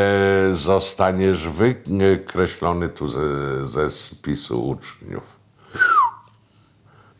zostaniesz 0.52 1.48
wykreślony 1.48 2.90
tu 2.90 3.08
ze, 3.08 3.66
ze 3.66 3.92
spisu 3.92 4.68
uczniów. 4.68 5.24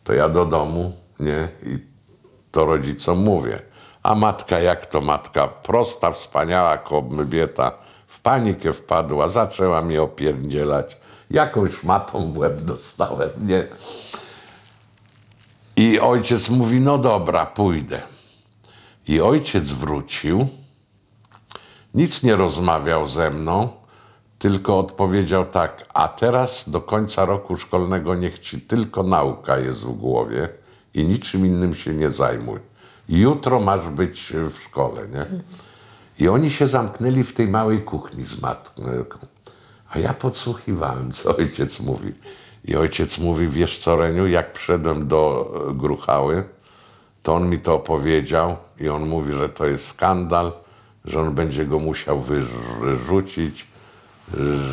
To 0.04 0.12
ja 0.12 0.28
do 0.28 0.46
domu, 0.46 0.92
nie? 1.20 1.48
I 1.62 1.78
to 2.52 2.64
rodzicom 2.64 3.18
mówię. 3.18 3.62
A 4.02 4.14
matka, 4.14 4.60
jak 4.60 4.86
to 4.86 5.00
matka? 5.00 5.48
Prosta, 5.48 6.12
wspaniała 6.12 6.78
kobieta. 6.78 7.72
W 8.06 8.20
panikę 8.20 8.72
wpadła, 8.72 9.28
zaczęła 9.28 9.82
mnie 9.82 10.02
opierdzielać. 10.02 10.96
Jakąś 11.30 11.82
matą 11.82 12.32
w 12.32 12.38
łeb 12.38 12.60
dostałem, 12.60 13.30
nie? 13.38 13.66
I 15.76 16.00
ojciec 16.00 16.48
mówi, 16.48 16.80
no 16.80 16.98
dobra, 16.98 17.46
pójdę. 17.46 18.02
I 19.08 19.20
ojciec 19.20 19.72
wrócił, 19.72 20.48
nic 21.96 22.22
nie 22.22 22.36
rozmawiał 22.36 23.08
ze 23.08 23.30
mną, 23.30 23.68
tylko 24.38 24.78
odpowiedział 24.78 25.44
tak, 25.44 25.86
a 25.94 26.08
teraz 26.08 26.70
do 26.70 26.80
końca 26.80 27.24
roku 27.24 27.56
szkolnego 27.56 28.14
niech 28.14 28.38
ci 28.38 28.60
tylko 28.60 29.02
nauka 29.02 29.58
jest 29.58 29.84
w 29.84 29.92
głowie 29.92 30.48
i 30.94 31.04
niczym 31.04 31.46
innym 31.46 31.74
się 31.74 31.94
nie 31.94 32.10
zajmuj. 32.10 32.58
Jutro 33.08 33.60
masz 33.60 33.88
być 33.88 34.32
w 34.50 34.62
szkole, 34.62 35.08
nie? 35.08 35.26
I 36.18 36.28
oni 36.28 36.50
się 36.50 36.66
zamknęli 36.66 37.24
w 37.24 37.34
tej 37.34 37.48
małej 37.48 37.82
kuchni 37.82 38.24
z 38.24 38.42
matką. 38.42 38.82
A 39.90 39.98
ja 39.98 40.14
podsłuchiwałem, 40.14 41.12
co 41.12 41.36
ojciec 41.36 41.80
mówi. 41.80 42.12
I 42.64 42.76
ojciec 42.76 43.18
mówi, 43.18 43.48
wiesz 43.48 43.78
co, 43.78 43.96
Reniu, 43.96 44.26
jak 44.26 44.52
przyszedłem 44.52 45.08
do 45.08 45.52
e, 45.70 45.74
Gruchały, 45.74 46.44
to 47.22 47.34
on 47.34 47.50
mi 47.50 47.58
to 47.58 47.74
opowiedział 47.74 48.56
i 48.80 48.88
on 48.88 49.08
mówi, 49.08 49.32
że 49.32 49.48
to 49.48 49.66
jest 49.66 49.86
skandal, 49.86 50.52
że 51.06 51.20
on 51.20 51.34
będzie 51.34 51.66
go 51.66 51.78
musiał 51.78 52.20
wyrzucić, 52.80 53.66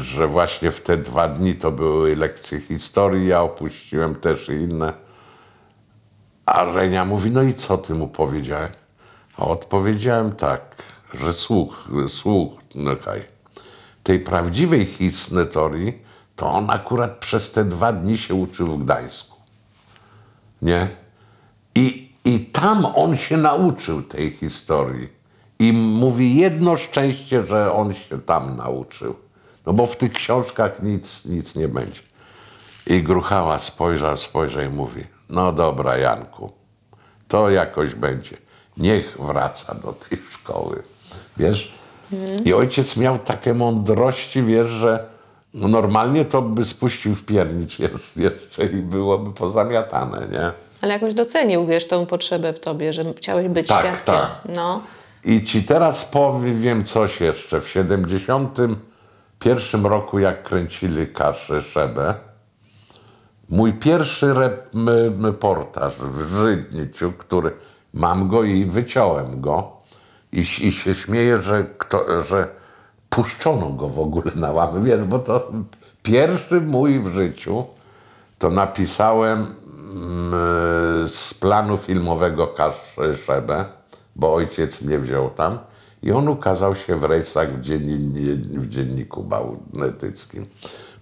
że 0.02 0.28
właśnie 0.28 0.72
w 0.72 0.82
te 0.82 0.98
dwa 0.98 1.28
dni 1.28 1.56
to 1.56 1.72
były 1.72 2.16
lekcje 2.16 2.60
historii, 2.60 3.28
ja 3.28 3.42
opuściłem 3.42 4.16
też 4.16 4.50
inne. 4.50 4.94
A 6.46 6.64
Renia 6.64 7.06
mówi, 7.06 7.32
no 7.32 7.44
i 7.44 7.54
co 7.54 7.78
ty 7.78 7.94
mu 7.96 8.08
powiedziałeś? 8.08 8.72
A 9.38 9.46
odpowiedziałem 9.46 10.32
tak, 10.32 10.76
że 11.14 11.34
słuch, 11.34 11.90
słuchaj, 12.08 13.22
tej 14.04 14.20
prawdziwej 14.20 14.86
historii, 14.86 16.04
to 16.36 16.52
on 16.52 16.70
akurat 16.70 17.18
przez 17.18 17.52
te 17.52 17.66
dwa 17.66 17.94
dni 17.94 18.18
się 18.18 18.34
uczył 18.34 18.68
w 18.68 18.84
Gdańsku. 18.84 19.38
Nie? 20.62 20.88
I, 21.76 22.12
I 22.26 22.46
tam 22.46 22.86
on 22.86 23.18
się 23.18 23.38
nauczył 23.38 24.02
tej 24.02 24.30
historii. 24.30 25.23
I 25.64 25.74
mówi 25.74 26.36
jedno 26.36 26.78
szczęście, 26.78 27.44
że 27.44 27.74
on 27.74 27.94
się 27.94 28.22
tam 28.22 28.58
nauczył. 28.58 29.16
No 29.66 29.74
bo 29.74 29.86
w 29.88 29.96
tych 29.96 30.12
książkach 30.14 30.84
nic, 30.84 31.26
nic 31.26 31.56
nie 31.56 31.68
będzie. 31.68 32.02
I 32.88 33.04
Gruchała 33.04 33.58
spojrzał, 33.58 34.18
spojrzał 34.18 34.64
i 34.64 34.70
mówi, 34.70 35.02
no 35.30 35.52
dobra 35.52 35.98
Janku, 35.98 36.52
to 37.28 37.50
jakoś 37.50 37.96
będzie. 37.96 38.38
Niech 38.78 39.18
wraca 39.20 39.76
do 39.76 39.94
tej 39.94 40.20
szkoły. 40.32 40.84
Wiesz? 41.38 41.74
I 42.46 42.54
ojciec 42.54 42.98
miał 42.98 43.20
takie 43.20 43.54
mądrości, 43.54 44.44
wiesz, 44.44 44.68
że 44.72 45.06
no 45.54 45.68
normalnie 45.68 46.26
to 46.26 46.42
by 46.42 46.66
spuścił 46.66 47.16
w 47.16 47.26
piernicz 47.26 47.78
jeszcze, 48.16 48.66
i 48.66 48.76
byłoby 48.76 49.34
pozamiatane, 49.34 50.28
nie? 50.32 50.52
Ale 50.82 50.94
jakoś 50.94 51.14
docenił, 51.14 51.66
wiesz, 51.66 51.88
tą 51.88 52.06
potrzebę 52.06 52.54
w 52.54 52.60
tobie, 52.60 52.94
że 52.94 53.14
chciałeś 53.18 53.48
być 53.48 53.68
Tak, 53.68 53.80
świadkiem. 53.86 54.16
tak. 54.16 54.56
No. 54.56 54.82
I 55.26 55.44
ci 55.44 55.64
teraz 55.64 56.06
powiem 56.06 56.84
coś 56.84 57.22
jeszcze. 57.22 57.62
W 57.62 57.70
71 57.70 59.86
roku, 59.86 60.20
jak 60.20 60.44
kręcili 60.44 61.08
Kaszę 61.08 61.62
Szebę, 61.62 62.14
mój 63.50 63.74
pierwszy 63.74 64.34
reportaż 65.22 65.96
w 65.98 66.22
Żydniciu, 66.22 67.12
który 67.12 67.52
mam 67.94 68.28
go 68.28 68.44
i 68.44 68.66
wyciąłem 68.66 69.42
go 69.42 69.72
i, 70.32 70.40
i 70.40 70.72
się 70.72 70.94
śmieję, 70.94 71.42
że, 71.42 71.66
kto, 71.78 72.22
że 72.22 72.48
puszczono 73.10 73.70
go 73.70 73.90
w 73.90 74.00
ogóle 74.00 74.32
na 74.36 74.52
łamy, 74.52 74.82
wiesz, 74.82 75.04
bo 75.04 75.20
to 75.20 75.52
pierwszy 76.04 76.62
mój 76.62 77.00
w 77.00 77.14
życiu 77.14 77.66
to 78.40 78.50
napisałem 78.50 79.40
mm, 79.40 81.08
z 81.08 81.34
planu 81.34 81.78
filmowego 81.78 82.48
Kaszę 82.48 83.18
Szebę, 83.26 83.66
bo 84.16 84.34
ojciec 84.34 84.82
mnie 84.82 85.00
wziął 85.00 85.30
tam 85.30 85.60
i 86.04 86.12
on 86.12 86.28
ukazał 86.28 86.76
się 86.76 86.96
w 86.96 87.04
rejsach 87.04 87.50
w, 87.50 87.64
w 88.60 88.70
dzienniku 88.70 89.24
bałtyckim. 89.24 90.46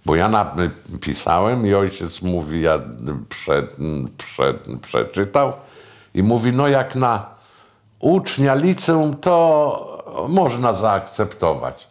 Bo 0.06 0.16
ja 0.16 0.28
napisałem 0.28 1.66
i 1.66 1.74
ojciec 1.74 2.22
mówi, 2.22 2.60
ja 2.60 2.80
prze, 3.28 3.68
prze, 4.18 4.54
przeczytał 4.82 5.52
i 6.14 6.22
mówi, 6.22 6.52
no 6.52 6.68
jak 6.68 6.94
na 6.94 7.26
ucznia 8.00 8.54
liceum 8.54 9.16
to 9.16 10.26
można 10.28 10.72
zaakceptować. 10.72 11.88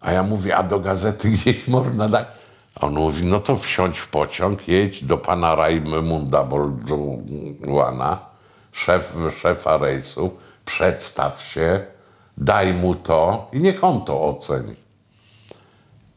A 0.00 0.12
ja 0.12 0.22
mówię, 0.22 0.56
a 0.56 0.62
do 0.62 0.80
gazety 0.80 1.30
gdzieś 1.30 1.68
można 1.68 2.08
dać? 2.08 2.26
A 2.74 2.86
on 2.86 2.94
mówi, 2.94 3.26
no 3.26 3.40
to 3.40 3.56
wsiądź 3.56 3.98
w 3.98 4.08
pociąg, 4.08 4.68
jedź 4.68 5.04
do 5.04 5.18
pana 5.18 5.54
Rajmunda 5.54 6.44
Bolduana, 6.44 8.27
szef, 8.72 9.12
szefa 9.36 9.76
rejsu, 9.76 10.36
przedstaw 10.64 11.42
się, 11.42 11.86
daj 12.36 12.74
mu 12.74 12.94
to 12.94 13.48
i 13.52 13.60
niech 13.60 13.84
on 13.84 14.04
to 14.04 14.28
oceni. 14.28 14.76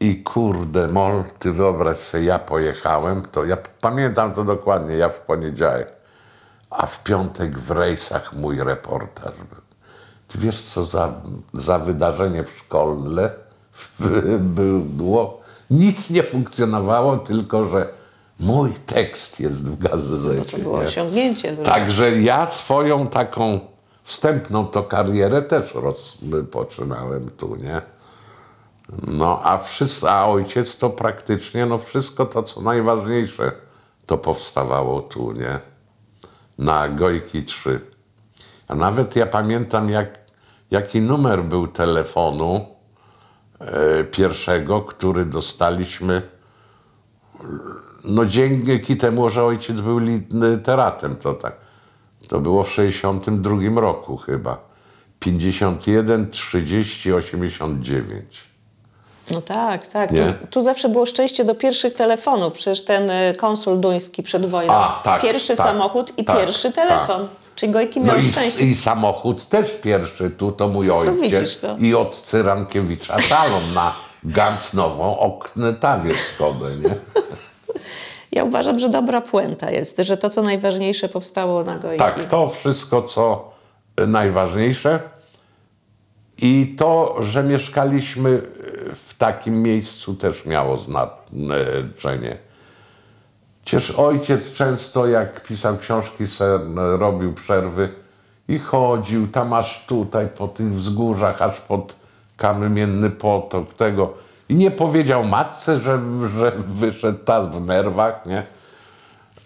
I 0.00 0.22
kurde, 0.22 0.88
mol, 0.88 1.24
ty 1.38 1.52
wyobraź 1.52 1.98
sobie, 1.98 2.24
ja 2.24 2.38
pojechałem, 2.38 3.22
to 3.32 3.44
ja 3.44 3.56
pamiętam 3.80 4.32
to 4.32 4.44
dokładnie, 4.44 4.96
ja 4.96 5.08
w 5.08 5.20
poniedziałek, 5.20 5.92
a 6.70 6.86
w 6.86 7.02
piątek 7.02 7.58
w 7.58 7.70
rejsach 7.70 8.32
mój 8.32 8.64
reportaż 8.64 9.34
był. 9.34 9.62
Ty 10.28 10.38
wiesz, 10.38 10.60
co 10.60 10.84
za, 10.84 11.12
za 11.54 11.78
wydarzenie 11.78 12.44
w 12.44 12.50
szkole 12.58 13.30
było? 14.98 15.40
Nic 15.70 16.10
nie 16.10 16.22
funkcjonowało, 16.22 17.16
tylko 17.16 17.64
że 17.64 17.88
mój 18.42 18.72
tekst 18.86 19.40
jest 19.40 19.68
w 19.68 19.78
gazecie. 19.78 20.38
No 20.38 20.44
to 20.44 20.58
było 20.58 20.78
nie? 20.78 20.84
osiągnięcie. 20.84 21.56
Także 21.56 22.20
ja 22.20 22.46
swoją 22.46 23.06
taką 23.06 23.60
wstępną 24.02 24.66
to 24.66 24.82
karierę 24.82 25.42
też 25.42 25.74
rozpoczynałem 25.74 27.30
tu, 27.30 27.56
nie? 27.56 27.82
No, 29.06 29.40
a, 29.44 29.58
wszyscy, 29.58 30.10
a 30.10 30.26
ojciec 30.26 30.78
to 30.78 30.90
praktycznie, 30.90 31.66
no 31.66 31.78
wszystko 31.78 32.26
to, 32.26 32.42
co 32.42 32.60
najważniejsze, 32.60 33.52
to 34.06 34.18
powstawało 34.18 35.02
tu, 35.02 35.32
nie? 35.32 35.60
Na 36.58 36.88
Gojki 36.88 37.44
3. 37.44 37.80
A 38.68 38.74
nawet 38.74 39.16
ja 39.16 39.26
pamiętam, 39.26 39.90
jak, 39.90 40.18
jaki 40.70 41.00
numer 41.00 41.44
był 41.44 41.66
telefonu 41.66 42.66
e, 43.60 44.04
pierwszego, 44.04 44.82
który 44.82 45.24
dostaliśmy 45.24 46.22
no 48.04 48.26
dzięki 48.26 48.96
temu, 48.96 49.28
że 49.30 49.44
ojciec 49.44 49.80
był 49.80 49.98
literatem, 50.30 51.16
to 51.16 51.34
tak. 51.34 51.52
To 52.28 52.40
było 52.40 52.62
w 52.62 52.70
62 52.70 53.80
roku 53.80 54.16
chyba. 54.16 54.58
51, 55.18 56.30
30, 56.30 57.12
89. 57.12 58.44
No 59.30 59.42
tak, 59.42 59.86
tak. 59.86 60.08
Tu, 60.08 60.14
Nie? 60.14 60.34
tu 60.50 60.60
zawsze 60.60 60.88
było 60.88 61.06
szczęście 61.06 61.44
do 61.44 61.54
pierwszych 61.54 61.94
telefonów. 61.94 62.52
Przecież 62.52 62.84
ten 62.84 63.10
y, 63.10 63.34
konsul 63.38 63.80
duński 63.80 64.22
przed 64.22 64.46
wojną. 64.46 64.74
A, 64.74 65.00
tak, 65.04 65.22
pierwszy 65.22 65.56
tak, 65.56 65.66
samochód 65.66 66.12
i 66.18 66.24
tak, 66.24 66.36
pierwszy 66.36 66.72
telefon. 66.72 67.28
Czyli 67.54 67.72
Gojki 67.72 68.00
No 68.00 68.06
miał 68.06 68.18
i, 68.18 68.32
szczęście. 68.32 68.64
i 68.64 68.74
samochód 68.74 69.48
też 69.48 69.70
pierwszy 69.70 70.30
tu, 70.30 70.52
to 70.52 70.68
mój 70.68 70.90
ojciec. 70.90 71.20
widzisz 71.20 71.56
to. 71.58 71.76
I 71.78 71.94
od 71.94 72.16
Cyrankiewicza 72.16 73.16
talon 73.28 73.72
na 73.74 73.94
Gancnową 74.24 75.18
Oknetawię 75.18 76.14
Skodę, 76.14 76.66
nie? 76.82 76.94
Ja 78.32 78.44
uważam, 78.44 78.78
że 78.78 78.88
dobra 78.88 79.20
puenta 79.20 79.70
jest, 79.70 79.96
że 79.98 80.16
to, 80.16 80.30
co 80.30 80.42
najważniejsze 80.42 81.08
powstało 81.08 81.64
na 81.64 81.78
Gojki. 81.78 81.98
Tak, 81.98 82.24
to 82.24 82.48
wszystko, 82.48 83.02
co 83.02 83.50
najważniejsze. 84.06 85.00
I 86.38 86.74
to, 86.78 87.16
że 87.20 87.42
mieszkaliśmy 87.42 88.42
w 88.94 89.14
takim 89.18 89.62
miejscu, 89.62 90.14
też 90.14 90.46
miało 90.46 90.78
znaczenie. 90.78 92.36
Przecież 93.64 93.90
ojciec 93.90 94.54
często, 94.54 95.06
jak 95.06 95.42
pisał 95.42 95.78
książki, 95.78 96.24
robił 96.74 97.32
przerwy 97.34 97.88
i 98.48 98.58
chodził 98.58 99.28
tam 99.28 99.52
aż 99.52 99.86
tutaj, 99.86 100.28
po 100.38 100.48
tych 100.48 100.74
wzgórzach, 100.74 101.42
aż 101.42 101.60
pod 101.60 101.96
kamienny 102.36 103.10
potok 103.10 103.74
tego. 103.74 104.14
I 104.52 104.54
nie 104.54 104.70
powiedział 104.70 105.24
matce, 105.24 105.80
że, 105.80 106.00
że 106.36 106.52
wyszedł 106.66 107.18
tas 107.24 107.48
w 107.48 107.60
nerwach, 107.60 108.26
nie? 108.26 108.46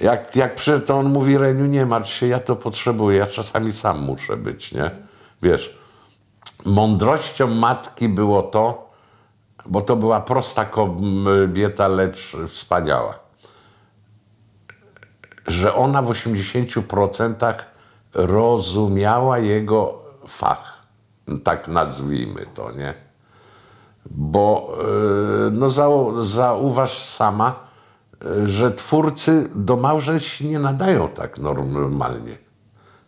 Jak, 0.00 0.36
jak 0.36 0.54
przyszedł, 0.54 0.86
to 0.86 0.98
on 0.98 1.12
mówi, 1.12 1.38
Reniu, 1.38 1.66
nie 1.66 1.86
martw 1.86 2.10
się, 2.10 2.26
ja 2.26 2.40
to 2.40 2.56
potrzebuję, 2.56 3.18
ja 3.18 3.26
czasami 3.26 3.72
sam 3.72 4.02
muszę 4.02 4.36
być, 4.36 4.72
nie? 4.72 4.90
Wiesz, 5.42 5.78
mądrością 6.64 7.46
matki 7.46 8.08
było 8.08 8.42
to, 8.42 8.90
bo 9.66 9.80
to 9.80 9.96
była 9.96 10.20
prosta 10.20 10.64
kobieta, 10.64 11.88
lecz 11.88 12.36
wspaniała, 12.48 13.18
że 15.46 15.74
ona 15.74 16.02
w 16.02 16.08
80% 16.08 17.54
rozumiała 18.14 19.38
jego 19.38 20.02
fach, 20.28 20.86
tak 21.44 21.68
nazwijmy 21.68 22.46
to, 22.54 22.72
nie? 22.72 23.05
Bo 24.10 24.76
yy, 24.78 25.50
no 25.52 25.70
zau, 25.70 26.22
zauważ 26.22 27.04
sama, 27.04 27.54
yy, 28.24 28.48
że 28.48 28.70
twórcy 28.72 29.50
do 29.54 29.76
małżeństw 29.76 30.28
się 30.28 30.44
nie 30.44 30.58
nadają 30.58 31.08
tak 31.08 31.38
normalnie. 31.38 32.38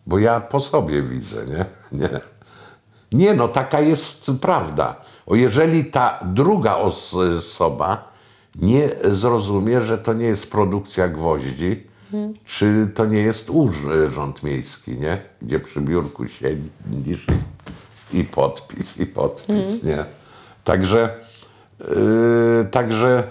Bo 0.07 0.19
ja 0.19 0.39
po 0.39 0.59
sobie 0.59 1.03
widzę, 1.03 1.45
nie? 1.45 1.65
Nie, 1.99 2.09
nie 3.11 3.33
no, 3.33 3.47
taka 3.47 3.81
jest 3.81 4.31
prawda. 4.41 4.95
O 5.25 5.35
jeżeli 5.35 5.85
ta 5.85 6.19
druga 6.25 6.75
os- 6.75 7.13
osoba 7.37 8.09
nie 8.55 8.89
zrozumie, 9.03 9.81
że 9.81 9.97
to 9.97 10.13
nie 10.13 10.25
jest 10.25 10.51
produkcja 10.51 11.07
gwoździ, 11.07 11.87
czy 12.45 12.91
to 12.95 13.05
nie 13.05 13.19
jest 13.19 13.49
urząd 13.49 14.43
miejski, 14.43 14.95
nie? 14.95 15.21
Gdzie 15.41 15.59
przy 15.59 15.81
biurku 15.81 16.27
siedzisz 16.27 17.27
i, 18.13 18.17
i 18.19 18.23
podpis, 18.23 18.97
i 18.97 19.05
podpis, 19.05 19.83
nie? 19.83 20.05
Także, 20.73 21.09
yy, 21.79 22.67
także 22.71 23.23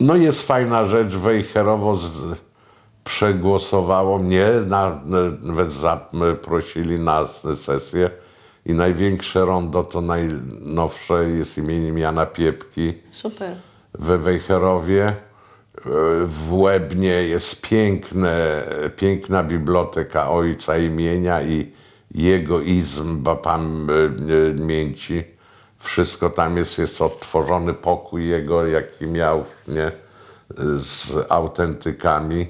no 0.00 0.16
jest 0.16 0.42
fajna 0.42 0.84
rzecz, 0.84 1.14
Wejherowo 1.14 1.96
z, 1.96 2.40
przegłosowało 3.04 4.18
mnie, 4.18 4.46
na, 4.66 5.00
nawet 5.42 5.72
zaprosili 5.72 6.98
na 6.98 7.26
sesję 7.56 8.10
i 8.66 8.72
największe 8.74 9.44
rondo 9.44 9.84
to 9.84 10.00
najnowsze 10.00 11.24
jest 11.30 11.58
imieniem 11.58 11.98
Jana 11.98 12.26
Piepki 12.26 12.94
Super. 13.10 13.56
we 13.94 14.18
Wejherowie. 14.18 15.06
E, 15.06 15.14
W 16.26 16.54
Łebnie 16.54 17.28
jest 17.28 17.62
piękne, 17.62 18.64
piękna 18.96 19.44
biblioteka 19.44 20.30
ojca 20.30 20.78
imienia 20.78 21.42
i 21.42 21.72
jego 22.14 22.60
izm 22.60 23.22
ba- 23.22 23.36
pamięci. 23.36 25.35
Wszystko 25.86 26.30
tam 26.30 26.56
jest, 26.56 26.78
jest 26.78 27.02
odtworzony 27.02 27.74
pokój 27.74 28.28
jego, 28.28 28.66
jaki 28.66 29.06
miał, 29.06 29.44
nie? 29.68 29.92
Z 30.74 31.12
autentykami. 31.28 32.46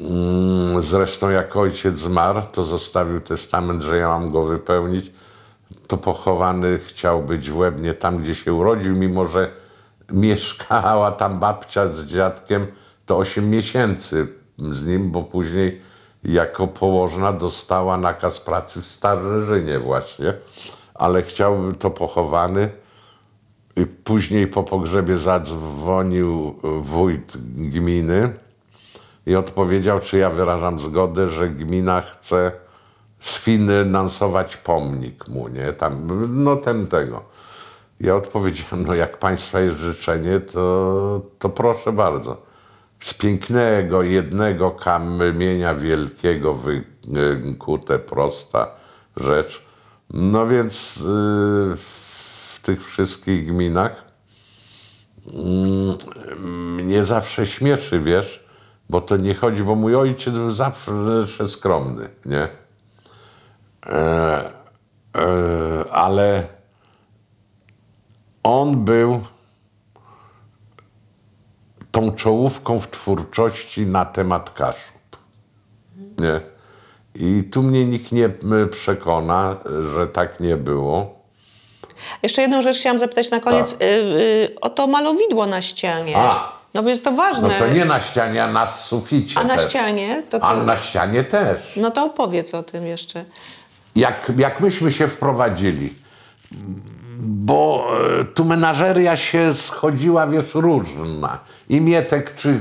Mm, 0.00 0.82
Zresztą 0.82 1.30
jak 1.30 1.56
ojciec 1.56 1.98
zmarł, 1.98 2.40
to 2.52 2.64
zostawił 2.64 3.20
testament, 3.20 3.82
że 3.82 3.96
ja 3.96 4.08
mam 4.08 4.30
go 4.30 4.44
wypełnić. 4.44 5.12
To 5.86 5.96
pochowany 5.96 6.78
chciał 6.78 7.22
być 7.22 7.50
w 7.50 7.56
Łebnie, 7.56 7.94
tam 7.94 8.18
gdzie 8.18 8.34
się 8.34 8.52
urodził, 8.52 8.96
mimo 8.96 9.26
że 9.26 9.50
mieszkała 10.12 11.12
tam 11.12 11.38
babcia 11.38 11.92
z 11.92 12.06
dziadkiem, 12.06 12.66
to 13.06 13.18
8 13.18 13.50
miesięcy 13.50 14.26
z 14.58 14.86
nim, 14.86 15.10
bo 15.10 15.22
później 15.22 15.82
jako 16.24 16.66
położna 16.66 17.32
dostała 17.32 17.96
nakaz 17.96 18.40
pracy 18.40 18.82
w 18.82 18.86
Starzynie 18.86 19.78
właśnie, 19.78 20.34
ale 20.98 21.22
chciałby 21.22 21.74
to 21.74 21.90
pochowany. 21.90 22.68
I 23.76 23.86
później 23.86 24.46
po 24.46 24.62
pogrzebie 24.62 25.16
zadzwonił 25.16 26.54
wójt 26.80 27.36
gminy 27.56 28.32
i 29.26 29.34
odpowiedział, 29.34 30.00
czy 30.00 30.18
ja 30.18 30.30
wyrażam 30.30 30.80
zgodę, 30.80 31.28
że 31.28 31.48
gmina 31.48 32.00
chce 32.00 32.52
sfinansować 33.18 34.56
pomnik 34.56 35.28
mu, 35.28 35.48
nie? 35.48 35.72
Tam, 35.72 36.08
no 36.44 36.56
ten 36.56 36.86
tego. 36.86 37.22
Ja 38.00 38.16
odpowiedziałem, 38.16 38.86
no 38.86 38.94
jak 38.94 39.18
państwa 39.18 39.60
jest 39.60 39.78
życzenie, 39.78 40.40
to, 40.40 41.20
to 41.38 41.48
proszę 41.48 41.92
bardzo. 41.92 42.42
Z 43.00 43.14
pięknego, 43.14 44.02
jednego 44.02 44.70
kamienia 44.70 45.74
wielkiego 45.74 46.54
wykute, 46.54 47.98
prosta 47.98 48.70
rzecz. 49.16 49.67
No 50.10 50.46
więc 50.46 50.96
yy, 50.96 51.76
w 51.76 52.60
tych 52.62 52.86
wszystkich 52.86 53.46
gminach 53.46 54.08
mnie 56.36 57.04
zawsze 57.04 57.46
śmieszy, 57.46 58.00
wiesz, 58.00 58.44
bo 58.88 59.00
to 59.00 59.16
nie 59.16 59.34
chodzi, 59.34 59.64
bo 59.64 59.74
mój 59.74 59.94
ojciec 59.94 60.34
był 60.34 60.50
zawsze 60.50 61.48
skromny, 61.48 62.08
nie? 62.26 62.48
E, 63.86 64.52
e, 65.16 65.84
ale 65.90 66.46
on 68.42 68.84
był 68.84 69.22
tą 71.90 72.12
czołówką 72.12 72.80
w 72.80 72.90
twórczości 72.90 73.86
na 73.86 74.04
temat 74.04 74.50
Kaszub, 74.50 75.16
nie? 76.18 76.57
I 77.18 77.44
tu 77.44 77.62
mnie 77.62 77.84
nikt 77.84 78.12
nie 78.12 78.30
przekona, 78.70 79.56
że 79.94 80.06
tak 80.06 80.40
nie 80.40 80.56
było. 80.56 81.18
Jeszcze 82.22 82.42
jedną 82.42 82.62
rzecz 82.62 82.76
chciałam 82.78 82.98
zapytać 82.98 83.30
na 83.30 83.40
koniec 83.40 83.72
y, 83.72 83.76
y, 83.84 84.60
o 84.60 84.70
to 84.70 84.86
malowidło 84.86 85.46
na 85.46 85.62
ścianie. 85.62 86.12
Tak. 86.12 86.22
A. 86.24 86.58
No 86.74 86.82
bo 86.82 86.88
jest 86.88 87.04
to 87.04 87.10
No 87.10 87.16
ważne. 87.16 87.50
to 87.58 87.68
nie 87.68 87.84
na 87.84 88.00
ścianie, 88.00 88.44
a 88.44 88.52
na 88.52 88.66
suficie 88.66 89.40
A 89.40 89.44
na 89.44 89.56
też. 89.56 89.64
ścianie 89.68 90.22
to 90.30 90.40
co? 90.40 90.46
A 90.48 90.56
na 90.62 90.76
ścianie 90.76 91.24
też. 91.24 91.58
No 91.76 91.90
to 91.90 92.04
opowiedz 92.04 92.54
o 92.54 92.62
tym 92.62 92.86
jeszcze. 92.86 93.22
jak, 93.96 94.32
jak 94.38 94.60
myśmy 94.60 94.92
się 94.92 95.08
wprowadzili, 95.08 95.94
bo 97.20 97.86
e, 98.20 98.24
tu 98.24 98.44
menażeria 98.44 99.16
się 99.16 99.52
schodziła, 99.52 100.26
wiesz, 100.26 100.54
różna. 100.54 101.38
I 101.68 101.80
Mietek 101.80 102.34
czy, 102.34 102.60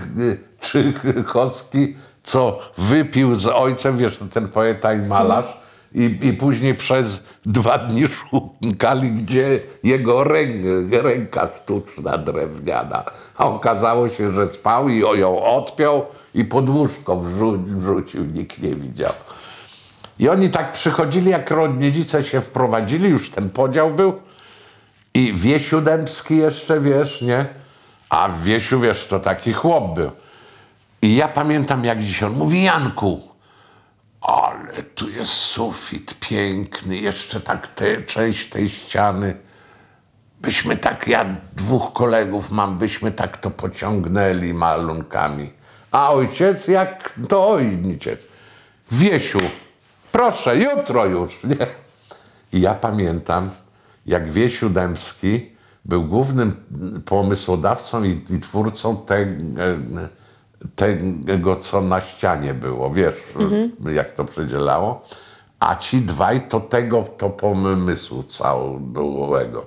czy 0.61 0.93
Kowski, 1.27 1.95
co 2.27 2.59
wypił 2.77 3.35
z 3.35 3.47
ojcem, 3.47 3.97
wiesz, 3.97 4.19
ten 4.33 4.47
poeta 4.47 4.93
i 4.93 5.01
malarz, 5.01 5.57
i, 5.95 6.19
i 6.21 6.33
później 6.33 6.75
przez 6.75 7.23
dwa 7.45 7.77
dni 7.77 8.07
szukali, 8.07 9.11
gdzie 9.11 9.59
jego 9.83 10.23
ręk, 10.23 10.65
ręka 10.91 11.49
sztuczna, 11.63 12.17
drewniana. 12.17 13.03
A 13.37 13.45
okazało 13.45 14.09
się, 14.09 14.31
że 14.31 14.49
spał 14.49 14.89
i 14.89 14.99
ją 14.99 15.43
odpiął 15.43 16.05
i 16.33 16.45
pod 16.45 16.69
łóżko 16.69 17.15
wrzu- 17.15 17.79
wrzucił, 17.79 18.25
nikt 18.25 18.61
nie 18.61 18.75
widział. 18.75 19.13
I 20.19 20.29
oni 20.29 20.49
tak 20.49 20.71
przychodzili, 20.71 21.31
jak 21.31 21.51
rodzice 21.51 22.23
się 22.23 22.41
wprowadzili, 22.41 23.09
już 23.09 23.29
ten 23.29 23.49
podział 23.49 23.91
był. 23.91 24.13
I 25.13 25.33
Wiesiu 25.33 25.81
Dębski 25.81 26.37
jeszcze, 26.37 26.81
wiesz, 26.81 27.21
nie? 27.21 27.45
A 28.09 28.29
Wiesiu, 28.43 28.79
wiesz, 28.79 29.07
to 29.07 29.19
taki 29.19 29.53
chłop 29.53 29.95
był. 29.95 30.11
I 31.01 31.15
ja 31.15 31.27
pamiętam, 31.27 31.85
jak 31.85 32.03
dziś 32.03 32.23
on 32.23 32.33
mówi, 32.33 32.63
Janku, 32.63 33.21
ale 34.21 34.83
tu 34.83 35.09
jest 35.09 35.31
sufit 35.31 36.19
piękny, 36.19 36.97
jeszcze 36.97 37.41
tak 37.41 37.67
te, 37.67 38.01
część 38.01 38.49
tej 38.49 38.69
ściany. 38.69 39.37
Byśmy 40.41 40.77
tak, 40.77 41.07
ja 41.07 41.25
dwóch 41.55 41.93
kolegów 41.93 42.51
mam, 42.51 42.77
byśmy 42.77 43.11
tak 43.11 43.37
to 43.37 43.51
pociągnęli 43.51 44.53
malunkami. 44.53 45.51
A 45.91 46.11
ojciec, 46.11 46.67
jak 46.67 47.13
to 47.29 47.49
ojciec. 47.49 48.27
Wiesiu, 48.91 49.39
proszę, 50.11 50.57
jutro 50.57 51.05
już, 51.05 51.43
nie? 51.43 51.67
I 52.53 52.61
ja 52.61 52.73
pamiętam, 52.73 53.49
jak 54.05 54.31
Wiesiu 54.31 54.69
Dębski 54.69 55.51
był 55.85 56.03
głównym 56.03 56.55
pomysłodawcą 57.05 58.03
i, 58.03 58.21
i 58.29 58.39
twórcą 58.39 58.97
te, 58.97 59.25
tego, 60.75 61.55
co 61.55 61.81
na 61.81 62.01
ścianie 62.01 62.53
było, 62.53 62.91
wiesz, 62.91 63.23
jak 63.93 64.11
to 64.11 64.25
przedzielało. 64.25 65.01
A 65.59 65.75
ci 65.75 66.01
dwaj 66.01 66.41
to 66.41 66.59
tego, 66.59 67.05
to 67.17 67.29
pomysłu 67.29 68.23
całego. 68.23 69.65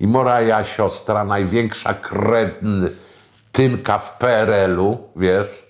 I 0.00 0.06
moja 0.06 0.64
siostra, 0.64 1.24
największa 1.24 1.94
kretynka 1.94 3.18
w 3.98 4.18
PRL-u, 4.18 4.98
wiesz, 5.16 5.66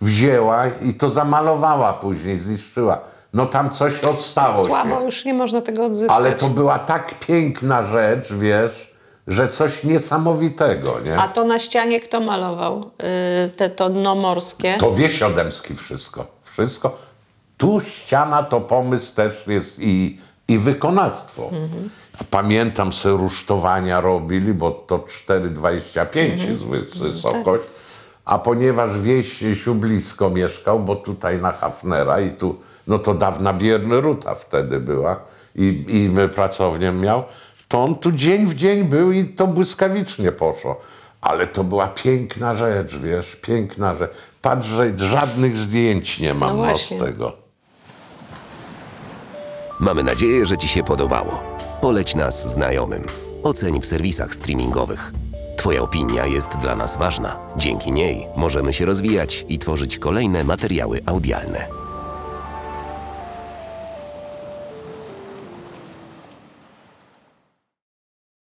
wzięła 0.00 0.66
i 0.66 0.94
to 0.94 1.08
zamalowała 1.08 1.92
później, 1.92 2.38
zniszczyła. 2.38 3.00
No 3.32 3.46
tam 3.46 3.70
coś 3.70 4.00
odstało 4.00 4.56
się. 4.56 4.62
Słabo, 4.62 5.00
już 5.00 5.24
nie 5.24 5.34
można 5.34 5.60
tego 5.60 5.84
odzyskać. 5.84 6.18
Ale 6.18 6.32
to 6.32 6.48
była 6.48 6.78
tak 6.78 7.18
piękna 7.18 7.82
rzecz, 7.82 8.32
wiesz, 8.32 8.89
że 9.30 9.48
coś 9.48 9.84
niesamowitego, 9.84 11.00
nie? 11.04 11.16
A 11.16 11.28
to 11.28 11.44
na 11.44 11.58
ścianie 11.58 12.00
kto 12.00 12.20
malował? 12.20 12.90
Y, 13.46 13.48
te 13.50 13.70
to 13.70 13.90
dno 13.90 14.14
morskie? 14.14 14.74
To 14.80 14.92
Wiesiodemski 14.92 15.74
wszystko. 15.76 16.26
Wszystko. 16.44 16.98
Tu 17.56 17.80
ściana 17.80 18.42
to 18.42 18.60
pomysł 18.60 19.16
też 19.16 19.46
jest 19.46 19.78
i, 19.82 20.20
i 20.48 20.58
wykonawstwo. 20.58 21.50
Pamiętam, 22.30 22.92
se 22.92 23.10
rusztowania 23.10 24.00
robili, 24.00 24.54
bo 24.54 24.70
to 24.70 24.98
4,25 24.98 26.50
jest 26.50 26.64
wys- 26.64 26.98
wysokość. 27.02 27.64
A 28.24 28.38
ponieważ 28.38 28.98
Wiesiu 29.00 29.74
blisko 29.74 30.30
mieszkał, 30.30 30.80
bo 30.80 30.96
tutaj 30.96 31.38
na 31.38 31.52
Hafnera 31.52 32.20
i 32.20 32.30
tu, 32.30 32.56
no 32.86 32.98
to 32.98 33.14
dawna 33.14 33.52
Bierny 33.54 34.00
Ruta 34.00 34.34
wtedy 34.34 34.80
była 34.80 35.20
i, 35.56 35.84
i 35.88 36.28
pracownię 36.34 36.92
miał, 36.92 37.22
to 37.70 37.84
on 37.84 37.94
tu 37.94 38.12
dzień 38.12 38.46
w 38.46 38.54
dzień 38.54 38.84
był 38.84 39.12
i 39.12 39.24
to 39.24 39.46
błyskawicznie 39.46 40.32
poszło. 40.32 40.80
Ale 41.20 41.46
to 41.46 41.64
była 41.64 41.88
piękna 41.88 42.54
rzecz, 42.54 42.96
wiesz, 42.96 43.36
piękna 43.36 43.96
rzecz. 43.96 44.10
Patrz, 44.42 44.68
że 44.68 44.98
żadnych 44.98 45.56
zdjęć 45.56 46.20
nie 46.20 46.34
mam 46.34 46.56
No 46.56 46.76
z 46.76 46.88
tego. 46.88 47.32
Mamy 49.80 50.02
nadzieję, 50.02 50.46
że 50.46 50.56
Ci 50.56 50.68
się 50.68 50.82
podobało. 50.82 51.42
Poleć 51.80 52.14
nas 52.14 52.52
znajomym. 52.52 53.02
Oceń 53.42 53.80
w 53.80 53.86
serwisach 53.86 54.34
streamingowych. 54.34 55.12
Twoja 55.56 55.82
opinia 55.82 56.26
jest 56.26 56.56
dla 56.56 56.76
nas 56.76 56.96
ważna. 56.96 57.38
Dzięki 57.56 57.92
niej 57.92 58.26
możemy 58.36 58.72
się 58.72 58.86
rozwijać 58.86 59.44
i 59.48 59.58
tworzyć 59.58 59.98
kolejne 59.98 60.44
materiały 60.44 61.00
audialne. 61.06 61.79